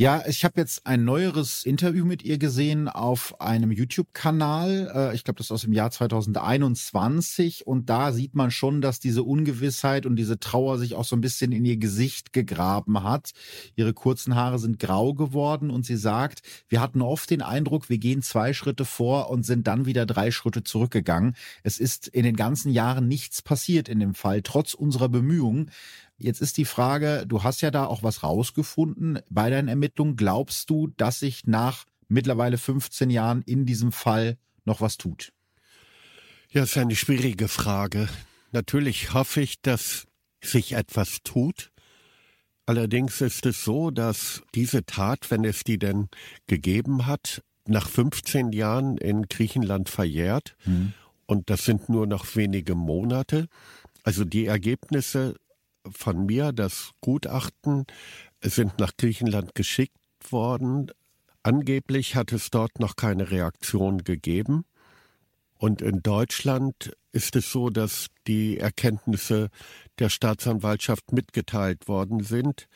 Ja, 0.00 0.24
ich 0.26 0.46
habe 0.46 0.58
jetzt 0.58 0.86
ein 0.86 1.04
neueres 1.04 1.66
Interview 1.66 2.06
mit 2.06 2.22
ihr 2.22 2.38
gesehen 2.38 2.88
auf 2.88 3.38
einem 3.38 3.70
YouTube-Kanal. 3.70 4.90
Äh, 4.94 5.14
ich 5.14 5.24
glaube, 5.24 5.36
das 5.36 5.48
ist 5.48 5.50
aus 5.50 5.60
dem 5.60 5.74
Jahr 5.74 5.90
2021. 5.90 7.66
Und 7.66 7.90
da 7.90 8.10
sieht 8.10 8.34
man 8.34 8.50
schon, 8.50 8.80
dass 8.80 8.98
diese 8.98 9.22
Ungewissheit 9.22 10.06
und 10.06 10.16
diese 10.16 10.40
Trauer 10.40 10.78
sich 10.78 10.94
auch 10.94 11.04
so 11.04 11.16
ein 11.16 11.20
bisschen 11.20 11.52
in 11.52 11.66
ihr 11.66 11.76
Gesicht 11.76 12.32
gegraben 12.32 13.02
hat. 13.02 13.32
Ihre 13.76 13.92
kurzen 13.92 14.36
Haare 14.36 14.58
sind 14.58 14.78
grau 14.78 15.12
geworden 15.12 15.68
und 15.68 15.84
sie 15.84 15.98
sagt, 15.98 16.40
wir 16.70 16.80
hatten 16.80 17.02
oft 17.02 17.28
den 17.28 17.42
Eindruck, 17.42 17.90
wir 17.90 17.98
gehen 17.98 18.22
zwei 18.22 18.54
Schritte 18.54 18.86
vor 18.86 19.28
und 19.28 19.44
sind 19.44 19.66
dann 19.66 19.84
wieder 19.84 20.06
drei 20.06 20.30
Schritte 20.30 20.64
zurückgegangen. 20.64 21.36
Es 21.62 21.78
ist 21.78 22.08
in 22.08 22.22
den 22.22 22.36
ganzen 22.36 22.72
Jahren 22.72 23.06
nichts 23.06 23.42
passiert 23.42 23.90
in 23.90 24.00
dem 24.00 24.14
Fall, 24.14 24.40
trotz 24.40 24.72
unserer 24.72 25.10
Bemühungen. 25.10 25.70
Jetzt 26.20 26.42
ist 26.42 26.58
die 26.58 26.66
Frage, 26.66 27.24
du 27.26 27.42
hast 27.42 27.62
ja 27.62 27.70
da 27.70 27.86
auch 27.86 28.02
was 28.02 28.22
rausgefunden 28.22 29.20
bei 29.30 29.48
deinen 29.48 29.68
Ermittlungen. 29.68 30.16
Glaubst 30.16 30.68
du, 30.68 30.88
dass 30.96 31.20
sich 31.20 31.46
nach 31.46 31.86
mittlerweile 32.08 32.58
15 32.58 33.08
Jahren 33.08 33.42
in 33.42 33.64
diesem 33.64 33.90
Fall 33.90 34.36
noch 34.64 34.82
was 34.82 34.98
tut? 34.98 35.32
Ja, 36.50 36.64
ist 36.64 36.76
eine 36.76 36.96
schwierige 36.96 37.48
Frage. 37.48 38.08
Natürlich 38.52 39.14
hoffe 39.14 39.40
ich, 39.40 39.62
dass 39.62 40.06
sich 40.42 40.72
etwas 40.72 41.22
tut. 41.24 41.70
Allerdings 42.66 43.20
ist 43.20 43.46
es 43.46 43.64
so, 43.64 43.90
dass 43.90 44.42
diese 44.54 44.84
Tat, 44.84 45.30
wenn 45.30 45.44
es 45.44 45.64
die 45.64 45.78
denn 45.78 46.08
gegeben 46.46 47.06
hat, 47.06 47.42
nach 47.66 47.88
15 47.88 48.52
Jahren 48.52 48.98
in 48.98 49.22
Griechenland 49.22 49.88
verjährt. 49.88 50.56
Mhm. 50.66 50.92
Und 51.26 51.48
das 51.48 51.64
sind 51.64 51.88
nur 51.88 52.06
noch 52.06 52.36
wenige 52.36 52.74
Monate. 52.74 53.46
Also 54.02 54.24
die 54.24 54.46
Ergebnisse 54.46 55.36
von 55.88 56.26
mir, 56.26 56.52
das 56.52 56.90
Gutachten, 57.00 57.86
sind 58.42 58.78
nach 58.78 58.92
Griechenland 58.96 59.54
geschickt 59.54 59.96
worden. 60.30 60.90
Angeblich 61.42 62.16
hat 62.16 62.32
es 62.32 62.50
dort 62.50 62.80
noch 62.80 62.96
keine 62.96 63.30
Reaktion 63.30 64.04
gegeben. 64.04 64.64
Und 65.56 65.82
in 65.82 66.02
Deutschland 66.02 66.92
ist 67.12 67.36
es 67.36 67.52
so, 67.52 67.70
dass 67.70 68.06
die 68.26 68.58
Erkenntnisse 68.58 69.50
der 69.98 70.08
Staatsanwaltschaft 70.08 71.12
mitgeteilt 71.12 71.88
worden 71.88 72.22
sind, 72.22 72.66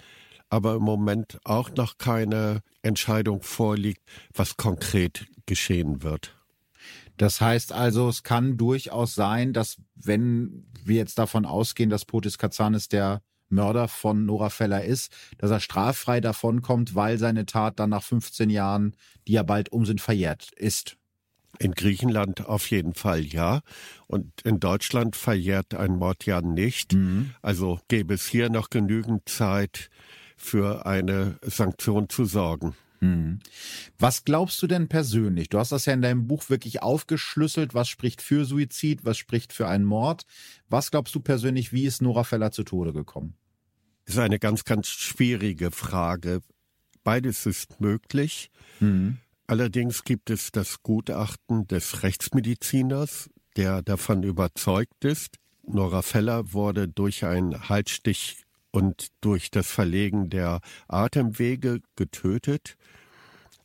aber 0.51 0.75
im 0.75 0.83
Moment 0.83 1.39
auch 1.45 1.71
noch 1.71 1.99
keine 1.99 2.61
Entscheidung 2.83 3.43
vorliegt, 3.43 4.03
was 4.35 4.57
konkret 4.57 5.27
geschehen 5.47 6.03
wird. 6.03 6.37
Das 7.17 7.41
heißt 7.41 7.73
also, 7.73 8.09
es 8.09 8.23
kann 8.23 8.57
durchaus 8.57 9.15
sein, 9.15 9.53
dass 9.53 9.77
wenn 9.95 10.67
wir 10.85 10.97
jetzt 10.97 11.19
davon 11.19 11.47
ausgehen, 11.47 11.91
dass 11.91 12.05
Potis 12.05 12.39
Katsanis 12.39 12.89
der 12.89 13.23
Mörder 13.49 13.89
von 13.89 14.27
Nora 14.27 14.51
Feller 14.51 14.85
ist, 14.85 15.13
dass 15.39 15.51
er 15.51 15.61
straffrei 15.61 16.21
davonkommt, 16.21 16.95
weil 16.95 17.19
seine 17.19 17.47
Tat 17.47 17.79
dann 17.79 17.91
nach 17.91 18.03
15 18.03 18.51
Jahren, 18.51 18.97
die 19.29 19.33
ja 19.33 19.43
bald 19.43 19.71
um 19.71 19.87
sind, 19.87 20.01
verjährt 20.01 20.51
ist. 20.57 20.97
In 21.61 21.73
Griechenland 21.73 22.47
auf 22.47 22.69
jeden 22.71 22.95
Fall 22.95 23.21
ja. 23.21 23.61
Und 24.09 24.41
in 24.43 24.59
Deutschland 24.59 25.15
verjährt 25.15 25.73
ein 25.75 25.97
Mord 25.97 26.27
ja 26.27 26.41
nicht. 26.41 26.95
Mhm. 26.95 27.31
Also 27.43 27.79
gäbe 27.87 28.15
es 28.15 28.27
hier 28.27 28.51
noch 28.51 28.71
genügend 28.71 29.29
Zeit, 29.29 29.89
für 30.37 30.87
eine 30.87 31.39
Sanktion 31.43 32.09
zu 32.09 32.25
sorgen. 32.25 32.75
Hm. 33.01 33.41
Was 33.99 34.25
glaubst 34.25 34.63
du 34.63 34.67
denn 34.67 34.89
persönlich? 34.89 35.49
Du 35.49 35.59
hast 35.59 35.73
das 35.73 35.87
ja 35.87 35.93
in 35.93 36.03
deinem 36.03 36.27
Buch 36.27 36.49
wirklich 36.49 36.83
aufgeschlüsselt. 36.83 37.75
Was 37.75 37.89
spricht 37.89 38.23
für 38.23 38.45
Suizid? 38.45 39.05
Was 39.05 39.19
spricht 39.19 39.53
für 39.53 39.69
einen 39.69 39.85
Mord? 39.85 40.25
Was 40.69 40.91
glaubst 40.91 41.15
du 41.15 41.21
persönlich, 41.21 41.73
wie 41.73 41.85
ist 41.85 42.03
Nora 42.03 42.25
Feller 42.25 42.51
zu 42.51 42.65
Tode 42.65 42.93
gekommen? 42.93 43.35
Das 44.05 44.17
ist 44.17 44.21
eine 44.21 44.39
ganz, 44.39 44.65
ganz 44.65 44.89
schwierige 44.89 45.71
Frage. 45.71 46.41
Beides 47.03 47.47
ist 47.47 47.81
möglich. 47.81 48.51
Mhm. 48.81 49.19
Allerdings 49.47 50.05
gibt 50.05 50.31
es 50.31 50.53
das 50.53 50.83
Gutachten 50.83 51.67
des 51.67 52.03
Rechtsmediziners, 52.03 53.31
der 53.57 53.83
davon 53.83 54.23
überzeugt 54.23 55.05
ist, 55.05 55.37
Nora 55.67 56.03
Feller 56.03 56.53
wurde 56.53 56.89
durch 56.89 57.25
einen 57.25 57.69
Halsstich 57.69 58.44
und 58.75 59.13
durch 59.21 59.53
das 59.53 59.71
Verlegen 59.71 60.31
der 60.31 60.61
Atemwege 60.89 61.81
getötet. 61.95 62.77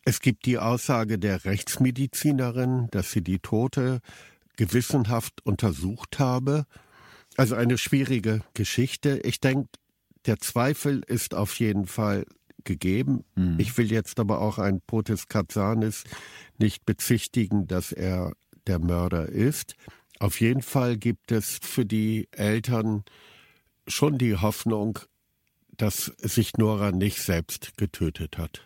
Es 0.05 0.21
gibt 0.21 0.45
die 0.45 0.59
Aussage 0.59 1.17
der 1.17 1.45
Rechtsmedizinerin, 1.45 2.89
dass 2.91 3.11
sie 3.11 3.23
die 3.23 3.39
Tote 3.39 4.01
gewissenhaft 4.55 5.43
untersucht 5.43 6.19
habe. 6.19 6.65
Also 7.37 7.55
eine 7.55 7.79
schwierige 7.79 8.43
Geschichte. 8.53 9.19
Ich 9.23 9.39
denke, 9.39 9.67
der 10.27 10.37
Zweifel 10.37 11.01
ist 11.07 11.33
auf 11.33 11.59
jeden 11.59 11.87
Fall 11.87 12.25
gegeben. 12.63 13.23
Mhm. 13.35 13.55
Ich 13.57 13.75
will 13.79 13.91
jetzt 13.91 14.19
aber 14.19 14.41
auch 14.41 14.59
ein 14.59 14.79
Potes 14.79 15.27
Katsanis 15.27 16.03
nicht 16.59 16.85
bezichtigen, 16.85 17.65
dass 17.65 17.91
er 17.91 18.33
der 18.67 18.77
Mörder 18.77 19.27
ist. 19.27 19.73
Auf 20.19 20.39
jeden 20.39 20.61
Fall 20.61 20.97
gibt 20.97 21.31
es 21.31 21.57
für 21.63 21.85
die 21.85 22.27
Eltern 22.31 23.05
schon 23.89 24.17
die 24.17 24.35
Hoffnung, 24.35 24.99
dass 25.77 26.13
sich 26.17 26.57
Nora 26.57 26.91
nicht 26.91 27.21
selbst 27.21 27.77
getötet 27.77 28.37
hat. 28.37 28.61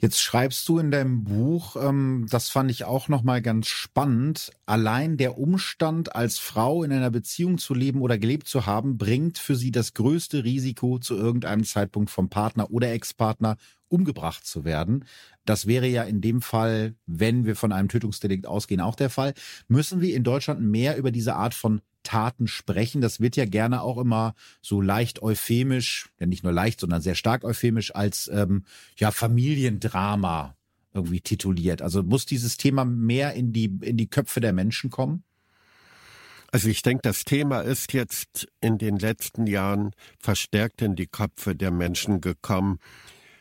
Jetzt 0.00 0.22
schreibst 0.22 0.66
du 0.66 0.78
in 0.78 0.90
deinem 0.90 1.24
Buch, 1.24 1.76
ähm, 1.76 2.26
das 2.30 2.48
fand 2.48 2.70
ich 2.70 2.84
auch 2.84 3.08
noch 3.08 3.22
mal 3.22 3.42
ganz 3.42 3.66
spannend. 3.66 4.50
Allein 4.64 5.18
der 5.18 5.36
Umstand, 5.36 6.16
als 6.16 6.38
Frau 6.38 6.82
in 6.82 6.90
einer 6.90 7.10
Beziehung 7.10 7.58
zu 7.58 7.74
leben 7.74 8.00
oder 8.00 8.16
gelebt 8.16 8.48
zu 8.48 8.64
haben, 8.64 8.96
bringt 8.96 9.36
für 9.36 9.56
sie 9.56 9.70
das 9.70 9.92
größte 9.92 10.42
Risiko, 10.42 10.98
zu 10.98 11.16
irgendeinem 11.16 11.64
Zeitpunkt 11.64 12.08
vom 12.08 12.30
Partner 12.30 12.70
oder 12.70 12.90
Ex-Partner 12.90 13.58
umgebracht 13.88 14.46
zu 14.46 14.64
werden. 14.64 15.04
Das 15.44 15.66
wäre 15.66 15.86
ja 15.86 16.04
in 16.04 16.22
dem 16.22 16.40
Fall, 16.40 16.94
wenn 17.04 17.44
wir 17.44 17.54
von 17.54 17.70
einem 17.70 17.88
Tötungsdelikt 17.88 18.46
ausgehen, 18.46 18.80
auch 18.80 18.94
der 18.94 19.10
Fall. 19.10 19.34
Müssen 19.68 20.00
wir 20.00 20.16
in 20.16 20.24
Deutschland 20.24 20.62
mehr 20.62 20.96
über 20.96 21.10
diese 21.10 21.34
Art 21.34 21.52
von 21.52 21.82
Taten 22.02 22.46
sprechen. 22.46 23.00
Das 23.00 23.20
wird 23.20 23.36
ja 23.36 23.44
gerne 23.44 23.82
auch 23.82 23.98
immer 23.98 24.34
so 24.62 24.80
leicht 24.80 25.22
euphemisch, 25.22 26.10
ja 26.18 26.26
nicht 26.26 26.44
nur 26.44 26.52
leicht, 26.52 26.80
sondern 26.80 27.02
sehr 27.02 27.14
stark 27.14 27.44
euphemisch 27.44 27.94
als 27.94 28.28
ähm, 28.32 28.64
ja 28.96 29.10
Familiendrama 29.10 30.56
irgendwie 30.92 31.20
tituliert. 31.20 31.82
Also 31.82 32.02
muss 32.02 32.26
dieses 32.26 32.56
Thema 32.56 32.84
mehr 32.84 33.34
in 33.34 33.52
die 33.52 33.78
in 33.82 33.96
die 33.96 34.10
Köpfe 34.10 34.40
der 34.40 34.52
Menschen 34.52 34.90
kommen? 34.90 35.24
Also 36.52 36.68
ich 36.68 36.82
denke, 36.82 37.02
das 37.02 37.24
Thema 37.24 37.60
ist 37.60 37.92
jetzt 37.92 38.48
in 38.60 38.78
den 38.78 38.98
letzten 38.98 39.46
Jahren 39.46 39.92
verstärkt 40.18 40.82
in 40.82 40.96
die 40.96 41.06
Köpfe 41.06 41.54
der 41.54 41.70
Menschen 41.70 42.20
gekommen. 42.20 42.80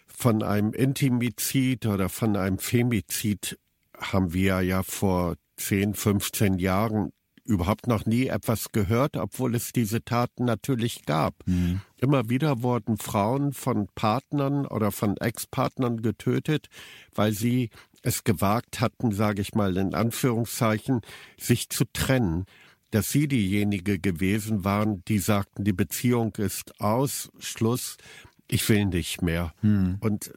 Von 0.06 0.44
einem 0.44 0.74
Intimizid 0.74 1.88
oder 1.88 2.10
von 2.10 2.36
einem 2.36 2.60
Femizid 2.60 3.58
haben 3.98 4.34
wir 4.34 4.62
ja 4.62 4.84
vor 4.84 5.36
10, 5.58 5.96
15 5.96 6.60
Jahren 6.60 7.12
überhaupt 7.50 7.88
noch 7.88 8.06
nie 8.06 8.28
etwas 8.28 8.72
gehört, 8.72 9.18
obwohl 9.18 9.56
es 9.56 9.74
diese 9.74 10.04
Taten 10.06 10.46
natürlich 10.46 11.06
gab. 11.06 11.34
Mhm. 11.46 11.82
Immer 11.98 12.30
wieder 12.30 12.62
wurden 12.62 12.98
Frauen 12.98 13.52
von 13.54 13.88
Partnern 13.96 14.66
oder 14.66 14.92
von 14.92 15.18
Ex-Partnern 15.18 16.02
getötet, 16.02 16.68
weil 17.14 17.34
sie 17.34 17.72
es 18.04 18.24
gewagt 18.24 18.80
hatten, 18.80 19.12
sage 19.12 19.42
ich 19.42 19.56
mal 19.56 19.76
in 19.76 19.94
Anführungszeichen, 19.94 21.02
sich 21.38 21.70
zu 21.70 21.86
trennen. 21.92 22.46
Dass 22.92 23.12
sie 23.12 23.28
diejenige 23.28 24.00
gewesen 24.00 24.64
waren, 24.64 25.04
die 25.06 25.20
sagten, 25.20 25.64
die 25.64 25.74
Beziehung 25.74 26.34
ist 26.38 26.80
aus, 26.80 27.30
Schluss, 27.40 27.98
ich 28.48 28.68
will 28.70 28.86
nicht 28.86 29.22
mehr. 29.22 29.54
Mhm. 29.62 29.98
Und 30.00 30.34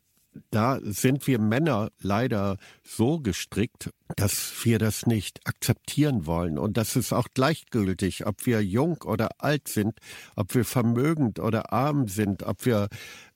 da 0.50 0.78
sind 0.82 1.26
wir 1.26 1.38
Männer 1.38 1.90
leider 2.00 2.56
so 2.82 3.20
gestrickt, 3.20 3.90
dass 4.16 4.52
wir 4.64 4.78
das 4.78 5.06
nicht 5.06 5.46
akzeptieren 5.46 6.26
wollen. 6.26 6.58
Und 6.58 6.76
das 6.76 6.96
ist 6.96 7.12
auch 7.12 7.28
gleichgültig, 7.34 8.26
ob 8.26 8.46
wir 8.46 8.62
jung 8.62 9.02
oder 9.02 9.30
alt 9.38 9.68
sind, 9.68 9.98
ob 10.36 10.54
wir 10.54 10.64
vermögend 10.64 11.38
oder 11.38 11.72
arm 11.72 12.08
sind, 12.08 12.42
ob 12.42 12.64
wir 12.64 12.88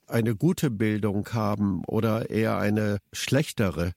eine 0.06 0.36
gute 0.36 0.70
Bildung 0.70 1.28
haben 1.32 1.82
oder 1.86 2.30
eher 2.30 2.58
eine 2.58 2.98
schlechtere. 3.12 3.92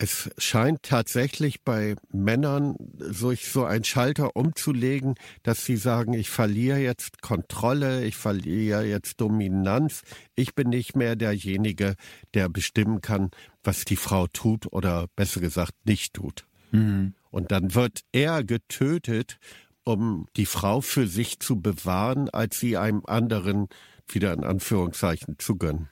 Es 0.00 0.30
scheint 0.38 0.84
tatsächlich 0.84 1.64
bei 1.64 1.96
Männern 2.12 2.76
sich 2.98 3.48
so 3.48 3.64
ein 3.64 3.82
Schalter 3.82 4.36
umzulegen, 4.36 5.16
dass 5.42 5.64
sie 5.64 5.76
sagen, 5.76 6.14
ich 6.14 6.30
verliere 6.30 6.78
jetzt 6.78 7.20
Kontrolle, 7.20 8.04
ich 8.04 8.14
verliere 8.14 8.84
jetzt 8.84 9.20
Dominanz, 9.20 10.02
ich 10.36 10.54
bin 10.54 10.68
nicht 10.68 10.94
mehr 10.94 11.16
derjenige, 11.16 11.96
der 12.32 12.48
bestimmen 12.48 13.00
kann, 13.00 13.32
was 13.64 13.84
die 13.84 13.96
Frau 13.96 14.28
tut 14.28 14.72
oder 14.72 15.08
besser 15.16 15.40
gesagt 15.40 15.74
nicht 15.84 16.14
tut. 16.14 16.46
Mhm. 16.70 17.14
Und 17.30 17.50
dann 17.50 17.74
wird 17.74 18.02
er 18.12 18.44
getötet, 18.44 19.38
um 19.82 20.26
die 20.36 20.46
Frau 20.46 20.80
für 20.80 21.08
sich 21.08 21.40
zu 21.40 21.60
bewahren, 21.60 22.28
als 22.30 22.60
sie 22.60 22.76
einem 22.76 23.02
anderen 23.06 23.66
wieder 24.06 24.32
in 24.32 24.44
Anführungszeichen 24.44 25.40
zu 25.40 25.56
gönnen. 25.56 25.88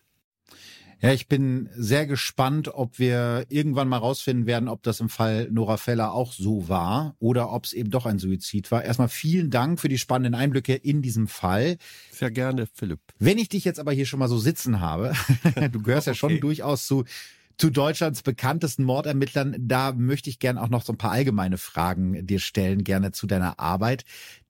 Ja, 1.01 1.13
ich 1.13 1.29
bin 1.29 1.69
sehr 1.75 2.07
gespannt, 2.07 2.69
ob 2.69 2.99
wir 2.99 3.45
irgendwann 3.51 3.89
mal 3.89 3.99
rausfinden 3.99 4.47
werden, 4.47 4.69
ob 4.69 4.83
das 4.83 5.01
im 5.01 5.11
Fall 5.11 5.49
Nora 5.51 5.77
Feller 5.77 6.13
auch 6.13 6.33
so 6.33 6.69
war 6.69 7.15
oder 7.19 7.53
ob 7.53 7.65
es 7.67 7.75
eben 7.75 7.91
doch 7.91 8.07
ein 8.07 8.19
Suizid 8.19 8.71
war. 8.71 8.83
Erstmal 8.83 9.09
vielen 9.09 9.51
Dank 9.51 9.79
für 9.79 9.89
die 9.89 9.99
spannenden 9.99 10.35
Einblicke 10.35 10.75
in 10.75 11.03
diesem 11.03 11.29
Fall. 11.29 11.77
Sehr 12.11 12.31
gerne, 12.31 12.67
Philipp. 12.67 13.01
Wenn 13.19 13.37
ich 13.37 13.51
dich 13.51 13.65
jetzt 13.65 13.79
aber 13.79 13.93
hier 13.93 14.07
schon 14.07 14.21
mal 14.21 14.29
so 14.29 14.39
sitzen 14.39 14.81
habe, 14.81 15.13
du 15.71 15.83
gehörst 15.83 16.09
okay. 16.09 16.11
ja 16.11 16.15
schon 16.15 16.41
durchaus 16.41 16.87
zu 16.87 17.05
zu 17.59 17.71
Deutschlands 17.71 18.23
bekanntesten 18.23 18.85
Mordermittlern. 18.85 19.57
Da 19.59 19.93
möchte 19.93 20.29
ich 20.29 20.39
gern 20.39 20.59
auch 20.59 20.69
noch 20.69 20.83
so 20.83 20.93
ein 20.93 20.99
paar 20.99 21.13
allgemeine 21.13 21.57
Fragen 21.57 22.27
dir 22.27 22.39
stellen, 22.39 22.85
gerne 22.85 23.13
zu 23.13 23.27
deiner 23.27 23.59
Arbeit. 23.59 24.05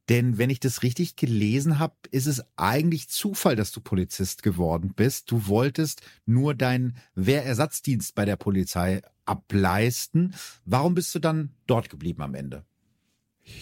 Denn 0.08 0.38
wenn 0.38 0.50
ich 0.50 0.60
das 0.60 0.82
richtig 0.82 1.16
gelesen 1.16 1.78
habe, 1.78 1.94
ist 2.10 2.26
es 2.26 2.44
eigentlich 2.56 3.08
Zufall, 3.08 3.56
dass 3.56 3.72
du 3.72 3.80
Polizist 3.80 4.42
geworden 4.42 4.92
bist. 4.94 5.30
Du 5.30 5.48
wolltest 5.48 6.02
nur 6.26 6.54
deinen 6.54 6.96
Wehrersatzdienst 7.14 8.14
bei 8.14 8.24
der 8.24 8.36
Polizei 8.36 9.02
ableisten. 9.24 10.34
Warum 10.64 10.94
bist 10.94 11.14
du 11.14 11.18
dann 11.18 11.50
dort 11.66 11.90
geblieben 11.90 12.22
am 12.22 12.34
Ende? 12.34 12.64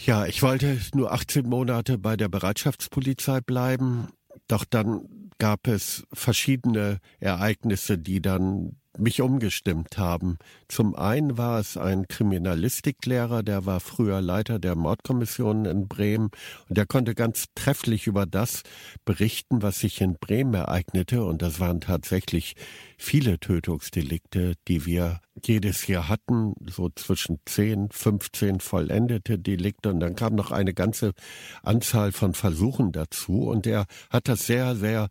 Ja, 0.04 0.26
ich 0.26 0.42
wollte 0.42 0.78
nur 0.94 1.12
18 1.12 1.46
Monate 1.46 1.98
bei 1.98 2.16
der 2.16 2.28
Bereitschaftspolizei 2.28 3.40
bleiben. 3.40 4.08
Doch 4.48 4.64
dann 4.64 5.30
gab 5.38 5.66
es 5.66 6.06
verschiedene 6.12 7.00
Ereignisse, 7.20 7.98
die 7.98 8.20
dann 8.20 8.76
mich 8.98 9.20
umgestimmt 9.20 9.98
haben. 9.98 10.38
Zum 10.68 10.94
einen 10.94 11.36
war 11.36 11.58
es 11.58 11.76
ein 11.76 12.06
Kriminalistiklehrer, 12.08 13.42
der 13.42 13.66
war 13.66 13.80
früher 13.80 14.20
Leiter 14.20 14.58
der 14.58 14.76
Mordkommission 14.76 15.64
in 15.64 15.88
Bremen. 15.88 16.30
Und 16.68 16.78
der 16.78 16.86
konnte 16.86 17.14
ganz 17.14 17.46
trefflich 17.54 18.06
über 18.06 18.26
das 18.26 18.62
berichten, 19.04 19.62
was 19.62 19.80
sich 19.80 20.00
in 20.00 20.14
Bremen 20.14 20.54
ereignete. 20.54 21.24
Und 21.24 21.42
das 21.42 21.60
waren 21.60 21.80
tatsächlich 21.80 22.54
viele 22.96 23.38
Tötungsdelikte, 23.38 24.54
die 24.68 24.86
wir 24.86 25.20
jedes 25.42 25.86
Jahr 25.86 26.08
hatten, 26.08 26.54
so 26.70 26.90
zwischen 26.94 27.40
10, 27.44 27.90
15 27.90 28.60
vollendete 28.60 29.38
Delikte. 29.38 29.90
Und 29.90 30.00
dann 30.00 30.14
kam 30.14 30.34
noch 30.34 30.50
eine 30.52 30.74
ganze 30.74 31.12
Anzahl 31.62 32.12
von 32.12 32.34
Versuchen 32.34 32.92
dazu. 32.92 33.48
Und 33.48 33.66
er 33.66 33.86
hat 34.10 34.28
das 34.28 34.46
sehr, 34.46 34.76
sehr 34.76 35.08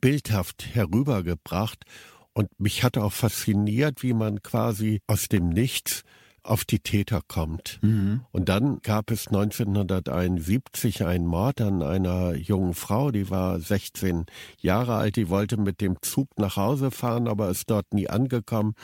bildhaft 0.00 0.66
herübergebracht 0.74 1.84
und 2.34 2.48
mich 2.58 2.82
hat 2.82 2.98
auch 2.98 3.12
fasziniert, 3.12 4.02
wie 4.02 4.14
man 4.14 4.42
quasi 4.42 5.00
aus 5.06 5.28
dem 5.28 5.48
Nichts 5.48 6.04
auf 6.42 6.64
die 6.64 6.80
Täter 6.80 7.20
kommt. 7.26 7.78
Mhm. 7.82 8.22
Und 8.32 8.48
dann 8.48 8.80
gab 8.82 9.10
es 9.10 9.28
1971 9.28 11.04
einen 11.04 11.26
Mord 11.26 11.60
an 11.60 11.82
einer 11.82 12.34
jungen 12.34 12.74
Frau, 12.74 13.10
die 13.12 13.30
war 13.30 13.60
16 13.60 14.26
Jahre 14.58 14.96
alt, 14.96 15.16
die 15.16 15.28
wollte 15.28 15.56
mit 15.56 15.80
dem 15.80 16.02
Zug 16.02 16.28
nach 16.38 16.56
Hause 16.56 16.90
fahren, 16.90 17.28
aber 17.28 17.48
ist 17.48 17.70
dort 17.70 17.94
nie 17.94 18.08
angekommen, 18.08 18.74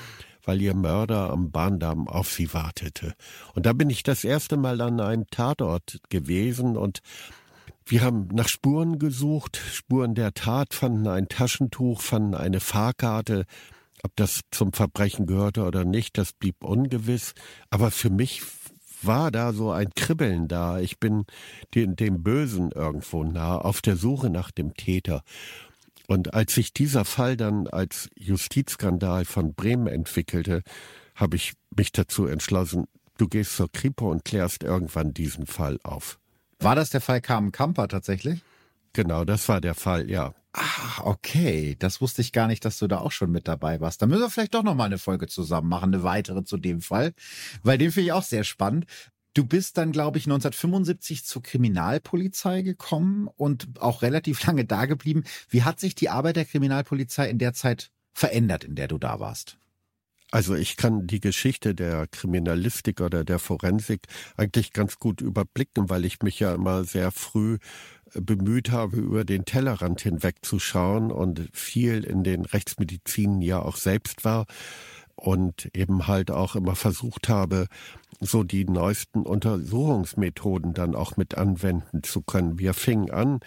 weil 0.45 0.63
ihr 0.63 0.75
Mörder 0.75 1.31
am 1.31 1.51
Bahndamm 1.51 2.07
auf 2.07 2.31
sie 2.31 2.55
wartete. 2.55 3.15
Und 3.55 3.67
da 3.67 3.73
bin 3.73 3.91
ich 3.91 4.03
das 4.03 4.25
erste 4.25 4.57
Mal 4.57 4.81
an 4.81 5.01
einem 5.01 5.27
Tatort 5.31 5.99
gewesen 6.11 6.77
und 6.77 7.01
wir 7.89 8.03
haben 8.03 8.29
nach 8.33 8.49
Spuren 8.49 8.99
gesucht, 8.99 9.57
Spuren 9.57 10.15
der 10.15 10.35
Tat, 10.35 10.75
fanden 10.75 11.07
ein 11.07 11.29
Taschentuch, 11.29 12.03
fanden 12.03 12.35
eine 12.35 12.61
Fahrkarte. 12.61 13.47
Ob 14.03 14.15
das 14.15 14.43
zum 14.51 14.73
Verbrechen 14.73 15.27
gehörte 15.27 15.65
oder 15.65 15.85
nicht, 15.85 16.19
das 16.19 16.33
blieb 16.33 16.63
ungewiss. 16.63 17.35
Aber 17.71 17.91
für 17.91 18.11
mich 18.11 18.43
war 19.03 19.31
da 19.31 19.53
so 19.53 19.71
ein 19.71 19.91
Kribbeln 19.95 20.49
da. 20.49 20.81
Ich 20.81 20.99
bin 20.99 21.25
dem, 21.75 21.97
dem 21.97 22.23
Bösen 22.23 22.73
irgendwo 22.73 23.25
nah, 23.25 23.57
auf 23.57 23.81
der 23.81 23.97
Suche 23.97 24.29
nach 24.29 24.51
dem 24.51 24.75
Täter. 24.75 25.23
Und 26.07 26.35
als 26.35 26.55
sich 26.55 26.73
dieser 26.73 27.05
Fall 27.05 27.37
dann 27.37 27.67
als 27.69 28.11
Justizskandal 28.17 29.25
von 29.25 29.55
Bremen 29.55 29.87
entwickelte, 29.87 30.63
habe 31.15 31.37
ich 31.37 31.55
mich 31.75 31.93
dazu 31.93 32.27
entschlossen, 32.27 32.85
du 33.17 33.29
gehst 33.29 33.57
zur 33.57 33.71
Kripo 33.71 34.11
und 34.11 34.25
klärst 34.25 34.63
irgendwann 34.63 35.15
diesen 35.15 35.47
Fall 35.47 35.79
auf. 35.83 36.19
War 36.61 36.75
das 36.75 36.91
der 36.91 37.01
Fall 37.01 37.21
Carmen 37.21 37.53
Kamper 37.53 37.89
tatsächlich? 37.89 38.43
Genau, 38.93 39.25
das 39.25 39.49
war 39.49 39.61
der 39.61 39.75
Fall, 39.75 40.11
ja. 40.11 40.35
Ah, 40.53 41.03
okay. 41.05 41.77
Das 41.79 42.01
wusste 42.01 42.21
ich 42.23 42.33
gar 42.33 42.49
nicht, 42.49 42.65
dass 42.65 42.79
du 42.79 42.89
da 42.89 42.99
auch 42.99 43.13
schon 43.13 43.31
mit 43.31 43.47
dabei 43.47 43.81
warst. 43.81 44.03
Da 44.03 44.07
müssen 44.07 44.23
wir 44.23 44.31
vielleicht 44.31 44.55
doch 44.55 44.65
noch 44.65 44.75
mal 44.75 44.87
eine 44.87 44.99
Folge 44.99 45.29
zusammen 45.29 45.69
machen, 45.69 45.95
eine 45.95 46.03
weitere 46.03 46.43
zu 46.45 46.57
dem 46.57 46.81
Fall, 46.81 47.13
weil 47.63 47.79
den 47.79 47.93
finde 47.93 48.07
ich 48.07 48.13
auch 48.13 48.23
sehr 48.23 48.45
spannend. 48.45 48.87
Du 49.35 49.45
bist 49.45 49.79
dann, 49.79 49.93
glaube 49.93 50.19
ich, 50.19 50.25
1975 50.25 51.25
zur 51.25 51.43
Kriminalpolizei 51.43 52.63
gekommen 52.63 53.29
und 53.37 53.69
auch 53.79 54.03
relativ 54.03 54.45
lange 54.47 54.65
da 54.65 54.87
geblieben. 54.87 55.23
Wie 55.49 55.63
hat 55.63 55.79
sich 55.79 55.95
die 55.95 56.09
Arbeit 56.09 56.37
der 56.37 56.45
Kriminalpolizei 56.45 57.31
in 57.31 57.39
der 57.39 57.53
Zeit 57.53 57.93
verändert, 58.13 58.65
in 58.65 58.75
der 58.75 58.89
du 58.89 58.99
da 58.99 59.21
warst? 59.21 59.59
Also 60.31 60.55
ich 60.55 60.77
kann 60.77 61.07
die 61.07 61.21
Geschichte 61.21 61.75
der 61.75 62.07
Kriminalistik 62.07 63.01
oder 63.01 63.25
der 63.25 63.39
Forensik 63.39 64.03
eigentlich 64.37 64.75
ganz 64.75 64.99
gut 64.99 65.23
überblicken, 65.23 65.89
weil 65.89 66.05
ich 66.05 66.21
mich 66.23 66.39
ja 66.39 66.55
immer 66.55 66.85
sehr 66.85 67.13
früh 67.13 67.59
äh, 68.13 68.21
bemüht 68.21 68.71
habe, 68.71 68.97
über 68.99 69.25
den 69.25 69.47
Tellerrand 69.47 70.03
hinwegzuschauen 70.03 71.11
und 71.11 71.49
viel 71.53 72.05
in 72.05 72.25
den 72.25 72.45
Rechtsmedizinen 72.45 73.41
ja 73.41 73.63
auch 73.63 73.77
selbst 73.77 74.25
war 74.25 74.45
und 75.19 75.69
eben 75.75 76.07
halt 76.07 76.31
auch 76.31 76.55
immer 76.55 76.77
versucht 76.77 77.29
habe, 77.29 77.67
so 78.21 78.45
die 78.45 78.65
neuesten 78.65 79.23
Untersuchungsmethoden 79.23 80.75
dann 80.75 80.95
auch 80.95 81.17
mit 81.17 81.37
anwenden 81.37 82.03
zu 82.03 82.23
können. 82.23 82.59
Wir 82.59 82.75
fingen 82.75 83.11
an, 83.11 83.41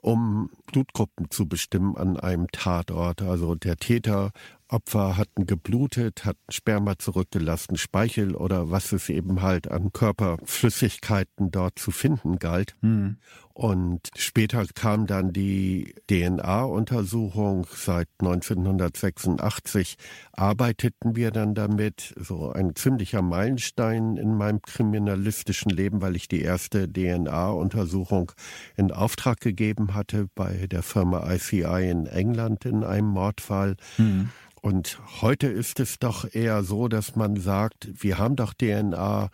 um 0.00 0.50
Blutgruppen 0.66 1.30
zu 1.30 1.48
bestimmen 1.48 1.96
an 1.96 2.16
einem 2.18 2.48
Tatort. 2.52 3.22
Also 3.22 3.54
der 3.54 3.76
Täter 3.76 4.30
Opfer 4.68 5.16
hatten 5.16 5.46
geblutet, 5.46 6.24
hatten 6.24 6.50
Sperma 6.50 6.98
zurückgelassen, 6.98 7.76
Speichel 7.76 8.34
oder 8.34 8.70
was 8.70 8.92
es 8.92 9.08
eben 9.08 9.42
halt 9.42 9.70
an 9.70 9.92
Körperflüssigkeiten 9.92 11.50
dort 11.50 11.78
zu 11.78 11.90
finden 11.90 12.38
galt. 12.38 12.76
Mhm. 12.82 13.16
Und 13.58 14.10
später 14.16 14.64
kam 14.72 15.08
dann 15.08 15.32
die 15.32 15.92
DNA-Untersuchung. 16.08 17.66
Seit 17.74 18.06
1986 18.20 19.96
arbeiteten 20.30 21.16
wir 21.16 21.32
dann 21.32 21.56
damit. 21.56 22.14
So 22.16 22.52
ein 22.52 22.76
ziemlicher 22.76 23.20
Meilenstein 23.20 24.16
in 24.16 24.36
meinem 24.36 24.62
kriminalistischen 24.62 25.72
Leben, 25.72 26.02
weil 26.02 26.14
ich 26.14 26.28
die 26.28 26.42
erste 26.42 26.88
DNA-Untersuchung 26.88 28.30
in 28.76 28.92
Auftrag 28.92 29.40
gegeben 29.40 29.94
hatte 29.94 30.28
bei 30.36 30.68
der 30.68 30.84
Firma 30.84 31.28
ICI 31.28 31.90
in 31.90 32.06
England 32.06 32.64
in 32.64 32.84
einem 32.84 33.08
Mordfall. 33.08 33.76
Mhm. 33.96 34.30
Und 34.60 34.98
heute 35.22 35.46
ist 35.46 35.80
es 35.80 35.98
doch 35.98 36.32
eher 36.32 36.62
so, 36.62 36.88
dass 36.88 37.16
man 37.16 37.36
sagt, 37.36 37.88
wir 37.92 38.18
haben 38.18 38.36
doch 38.36 38.54
DNA 38.54 39.30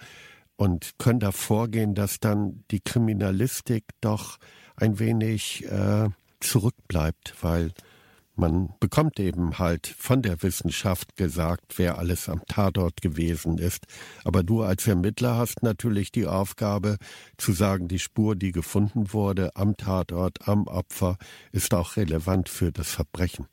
und 0.57 0.93
können 0.99 1.21
da 1.21 1.33
vorgehen, 1.33 1.95
dass 1.95 2.21
dann 2.21 2.65
die 2.71 2.81
Kriminalistik 2.81 3.85
doch 4.01 4.39
ein 4.77 4.99
wenig 4.99 5.65
äh, 5.67 6.09
zurückbleibt, 6.41 7.35
weil 7.41 7.73
man 8.37 8.75
bekommt 8.81 9.21
eben 9.21 9.61
halt 9.61 9.87
von 9.87 10.21
der 10.21 10.43
Wissenschaft 10.43 11.17
gesagt, 11.17 11.79
wer 11.79 11.99
alles 11.99 12.29
am 12.29 12.45
Tatort 12.47 13.01
gewesen 13.01 13.59
ist. 13.59 13.87
Aber 14.25 14.43
du 14.43 14.63
als 14.63 14.89
Ermittler 14.89 15.37
hast 15.37 15.63
natürlich 15.63 16.11
die 16.11 16.27
Aufgabe 16.27 16.97
zu 17.37 17.53
sagen, 17.53 17.87
die 17.87 18.01
Spur, 18.01 18.35
die 18.35 18.51
gefunden 18.51 19.13
wurde 19.13 19.55
am 19.55 19.77
Tatort, 19.77 20.49
am 20.49 20.67
Opfer, 20.67 21.17
ist 21.53 21.75
auch 21.75 21.97
relevant 21.97 22.49
für 22.49 22.73
das 22.73 22.91
Verbrechen. 22.91 23.47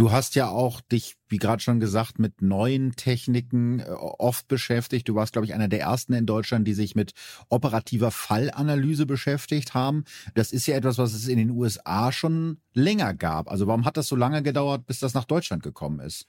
Du 0.00 0.12
hast 0.12 0.34
ja 0.34 0.48
auch 0.48 0.80
dich, 0.80 1.16
wie 1.28 1.36
gerade 1.36 1.62
schon 1.62 1.78
gesagt, 1.78 2.18
mit 2.18 2.40
neuen 2.40 2.92
Techniken 2.92 3.80
äh, 3.80 3.82
oft 3.90 4.48
beschäftigt. 4.48 5.06
Du 5.06 5.14
warst, 5.14 5.34
glaube 5.34 5.44
ich, 5.44 5.52
einer 5.52 5.68
der 5.68 5.80
ersten 5.80 6.14
in 6.14 6.24
Deutschland, 6.24 6.66
die 6.66 6.72
sich 6.72 6.94
mit 6.94 7.12
operativer 7.50 8.10
Fallanalyse 8.10 9.04
beschäftigt 9.04 9.74
haben. 9.74 10.04
Das 10.34 10.52
ist 10.52 10.66
ja 10.66 10.74
etwas, 10.74 10.96
was 10.96 11.12
es 11.12 11.28
in 11.28 11.36
den 11.36 11.50
USA 11.50 12.12
schon 12.12 12.62
länger 12.72 13.12
gab. 13.12 13.50
Also 13.50 13.66
warum 13.66 13.84
hat 13.84 13.98
das 13.98 14.08
so 14.08 14.16
lange 14.16 14.42
gedauert, 14.42 14.86
bis 14.86 15.00
das 15.00 15.12
nach 15.12 15.26
Deutschland 15.26 15.62
gekommen 15.62 16.00
ist? 16.00 16.26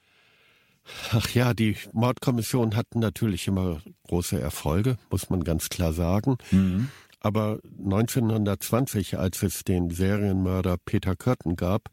Ach 1.14 1.30
ja, 1.30 1.54
die 1.54 1.78
Mordkommission 1.94 2.76
hatten 2.76 3.00
natürlich 3.00 3.48
immer 3.48 3.82
große 4.06 4.38
Erfolge, 4.38 4.98
muss 5.10 5.30
man 5.30 5.46
ganz 5.46 5.70
klar 5.70 5.94
sagen. 5.94 6.36
Mhm. 6.52 6.90
Aber 7.22 7.60
1920, 7.80 9.18
als 9.18 9.44
es 9.44 9.64
den 9.64 9.92
Serienmörder 9.92 10.76
Peter 10.84 11.16
Körten 11.16 11.56
gab, 11.56 11.90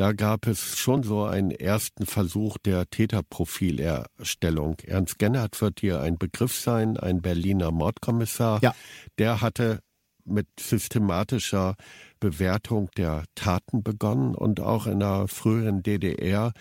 da 0.00 0.12
gab 0.12 0.46
es 0.46 0.78
schon 0.78 1.02
so 1.02 1.24
einen 1.24 1.50
ersten 1.50 2.06
Versuch 2.06 2.56
der 2.56 2.88
Täterprofilerstellung. 2.88 4.78
Ernst 4.86 5.18
Gennert 5.18 5.60
wird 5.60 5.80
hier 5.80 6.00
ein 6.00 6.16
Begriff 6.16 6.56
sein, 6.56 6.96
ein 6.96 7.20
Berliner 7.20 7.70
Mordkommissar. 7.70 8.60
Ja. 8.62 8.74
Der 9.18 9.42
hatte 9.42 9.80
mit 10.24 10.46
systematischer 10.58 11.74
Bewertung 12.18 12.88
der 12.96 13.24
Taten 13.34 13.82
begonnen 13.82 14.34
und 14.34 14.60
auch 14.60 14.86
in 14.86 15.00
der 15.00 15.28
früheren 15.28 15.82
DDR 15.82 16.54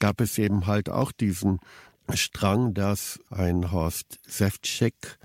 gab 0.00 0.20
es 0.20 0.36
eben 0.36 0.66
halt 0.66 0.88
auch 0.88 1.12
diesen 1.12 1.60
Strang, 2.12 2.74
dass 2.74 3.20
ein 3.30 3.70
Horst 3.70 4.18
Sefcik, 4.26 5.16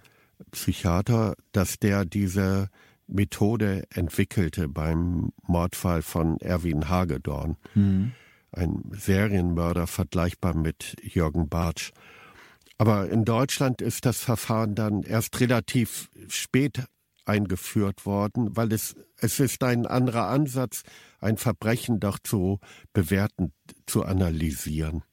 Psychiater, 0.52 1.34
dass 1.52 1.80
der 1.80 2.06
diese 2.06 2.70
Methode 3.08 3.84
entwickelte 3.94 4.68
beim 4.68 5.32
Mordfall 5.44 6.02
von 6.02 6.40
Erwin 6.40 6.90
Hagedorn. 6.90 7.58
Mhm. 7.74 8.14
Ein 8.52 8.84
Serienmörder 8.92 9.88
vergleichbar 9.88 10.56
mit 10.56 10.96
Jürgen 11.02 11.50
Bartsch. 11.50 11.92
Aber 12.78 13.10
in 13.10 13.26
Deutschland 13.26 13.82
ist 13.82 14.06
das 14.06 14.20
Verfahren 14.20 14.76
dann 14.76 15.04
erst 15.04 15.40
relativ 15.40 16.10
spät 16.28 16.84
eingeführt 17.26 18.06
worden, 18.06 18.56
weil 18.56 18.72
es, 18.72 18.96
es 19.18 19.40
ist 19.40 19.64
ein 19.64 19.86
anderer 19.86 20.28
Ansatz, 20.28 20.84
ein 21.20 21.38
Verbrechen 21.38 22.00
doch 22.00 22.20
zu 22.20 22.60
bewerten, 22.94 23.52
zu 23.86 24.04
analysieren. 24.04 25.04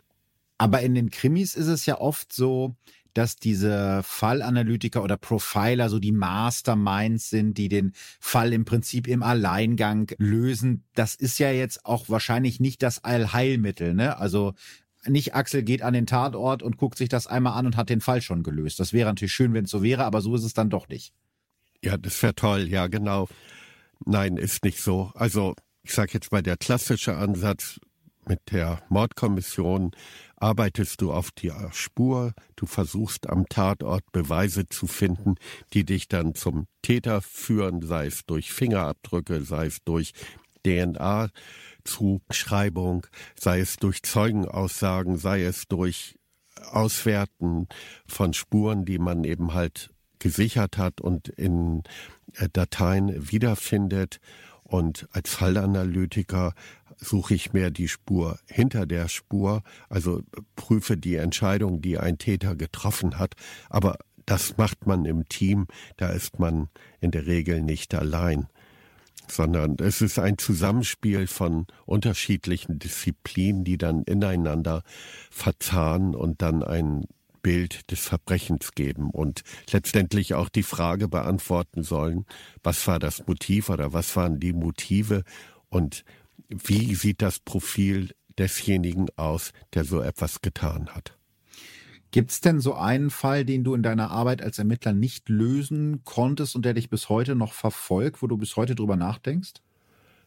Aber 0.62 0.80
in 0.80 0.94
den 0.94 1.10
Krimis 1.10 1.56
ist 1.56 1.66
es 1.66 1.86
ja 1.86 2.00
oft 2.00 2.32
so, 2.32 2.76
dass 3.14 3.34
diese 3.34 4.00
Fallanalytiker 4.04 5.02
oder 5.02 5.16
Profiler 5.16 5.88
so 5.88 5.98
die 5.98 6.12
Masterminds 6.12 7.30
sind, 7.30 7.58
die 7.58 7.68
den 7.68 7.94
Fall 8.20 8.52
im 8.52 8.64
Prinzip 8.64 9.08
im 9.08 9.24
Alleingang 9.24 10.12
lösen. 10.18 10.84
Das 10.94 11.16
ist 11.16 11.38
ja 11.40 11.50
jetzt 11.50 11.84
auch 11.84 12.08
wahrscheinlich 12.08 12.60
nicht 12.60 12.80
das 12.84 13.02
Allheilmittel, 13.02 13.92
ne? 13.92 14.18
Also 14.18 14.54
nicht 15.04 15.34
Axel 15.34 15.64
geht 15.64 15.82
an 15.82 15.94
den 15.94 16.06
Tatort 16.06 16.62
und 16.62 16.76
guckt 16.76 16.96
sich 16.96 17.08
das 17.08 17.26
einmal 17.26 17.58
an 17.58 17.66
und 17.66 17.76
hat 17.76 17.90
den 17.90 18.00
Fall 18.00 18.22
schon 18.22 18.44
gelöst. 18.44 18.78
Das 18.78 18.92
wäre 18.92 19.10
natürlich 19.10 19.32
schön, 19.32 19.54
wenn 19.54 19.64
es 19.64 19.70
so 19.72 19.82
wäre, 19.82 20.04
aber 20.04 20.20
so 20.20 20.36
ist 20.36 20.44
es 20.44 20.54
dann 20.54 20.70
doch 20.70 20.86
nicht. 20.86 21.12
Ja, 21.82 21.96
das 21.96 22.22
wäre 22.22 22.36
toll, 22.36 22.68
ja, 22.68 22.86
genau. 22.86 23.26
Nein, 24.06 24.36
ist 24.36 24.64
nicht 24.64 24.80
so. 24.80 25.10
Also, 25.16 25.56
ich 25.82 25.92
sage 25.92 26.12
jetzt 26.14 26.30
mal, 26.30 26.44
der 26.44 26.56
klassische 26.56 27.16
Ansatz 27.16 27.80
mit 28.26 28.52
der 28.52 28.82
Mordkommission 28.88 29.92
arbeitest 30.36 31.00
du 31.00 31.12
auf 31.12 31.30
die 31.30 31.52
Spur, 31.72 32.34
du 32.56 32.66
versuchst 32.66 33.28
am 33.28 33.48
Tatort 33.48 34.10
Beweise 34.12 34.68
zu 34.68 34.86
finden, 34.86 35.36
die 35.72 35.84
dich 35.84 36.08
dann 36.08 36.34
zum 36.34 36.66
Täter 36.82 37.22
führen, 37.22 37.80
sei 37.82 38.06
es 38.06 38.26
durch 38.26 38.52
Fingerabdrücke, 38.52 39.42
sei 39.42 39.66
es 39.66 39.78
durch 39.84 40.12
DNA-Zuschreibung, 40.64 43.06
sei 43.38 43.60
es 43.60 43.76
durch 43.76 44.02
Zeugenaussagen, 44.02 45.16
sei 45.16 45.44
es 45.44 45.68
durch 45.68 46.16
Auswerten 46.70 47.68
von 48.06 48.34
Spuren, 48.34 48.84
die 48.84 48.98
man 48.98 49.24
eben 49.24 49.54
halt 49.54 49.90
gesichert 50.18 50.76
hat 50.78 51.00
und 51.00 51.28
in 51.28 51.84
äh, 52.34 52.48
Dateien 52.52 53.30
wiederfindet. 53.30 54.18
Und 54.62 55.08
als 55.12 55.34
Fallanalytiker 55.34 56.54
suche 57.02 57.34
ich 57.34 57.52
mehr 57.52 57.70
die 57.70 57.88
Spur 57.88 58.38
hinter 58.46 58.86
der 58.86 59.08
Spur, 59.08 59.62
also 59.88 60.22
prüfe 60.56 60.96
die 60.96 61.16
Entscheidung, 61.16 61.82
die 61.82 61.98
ein 61.98 62.18
Täter 62.18 62.56
getroffen 62.56 63.18
hat. 63.18 63.34
Aber 63.68 63.98
das 64.26 64.56
macht 64.56 64.86
man 64.86 65.04
im 65.04 65.28
Team, 65.28 65.66
da 65.96 66.10
ist 66.10 66.38
man 66.38 66.68
in 67.00 67.10
der 67.10 67.26
Regel 67.26 67.60
nicht 67.62 67.94
allein, 67.94 68.46
sondern 69.28 69.76
es 69.78 70.00
ist 70.00 70.18
ein 70.18 70.38
Zusammenspiel 70.38 71.26
von 71.26 71.66
unterschiedlichen 71.86 72.78
Disziplinen, 72.78 73.64
die 73.64 73.78
dann 73.78 74.02
ineinander 74.04 74.82
verzahnen 75.30 76.14
und 76.14 76.42
dann 76.42 76.62
ein 76.62 77.04
Bild 77.42 77.90
des 77.90 78.00
Verbrechens 78.00 78.72
geben 78.72 79.10
und 79.10 79.42
letztendlich 79.70 80.34
auch 80.34 80.48
die 80.48 80.62
Frage 80.62 81.08
beantworten 81.08 81.82
sollen, 81.82 82.24
was 82.62 82.86
war 82.86 83.00
das 83.00 83.26
Motiv 83.26 83.68
oder 83.68 83.92
was 83.92 84.14
waren 84.14 84.38
die 84.38 84.52
Motive 84.52 85.24
und 85.68 86.04
wie 86.64 86.94
sieht 86.94 87.22
das 87.22 87.38
Profil 87.38 88.10
desjenigen 88.38 89.08
aus, 89.16 89.52
der 89.74 89.84
so 89.84 90.00
etwas 90.00 90.40
getan 90.40 90.88
hat? 90.88 91.16
Gibt 92.10 92.30
es 92.30 92.40
denn 92.40 92.60
so 92.60 92.74
einen 92.74 93.08
Fall, 93.10 93.44
den 93.44 93.64
du 93.64 93.74
in 93.74 93.82
deiner 93.82 94.10
Arbeit 94.10 94.42
als 94.42 94.58
Ermittler 94.58 94.92
nicht 94.92 95.30
lösen 95.30 96.04
konntest 96.04 96.54
und 96.54 96.64
der 96.64 96.74
dich 96.74 96.90
bis 96.90 97.08
heute 97.08 97.34
noch 97.34 97.54
verfolgt, 97.54 98.22
wo 98.22 98.26
du 98.26 98.36
bis 98.36 98.56
heute 98.56 98.74
drüber 98.74 98.96
nachdenkst? 98.96 99.54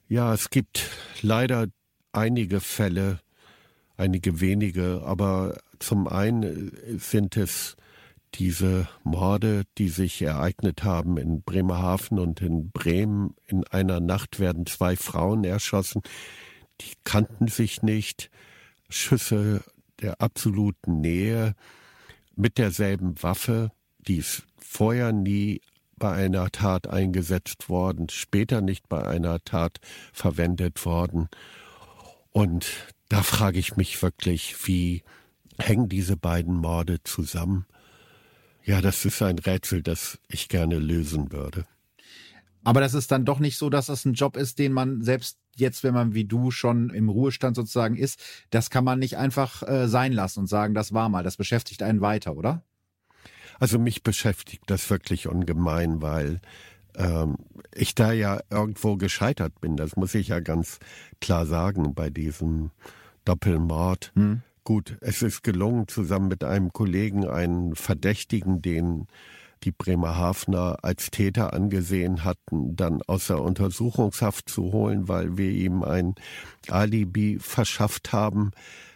Ja, 0.08 0.34
es 0.34 0.50
gibt 0.50 0.90
leider 1.22 1.68
einige 2.12 2.60
Fälle, 2.60 3.20
einige 3.98 4.40
wenige, 4.40 5.04
aber 5.06 5.60
zum 5.78 6.08
einen 6.08 6.72
sind 6.98 7.38
es 7.38 7.76
diese 8.38 8.88
Morde, 9.04 9.64
die 9.78 9.90
sich 9.90 10.22
ereignet 10.22 10.84
haben 10.84 11.18
in 11.18 11.42
Bremerhaven 11.42 12.20
und 12.20 12.42
in 12.42 12.72
Bremen. 12.72 13.36
In 13.48 13.66
einer 13.66 14.00
Nacht 14.00 14.40
werden 14.40 14.66
zwei 14.66 14.96
Frauen 14.96 15.44
erschossen, 15.44 16.02
die 16.82 16.94
kannten 17.04 17.48
sich 17.48 17.82
nicht. 17.82 18.30
Schüsse 18.90 19.64
der 20.02 20.22
absoluten 20.22 21.02
Nähe 21.02 21.56
mit 22.36 22.58
derselben 22.58 23.22
Waffe, 23.24 23.72
die 24.00 24.18
ist 24.18 24.44
vorher 24.58 25.12
nie 25.12 25.62
bei 25.98 26.12
einer 26.12 26.52
Tat 26.52 26.88
eingesetzt 26.88 27.70
worden, 27.70 28.10
später 28.10 28.62
nicht 28.62 28.90
bei 28.90 29.06
einer 29.08 29.44
Tat 29.44 29.80
verwendet 30.12 30.86
worden. 30.86 31.30
Und 32.32 32.68
da 33.08 33.24
frage 33.24 33.60
ich 33.60 33.78
mich 33.78 34.02
wirklich, 34.02 34.68
wie 34.68 35.04
hängen 35.58 35.88
diese 35.88 36.18
beiden 36.18 36.56
Morde 36.56 37.02
zusammen? 37.04 37.66
Ja, 38.66 38.82
das 38.82 39.06
ist 39.06 39.22
ein 39.22 39.38
Rätsel, 39.38 39.84
das 39.84 40.18
ich 40.28 40.50
gerne 40.50 40.80
lösen 40.80 41.32
würde. 41.32 41.66
Aber 42.64 42.82
das 42.82 42.96
ist 42.96 43.12
dann 43.12 43.24
doch 43.24 43.38
nicht 43.40 43.58
so, 43.58 43.70
dass 43.70 43.86
das 43.86 44.06
ein 44.06 44.16
Job 44.16 44.36
ist, 44.36 44.58
den 44.58 44.74
man 44.74 45.04
selbst 45.04 45.38
jetzt, 45.56 45.84
wenn 45.84 45.94
man 45.94 46.16
wie 46.16 46.26
du 46.26 46.50
schon 46.50 46.90
im 46.90 47.08
Ruhestand 47.08 47.56
sozusagen 47.56 47.96
ist, 47.96 48.20
das 48.50 48.72
kann 48.72 48.84
man 48.84 48.98
nicht 48.98 49.18
einfach 49.18 49.62
äh, 49.64 49.88
sein 49.88 50.12
lassen 50.14 50.42
und 50.42 50.48
sagen, 50.48 50.74
das 50.74 50.92
war 50.92 51.08
mal, 51.10 51.24
das 51.24 51.38
beschäftigt 51.38 51.84
einen 51.84 52.02
weiter, 52.02 52.36
oder? 52.36 52.64
Also 53.60 53.78
mich 53.78 54.02
beschäftigt 54.02 54.64
das 54.66 54.90
wirklich 54.90 55.28
ungemein, 55.28 56.02
weil 56.02 56.42
ähm, 56.96 57.38
ich 57.74 57.94
da 57.94 58.12
ja 58.12 58.42
irgendwo 58.50 58.98
gescheitert 58.98 59.62
bin. 59.62 59.78
Das 59.78 59.96
muss 59.96 60.16
ich 60.16 60.30
ja 60.30 60.40
ganz 60.40 60.80
klar 61.22 61.46
sagen 61.46 61.94
bei 61.94 62.10
diesem 62.10 62.72
Doppelmord. 63.26 64.12
Hm. 64.16 64.42
Gut, 64.66 64.98
es 65.00 65.22
ist 65.22 65.44
gelungen, 65.44 65.88
zusammen 65.88 66.28
mit 66.28 66.44
einem 66.44 66.74
Kollegen 66.74 67.28
einen 67.28 67.76
Verdächtigen, 67.76 68.64
den 68.64 69.06
die 69.64 69.72
Bremerhavener 69.72 70.80
als 70.82 71.12
Täter 71.12 71.54
angesehen 71.54 72.24
hatten, 72.24 72.76
dann 72.76 73.04
aus 73.04 73.28
der 73.28 73.44
Untersuchungshaft 73.44 74.50
zu 74.50 74.72
holen, 74.72 75.08
weil 75.08 75.38
wir 75.38 75.52
ihm 75.52 75.84
ein 75.84 76.16
Alibi 76.68 77.38
verschafft 77.40 78.12
haben, 78.12 78.52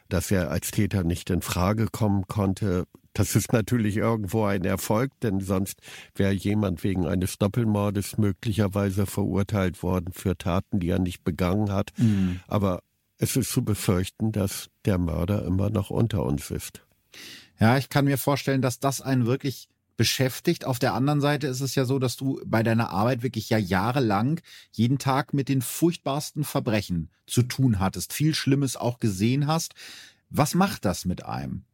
dass 0.09 0.31
er 0.31 0.49
als 0.49 0.71
Täter 0.71 1.03
nicht 1.03 1.29
in 1.29 1.43
Frage 1.43 1.85
kommen 1.91 2.25
konnte. 2.27 2.85
Das 3.13 3.35
ist 3.35 3.53
natürlich 3.53 3.97
irgendwo 3.97 4.45
ein 4.45 4.65
Erfolg, 4.65 5.11
denn 5.21 5.39
sonst 5.39 5.81
wäre 6.15 6.31
jemand 6.31 6.83
wegen 6.83 7.05
eines 7.05 7.37
Doppelmordes 7.37 8.17
möglicherweise 8.17 9.05
verurteilt 9.05 9.83
worden 9.83 10.13
für 10.13 10.35
Taten, 10.35 10.79
die 10.79 10.89
er 10.89 10.99
nicht 10.99 11.23
begangen 11.23 11.71
hat. 11.71 11.91
Mhm. 11.97 12.39
Aber 12.47 12.81
es 13.19 13.35
ist 13.35 13.51
zu 13.51 13.63
befürchten, 13.63 14.31
dass 14.31 14.69
der 14.85 14.97
Mörder 14.97 15.45
immer 15.45 15.69
noch 15.69 15.89
unter 15.91 16.23
uns 16.23 16.49
ist. 16.49 16.81
Ja, 17.59 17.77
ich 17.77 17.89
kann 17.89 18.05
mir 18.05 18.17
vorstellen, 18.17 18.61
dass 18.61 18.79
das 18.79 19.01
einen 19.01 19.25
wirklich 19.25 19.67
beschäftigt. 19.97 20.63
Auf 20.63 20.79
der 20.79 20.93
anderen 20.93 21.19
Seite 21.19 21.47
ist 21.47 21.59
es 21.59 21.75
ja 21.75 21.83
so, 21.83 21.99
dass 21.99 22.15
du 22.15 22.41
bei 22.45 22.63
deiner 22.63 22.89
Arbeit 22.89 23.21
wirklich 23.21 23.49
ja 23.49 23.57
jahrelang 23.57 24.39
jeden 24.71 24.97
Tag 24.97 25.33
mit 25.33 25.49
den 25.49 25.61
furchtbarsten 25.61 26.45
Verbrechen 26.45 27.11
zu 27.27 27.43
tun 27.43 27.79
hattest, 27.79 28.13
viel 28.13 28.33
Schlimmes 28.33 28.77
auch 28.77 28.99
gesehen 28.99 29.45
hast. 29.45 29.73
Was 30.29 30.55
macht 30.55 30.85
das 30.85 31.03
mit 31.03 31.25
einem? 31.25 31.65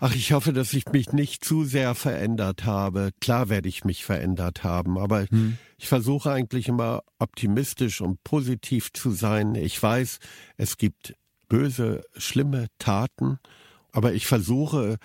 Ach, 0.00 0.14
ich 0.14 0.30
hoffe, 0.32 0.52
dass 0.52 0.74
ich 0.74 0.86
mich 0.86 1.12
nicht 1.12 1.44
zu 1.44 1.64
sehr 1.64 1.96
verändert 1.96 2.64
habe. 2.64 3.10
Klar 3.20 3.48
werde 3.48 3.68
ich 3.68 3.84
mich 3.84 4.04
verändert 4.04 4.62
haben, 4.62 4.96
aber 4.96 5.26
hm. 5.28 5.58
ich 5.76 5.88
versuche 5.88 6.30
eigentlich 6.30 6.68
immer 6.68 7.02
optimistisch 7.18 8.00
und 8.00 8.22
positiv 8.22 8.92
zu 8.92 9.10
sein. 9.10 9.56
Ich 9.56 9.82
weiß, 9.82 10.20
es 10.56 10.76
gibt 10.76 11.16
böse, 11.48 12.04
schlimme 12.16 12.68
Taten, 12.78 13.40
aber 13.90 14.12
ich 14.12 14.26
versuche, 14.26 14.98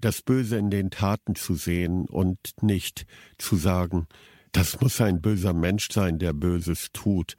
das 0.00 0.22
Böse 0.22 0.58
in 0.58 0.70
den 0.70 0.90
Taten 0.90 1.34
zu 1.34 1.54
sehen 1.54 2.04
und 2.04 2.38
nicht 2.60 3.04
zu 3.38 3.56
sagen, 3.56 4.06
das 4.52 4.80
muss 4.80 5.00
ein 5.00 5.20
böser 5.20 5.54
Mensch 5.54 5.88
sein, 5.90 6.20
der 6.20 6.32
Böses 6.32 6.90
tut. 6.92 7.36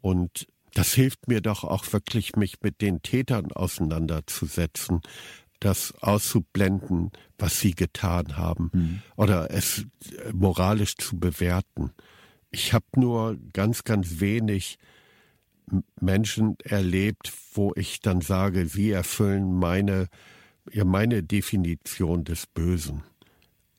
Und 0.00 0.46
das 0.74 0.92
hilft 0.92 1.26
mir 1.26 1.40
doch 1.40 1.64
auch 1.64 1.92
wirklich, 1.92 2.36
mich 2.36 2.60
mit 2.62 2.80
den 2.80 3.02
Tätern 3.02 3.50
auseinanderzusetzen 3.50 5.00
das 5.60 5.94
auszublenden, 6.00 7.10
was 7.38 7.60
sie 7.60 7.72
getan 7.72 8.36
haben 8.36 8.70
mhm. 8.72 9.02
oder 9.16 9.50
es 9.50 9.84
moralisch 10.32 10.96
zu 10.96 11.18
bewerten. 11.18 11.92
Ich 12.50 12.72
habe 12.72 12.86
nur 12.96 13.36
ganz, 13.52 13.84
ganz 13.84 14.20
wenig 14.20 14.78
Menschen 16.00 16.56
erlebt, 16.64 17.32
wo 17.54 17.72
ich 17.76 18.00
dann 18.00 18.20
sage, 18.20 18.66
sie 18.66 18.90
erfüllen 18.90 19.58
meine, 19.58 20.08
ja, 20.72 20.84
meine 20.84 21.22
Definition 21.22 22.24
des 22.24 22.46
Bösen. 22.46 23.02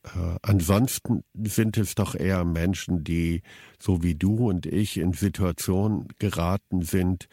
Äh, 0.04 0.38
ansonsten 0.42 1.24
sind 1.34 1.78
es 1.78 1.96
doch 1.96 2.16
eher 2.16 2.46
Menschen, 2.46 3.04
die, 3.04 3.42
so 3.80 4.04
wie 4.04 4.16
du 4.16 4.50
und 4.50 4.66
ich, 4.66 4.98
in 4.98 5.14
Situationen 5.14 6.08
geraten 6.20 6.84
sind, 6.84 7.28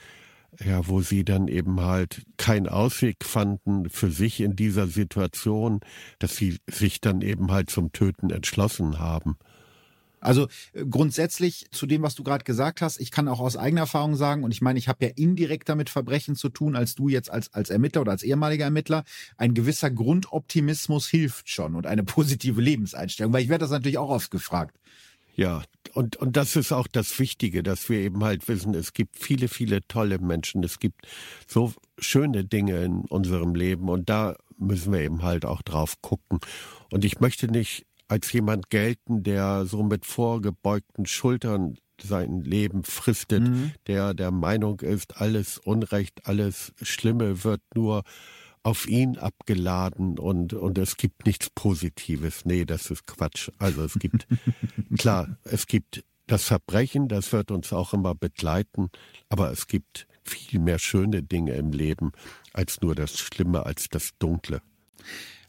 ja, 0.64 0.86
wo 0.88 1.00
sie 1.00 1.24
dann 1.24 1.48
eben 1.48 1.80
halt 1.80 2.22
keinen 2.36 2.68
Ausweg 2.68 3.24
fanden 3.24 3.90
für 3.90 4.10
sich 4.10 4.40
in 4.40 4.56
dieser 4.56 4.86
Situation, 4.86 5.80
dass 6.18 6.36
sie 6.36 6.58
sich 6.66 7.00
dann 7.00 7.20
eben 7.22 7.50
halt 7.50 7.70
zum 7.70 7.92
Töten 7.92 8.30
entschlossen 8.30 8.98
haben. 8.98 9.36
Also 10.20 10.48
äh, 10.72 10.84
grundsätzlich 10.84 11.66
zu 11.70 11.86
dem, 11.86 12.02
was 12.02 12.14
du 12.14 12.24
gerade 12.24 12.44
gesagt 12.44 12.80
hast, 12.80 13.00
ich 13.00 13.10
kann 13.10 13.28
auch 13.28 13.40
aus 13.40 13.56
eigener 13.56 13.82
Erfahrung 13.82 14.16
sagen, 14.16 14.44
und 14.44 14.50
ich 14.50 14.62
meine, 14.62 14.78
ich 14.78 14.88
habe 14.88 15.04
ja 15.04 15.12
indirekt 15.14 15.68
damit 15.68 15.90
Verbrechen 15.90 16.34
zu 16.36 16.48
tun, 16.48 16.74
als 16.74 16.94
du 16.94 17.08
jetzt 17.08 17.30
als, 17.30 17.52
als 17.52 17.70
Ermittler 17.70 18.00
oder 18.00 18.12
als 18.12 18.22
ehemaliger 18.22 18.64
Ermittler, 18.64 19.04
ein 19.36 19.54
gewisser 19.54 19.90
Grundoptimismus 19.90 21.08
hilft 21.08 21.48
schon 21.48 21.74
und 21.74 21.86
eine 21.86 22.02
positive 22.04 22.60
Lebenseinstellung, 22.60 23.32
weil 23.32 23.42
ich 23.42 23.48
werde 23.48 23.64
das 23.64 23.70
natürlich 23.70 23.98
auch 23.98 24.10
oft 24.10 24.30
gefragt. 24.30 24.76
Ja, 25.36 25.62
und, 25.92 26.16
und 26.16 26.36
das 26.36 26.56
ist 26.56 26.72
auch 26.72 26.86
das 26.86 27.18
Wichtige, 27.18 27.62
dass 27.62 27.88
wir 27.88 28.00
eben 28.00 28.24
halt 28.24 28.48
wissen, 28.48 28.74
es 28.74 28.94
gibt 28.94 29.18
viele, 29.18 29.48
viele 29.48 29.86
tolle 29.86 30.18
Menschen, 30.18 30.64
es 30.64 30.78
gibt 30.78 31.06
so 31.46 31.72
schöne 31.98 32.44
Dinge 32.44 32.82
in 32.82 33.00
unserem 33.02 33.54
Leben 33.54 33.88
und 33.88 34.08
da 34.08 34.36
müssen 34.58 34.92
wir 34.92 35.00
eben 35.00 35.22
halt 35.22 35.44
auch 35.44 35.62
drauf 35.62 36.00
gucken. 36.00 36.40
Und 36.90 37.04
ich 37.04 37.20
möchte 37.20 37.48
nicht 37.48 37.86
als 38.08 38.32
jemand 38.32 38.70
gelten, 38.70 39.22
der 39.22 39.66
so 39.66 39.82
mit 39.82 40.06
vorgebeugten 40.06 41.06
Schultern 41.06 41.76
sein 42.02 42.40
Leben 42.42 42.84
fristet, 42.84 43.42
mhm. 43.42 43.72
der 43.86 44.14
der 44.14 44.30
Meinung 44.30 44.80
ist, 44.80 45.20
alles 45.20 45.58
Unrecht, 45.58 46.26
alles 46.26 46.72
Schlimme 46.82 47.44
wird 47.44 47.62
nur 47.74 48.04
auf 48.66 48.88
ihn 48.88 49.16
abgeladen 49.16 50.18
und, 50.18 50.52
und 50.52 50.76
es 50.76 50.96
gibt 50.96 51.24
nichts 51.24 51.50
Positives. 51.50 52.44
Nee, 52.44 52.64
das 52.64 52.90
ist 52.90 53.06
Quatsch. 53.06 53.48
Also 53.60 53.84
es 53.84 53.94
gibt, 53.94 54.26
klar, 54.98 55.38
es 55.44 55.68
gibt 55.68 56.02
das 56.26 56.42
Verbrechen, 56.42 57.06
das 57.06 57.30
wird 57.32 57.52
uns 57.52 57.72
auch 57.72 57.94
immer 57.94 58.16
begleiten, 58.16 58.90
aber 59.28 59.52
es 59.52 59.68
gibt 59.68 60.08
viel 60.24 60.58
mehr 60.58 60.80
schöne 60.80 61.22
Dinge 61.22 61.52
im 61.52 61.70
Leben 61.70 62.10
als 62.52 62.80
nur 62.80 62.96
das 62.96 63.16
Schlimme, 63.16 63.64
als 63.64 63.88
das 63.88 64.10
Dunkle. 64.18 64.60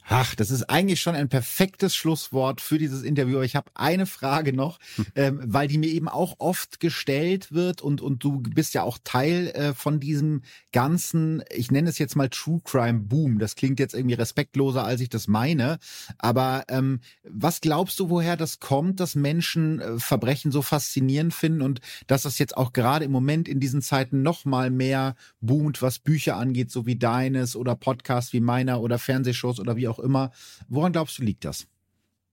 Ach, 0.09 0.35
das 0.35 0.51
ist 0.51 0.69
eigentlich 0.69 1.01
schon 1.01 1.15
ein 1.15 1.27
perfektes 1.27 1.93
Schlusswort 1.93 2.61
für 2.61 2.77
dieses 2.77 3.03
Interview. 3.03 3.41
Ich 3.41 3.57
habe 3.57 3.69
eine 3.75 4.05
Frage 4.05 4.53
noch, 4.53 4.79
hm. 4.95 5.05
ähm, 5.15 5.41
weil 5.43 5.67
die 5.67 5.77
mir 5.77 5.89
eben 5.89 6.07
auch 6.07 6.35
oft 6.39 6.79
gestellt 6.79 7.51
wird 7.51 7.81
und, 7.81 7.99
und 7.99 8.23
du 8.23 8.39
bist 8.39 8.73
ja 8.73 8.83
auch 8.83 8.97
Teil 9.03 9.47
äh, 9.49 9.73
von 9.73 9.99
diesem 9.99 10.43
ganzen, 10.71 11.43
ich 11.53 11.71
nenne 11.71 11.89
es 11.89 11.99
jetzt 11.99 12.15
mal 12.15 12.29
True 12.29 12.61
Crime 12.63 12.99
Boom. 12.99 13.37
Das 13.37 13.55
klingt 13.55 13.81
jetzt 13.81 13.93
irgendwie 13.93 14.15
respektloser, 14.15 14.85
als 14.85 15.01
ich 15.01 15.09
das 15.09 15.27
meine. 15.27 15.77
Aber 16.17 16.63
ähm, 16.69 17.01
was 17.23 17.59
glaubst 17.59 17.99
du, 17.99 18.09
woher 18.09 18.37
das 18.37 18.61
kommt, 18.61 19.01
dass 19.01 19.15
Menschen 19.15 19.81
äh, 19.81 19.99
Verbrechen 19.99 20.53
so 20.53 20.61
faszinierend 20.61 21.33
finden 21.33 21.61
und 21.61 21.81
dass 22.07 22.21
das 22.21 22.39
jetzt 22.39 22.55
auch 22.55 22.71
gerade 22.71 23.03
im 23.03 23.11
Moment 23.11 23.49
in 23.49 23.59
diesen 23.59 23.81
Zeiten 23.81 24.21
noch 24.21 24.45
mal 24.45 24.69
mehr 24.69 25.15
boomt, 25.41 25.81
was 25.81 25.99
Bücher 25.99 26.37
angeht, 26.37 26.71
so 26.71 26.85
wie 26.85 26.95
deines 26.95 27.57
oder 27.57 27.75
Podcasts 27.75 28.31
wie 28.31 28.39
meiner 28.39 28.79
oder 28.79 28.99
Fernsehshows 28.99 29.59
oder 29.59 29.75
wie 29.75 29.89
auch 29.89 29.96
auch 29.97 30.03
immer. 30.03 30.31
Woran 30.67 30.91
glaubst 30.91 31.17
du, 31.17 31.23
liegt 31.23 31.45
das? 31.45 31.67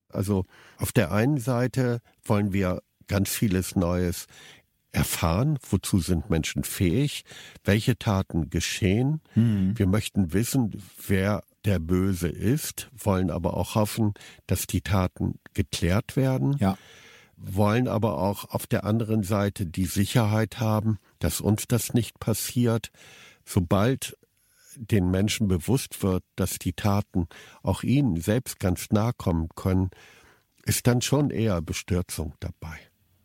Also 0.09 0.47
auf 0.79 0.93
der 0.93 1.13
einen 1.13 1.39
Seite 1.39 2.01
wollen 2.25 2.53
wir 2.53 2.83
ganz 3.09 3.31
vieles 3.31 3.77
Neues 3.77 4.27
erfahren, 4.93 5.59
wozu 5.69 5.99
sind 5.99 6.31
Menschen 6.31 6.63
fähig, 6.63 7.25
welche 7.65 7.99
Taten 7.99 8.49
geschehen. 8.49 9.21
Mhm. 9.35 9.77
Wir 9.77 9.87
möchten 9.87 10.33
wissen, 10.33 10.81
wer 11.07 11.43
der 11.65 11.81
Böse 11.81 12.29
ist, 12.29 12.91
wollen 12.97 13.31
aber 13.31 13.57
auch 13.57 13.75
hoffen, 13.75 14.15
dass 14.47 14.67
die 14.67 14.83
Taten 14.83 15.41
geklärt 15.53 16.17
werden. 16.17 16.57
Ja. 16.59 16.79
Wollen 17.37 17.89
aber 17.89 18.19
auch 18.19 18.51
auf 18.51 18.67
der 18.67 18.85
anderen 18.85 19.25
Seite 19.25 19.67
die 19.67 19.87
Sicherheit 19.87 20.61
haben, 20.61 20.99
dass 21.19 21.41
uns 21.41 21.67
das 21.67 21.93
nicht 21.93 22.21
passiert. 22.21 22.91
Sobald 23.45 24.17
den 24.77 25.11
Menschen 25.11 25.49
bewusst 25.49 26.03
wird, 26.03 26.25
dass 26.37 26.59
die 26.59 26.73
Taten 26.73 27.27
auch 27.63 27.83
ihnen 27.83 28.21
selbst 28.21 28.61
ganz 28.61 28.91
nahe 28.91 29.13
kommen 29.17 29.49
können, 29.55 29.91
ist 30.65 30.87
dann 30.87 31.03
schon 31.03 31.31
eher 31.31 31.61
Bestürzung 31.63 32.35
dabei. 32.41 32.79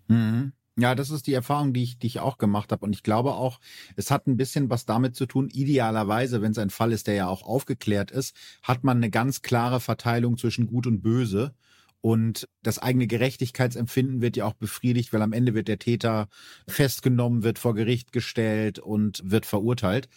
Mhm. 0.08 0.54
Ja, 0.80 0.96
das 0.96 1.10
ist 1.10 1.28
die 1.28 1.34
Erfahrung, 1.34 1.74
die 1.74 1.84
ich, 1.84 2.00
die 2.00 2.08
ich 2.08 2.20
auch 2.22 2.38
gemacht 2.38 2.72
habe. 2.72 2.86
Und 2.86 2.94
ich 2.94 3.04
glaube 3.04 3.34
auch, 3.34 3.60
es 3.98 4.12
hat 4.12 4.28
ein 4.28 4.38
bisschen 4.38 4.70
was 4.70 4.86
damit 4.86 5.14
zu 5.14 5.26
tun. 5.26 5.50
Idealerweise, 5.50 6.42
wenn 6.42 6.52
es 6.52 6.58
ein 6.58 6.70
Fall 6.70 6.94
ist, 6.94 7.08
der 7.08 7.16
ja 7.16 7.28
auch 7.28 7.44
aufgeklärt 7.44 8.12
ist, 8.12 8.34
hat 8.64 8.86
man 8.86 8.98
eine 8.98 9.10
ganz 9.10 9.42
klare 9.42 9.82
Verteilung 9.82 10.38
zwischen 10.38 10.68
Gut 10.68 10.88
und 10.88 11.02
Böse. 11.02 11.54
Und 12.02 12.48
das 12.64 12.80
eigene 12.80 13.08
Gerechtigkeitsempfinden 13.08 14.22
wird 14.22 14.38
ja 14.38 14.46
auch 14.46 14.54
befriedigt, 14.54 15.12
weil 15.12 15.22
am 15.22 15.34
Ende 15.34 15.54
wird 15.54 15.68
der 15.68 15.80
Täter 15.80 16.30
festgenommen, 16.68 17.44
wird 17.44 17.60
vor 17.60 17.76
Gericht 17.76 18.12
gestellt 18.14 18.80
und 18.80 19.22
wird 19.24 19.46
verurteilt. 19.46 20.08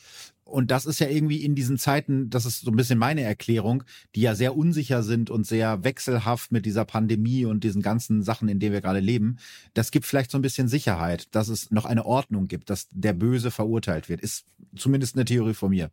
Und 0.45 0.71
das 0.71 0.87
ist 0.87 1.01
ja 1.01 1.09
irgendwie 1.09 1.43
in 1.43 1.55
diesen 1.55 1.79
Zeiten, 1.79 2.29
das 2.29 2.47
ist 2.47 2.61
so 2.61 2.71
ein 2.71 2.77
bisschen 2.77 2.99
meine 2.99 3.23
Erklärung, 3.23 3.85
die 4.15 4.21
ja 4.21 4.35
sehr 4.35 4.57
unsicher 4.57 5.03
sind 5.03 5.31
und 5.31 5.47
sehr 5.47 5.83
wechselhaft 5.83 6.53
mit 6.53 6.67
dieser 6.67 6.85
Pandemie 6.85 7.47
und 7.47 7.65
diesen 7.65 7.81
ganzen 7.81 8.23
Sachen, 8.23 8.49
in 8.49 8.61
denen 8.61 8.75
wir 8.75 8.81
gerade 8.81 9.01
leben. 9.01 9.39
Das 9.75 9.91
gibt 9.91 10.05
vielleicht 10.05 10.31
so 10.31 10.39
ein 10.39 10.43
bisschen 10.43 10.69
Sicherheit, 10.69 11.35
dass 11.35 11.49
es 11.49 11.71
noch 11.71 11.87
eine 11.87 12.05
Ordnung 12.05 12.49
gibt, 12.49 12.71
dass 12.71 12.89
der 12.91 13.13
Böse 13.15 13.51
verurteilt 13.51 14.09
wird. 14.09 14.21
Ist 14.21 14.45
zumindest 14.77 15.17
eine 15.17 15.25
Theorie 15.25 15.55
von 15.55 15.71
mir. 15.71 15.91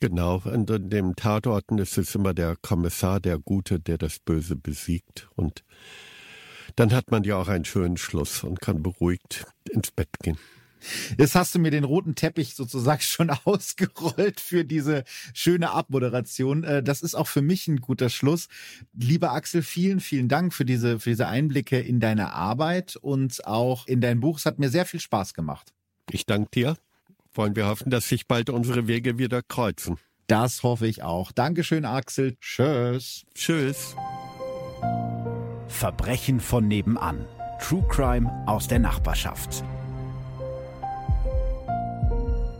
Genau, 0.00 0.42
in 0.46 0.66
dem 0.66 1.16
Tatorten 1.16 1.78
ist 1.78 1.98
es 1.98 2.14
immer 2.14 2.34
der 2.34 2.56
Kommissar, 2.56 3.20
der 3.20 3.38
Gute, 3.38 3.78
der 3.78 3.98
das 3.98 4.18
Böse 4.18 4.56
besiegt. 4.56 5.28
Und 5.36 5.64
dann 6.76 6.92
hat 6.92 7.10
man 7.10 7.24
ja 7.24 7.36
auch 7.36 7.48
einen 7.48 7.64
schönen 7.64 7.96
Schluss 7.96 8.44
und 8.44 8.60
kann 8.60 8.82
beruhigt 8.82 9.44
ins 9.70 9.90
Bett 9.90 10.08
gehen. 10.22 10.38
Jetzt 11.16 11.34
hast 11.34 11.54
du 11.54 11.58
mir 11.58 11.70
den 11.70 11.84
roten 11.84 12.14
Teppich 12.14 12.54
sozusagen 12.54 13.00
schon 13.02 13.30
ausgerollt 13.30 14.40
für 14.40 14.64
diese 14.64 15.04
schöne 15.34 15.70
Abmoderation. 15.70 16.64
Äh, 16.64 16.82
das 16.82 17.02
ist 17.02 17.14
auch 17.14 17.28
für 17.28 17.42
mich 17.42 17.68
ein 17.68 17.76
guter 17.76 18.10
Schluss. 18.10 18.48
Lieber 18.92 19.32
Axel, 19.32 19.62
vielen, 19.62 20.00
vielen 20.00 20.28
Dank 20.28 20.52
für 20.52 20.64
diese, 20.64 20.98
für 20.98 21.10
diese 21.10 21.28
Einblicke 21.28 21.78
in 21.78 22.00
deine 22.00 22.32
Arbeit 22.32 22.96
und 22.96 23.46
auch 23.46 23.86
in 23.86 24.00
dein 24.00 24.20
Buch. 24.20 24.38
Es 24.38 24.46
hat 24.46 24.58
mir 24.58 24.70
sehr 24.70 24.86
viel 24.86 25.00
Spaß 25.00 25.34
gemacht. 25.34 25.72
Ich 26.10 26.26
danke 26.26 26.50
dir. 26.52 26.76
Wollen 27.34 27.56
wir 27.56 27.66
hoffen, 27.66 27.90
dass 27.90 28.08
sich 28.08 28.26
bald 28.26 28.50
unsere 28.50 28.86
Wege 28.86 29.18
wieder 29.18 29.42
kreuzen. 29.42 29.96
Das 30.26 30.62
hoffe 30.62 30.86
ich 30.86 31.02
auch. 31.02 31.32
Dankeschön, 31.32 31.84
Axel. 31.84 32.36
Tschüss. 32.40 33.24
Tschüss. 33.34 33.96
Verbrechen 35.68 36.40
von 36.40 36.68
nebenan. 36.68 37.26
True 37.60 37.84
Crime 37.88 38.30
aus 38.46 38.68
der 38.68 38.78
Nachbarschaft. 38.78 39.64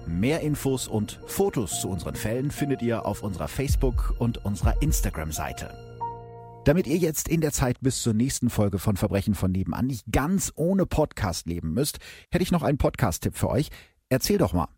Mehr 0.07 0.41
Infos 0.41 0.87
und 0.87 1.19
Fotos 1.27 1.81
zu 1.81 1.89
unseren 1.89 2.15
Fällen 2.15 2.51
findet 2.51 2.81
ihr 2.81 3.05
auf 3.05 3.23
unserer 3.23 3.49
Facebook- 3.49 4.15
und 4.19 4.45
unserer 4.45 4.81
Instagram-Seite. 4.81 5.71
Damit 6.65 6.87
ihr 6.87 6.97
jetzt 6.97 7.27
in 7.27 7.41
der 7.41 7.51
Zeit 7.51 7.81
bis 7.81 8.03
zur 8.03 8.15
nächsten 8.15 8.49
Folge 8.49 8.79
von 8.79 8.97
Verbrechen 8.97 9.35
von 9.35 9.51
nebenan 9.51 9.89
nicht 9.89 10.05
ganz 10.13 10.53
ohne 10.55 10.87
Podcast 10.87 11.47
leben 11.47 11.73
müsst, 11.73 11.99
hätte 12.31 12.45
ich 12.45 12.53
noch 12.53 12.63
einen 12.63 12.79
Podcast-Tipp 12.79 13.37
für 13.37 13.51
euch. 13.51 13.71
Erzähl 14.13 14.37
doch 14.37 14.53
mal. 14.53 14.69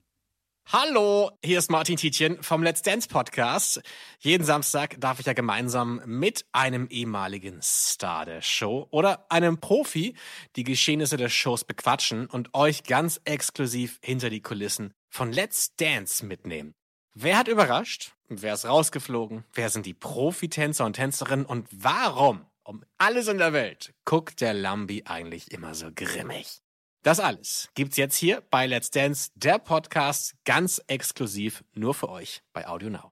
Hallo, 0.69 1.32
hier 1.44 1.59
ist 1.59 1.69
Martin 1.69 1.97
Tietjen 1.97 2.40
vom 2.40 2.62
Let's 2.62 2.82
Dance 2.82 3.09
Podcast. 3.09 3.82
Jeden 4.20 4.44
Samstag 4.44 4.94
darf 5.01 5.19
ich 5.19 5.27
ja 5.27 5.32
gemeinsam 5.32 6.01
mit 6.06 6.47
einem 6.52 6.86
ehemaligen 6.86 7.61
Star 7.61 8.27
der 8.27 8.43
Show 8.43 8.86
oder 8.93 9.27
einem 9.32 9.59
Profi 9.59 10.15
die 10.55 10.62
Geschehnisse 10.62 11.16
der 11.16 11.31
Shows 11.31 11.65
bequatschen 11.65 12.27
und 12.27 12.55
euch 12.55 12.85
ganz 12.85 13.20
exklusiv 13.24 13.98
hinter 14.05 14.31
die 14.31 14.40
Kulissen 14.40 14.94
von 15.11 15.32
Let's 15.32 15.74
Dance 15.74 16.24
mitnehmen. 16.24 16.73
Wer 17.12 17.36
hat 17.36 17.48
überrascht? 17.48 18.12
Wer 18.28 18.55
ist 18.55 18.66
rausgeflogen? 18.66 19.43
Wer 19.52 19.69
sind 19.69 19.85
die 19.85 19.94
Profitänzer 19.94 20.85
und 20.85 20.93
Tänzerinnen? 20.93 21.44
Und 21.44 21.66
warum, 21.73 22.47
um 22.62 22.85
alles 22.98 23.27
in 23.27 23.39
der 23.39 23.52
Welt, 23.52 23.94
guckt 24.05 24.40
der 24.40 24.55
Lambi 24.55 25.02
eigentlich 25.06 25.51
immer 25.51 25.74
so 25.74 25.90
grimmig? 25.93 26.64
Das 27.05 27.21
alles 27.21 27.69
gibt's 27.75 27.99
jetzt 27.99 28.17
hier 28.17 28.43
bei 28.51 28.67
Let's 28.67 28.91
Dance, 28.91 29.31
der 29.35 29.59
Podcast, 29.59 30.33
ganz 30.47 30.83
exklusiv 30.87 31.63
nur 31.75 31.93
für 31.93 32.09
euch 32.09 32.43
bei 32.55 32.67
Audio 32.67 32.89
Now. 32.89 33.11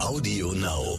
Audio 0.00 0.52
Now. 0.54 0.98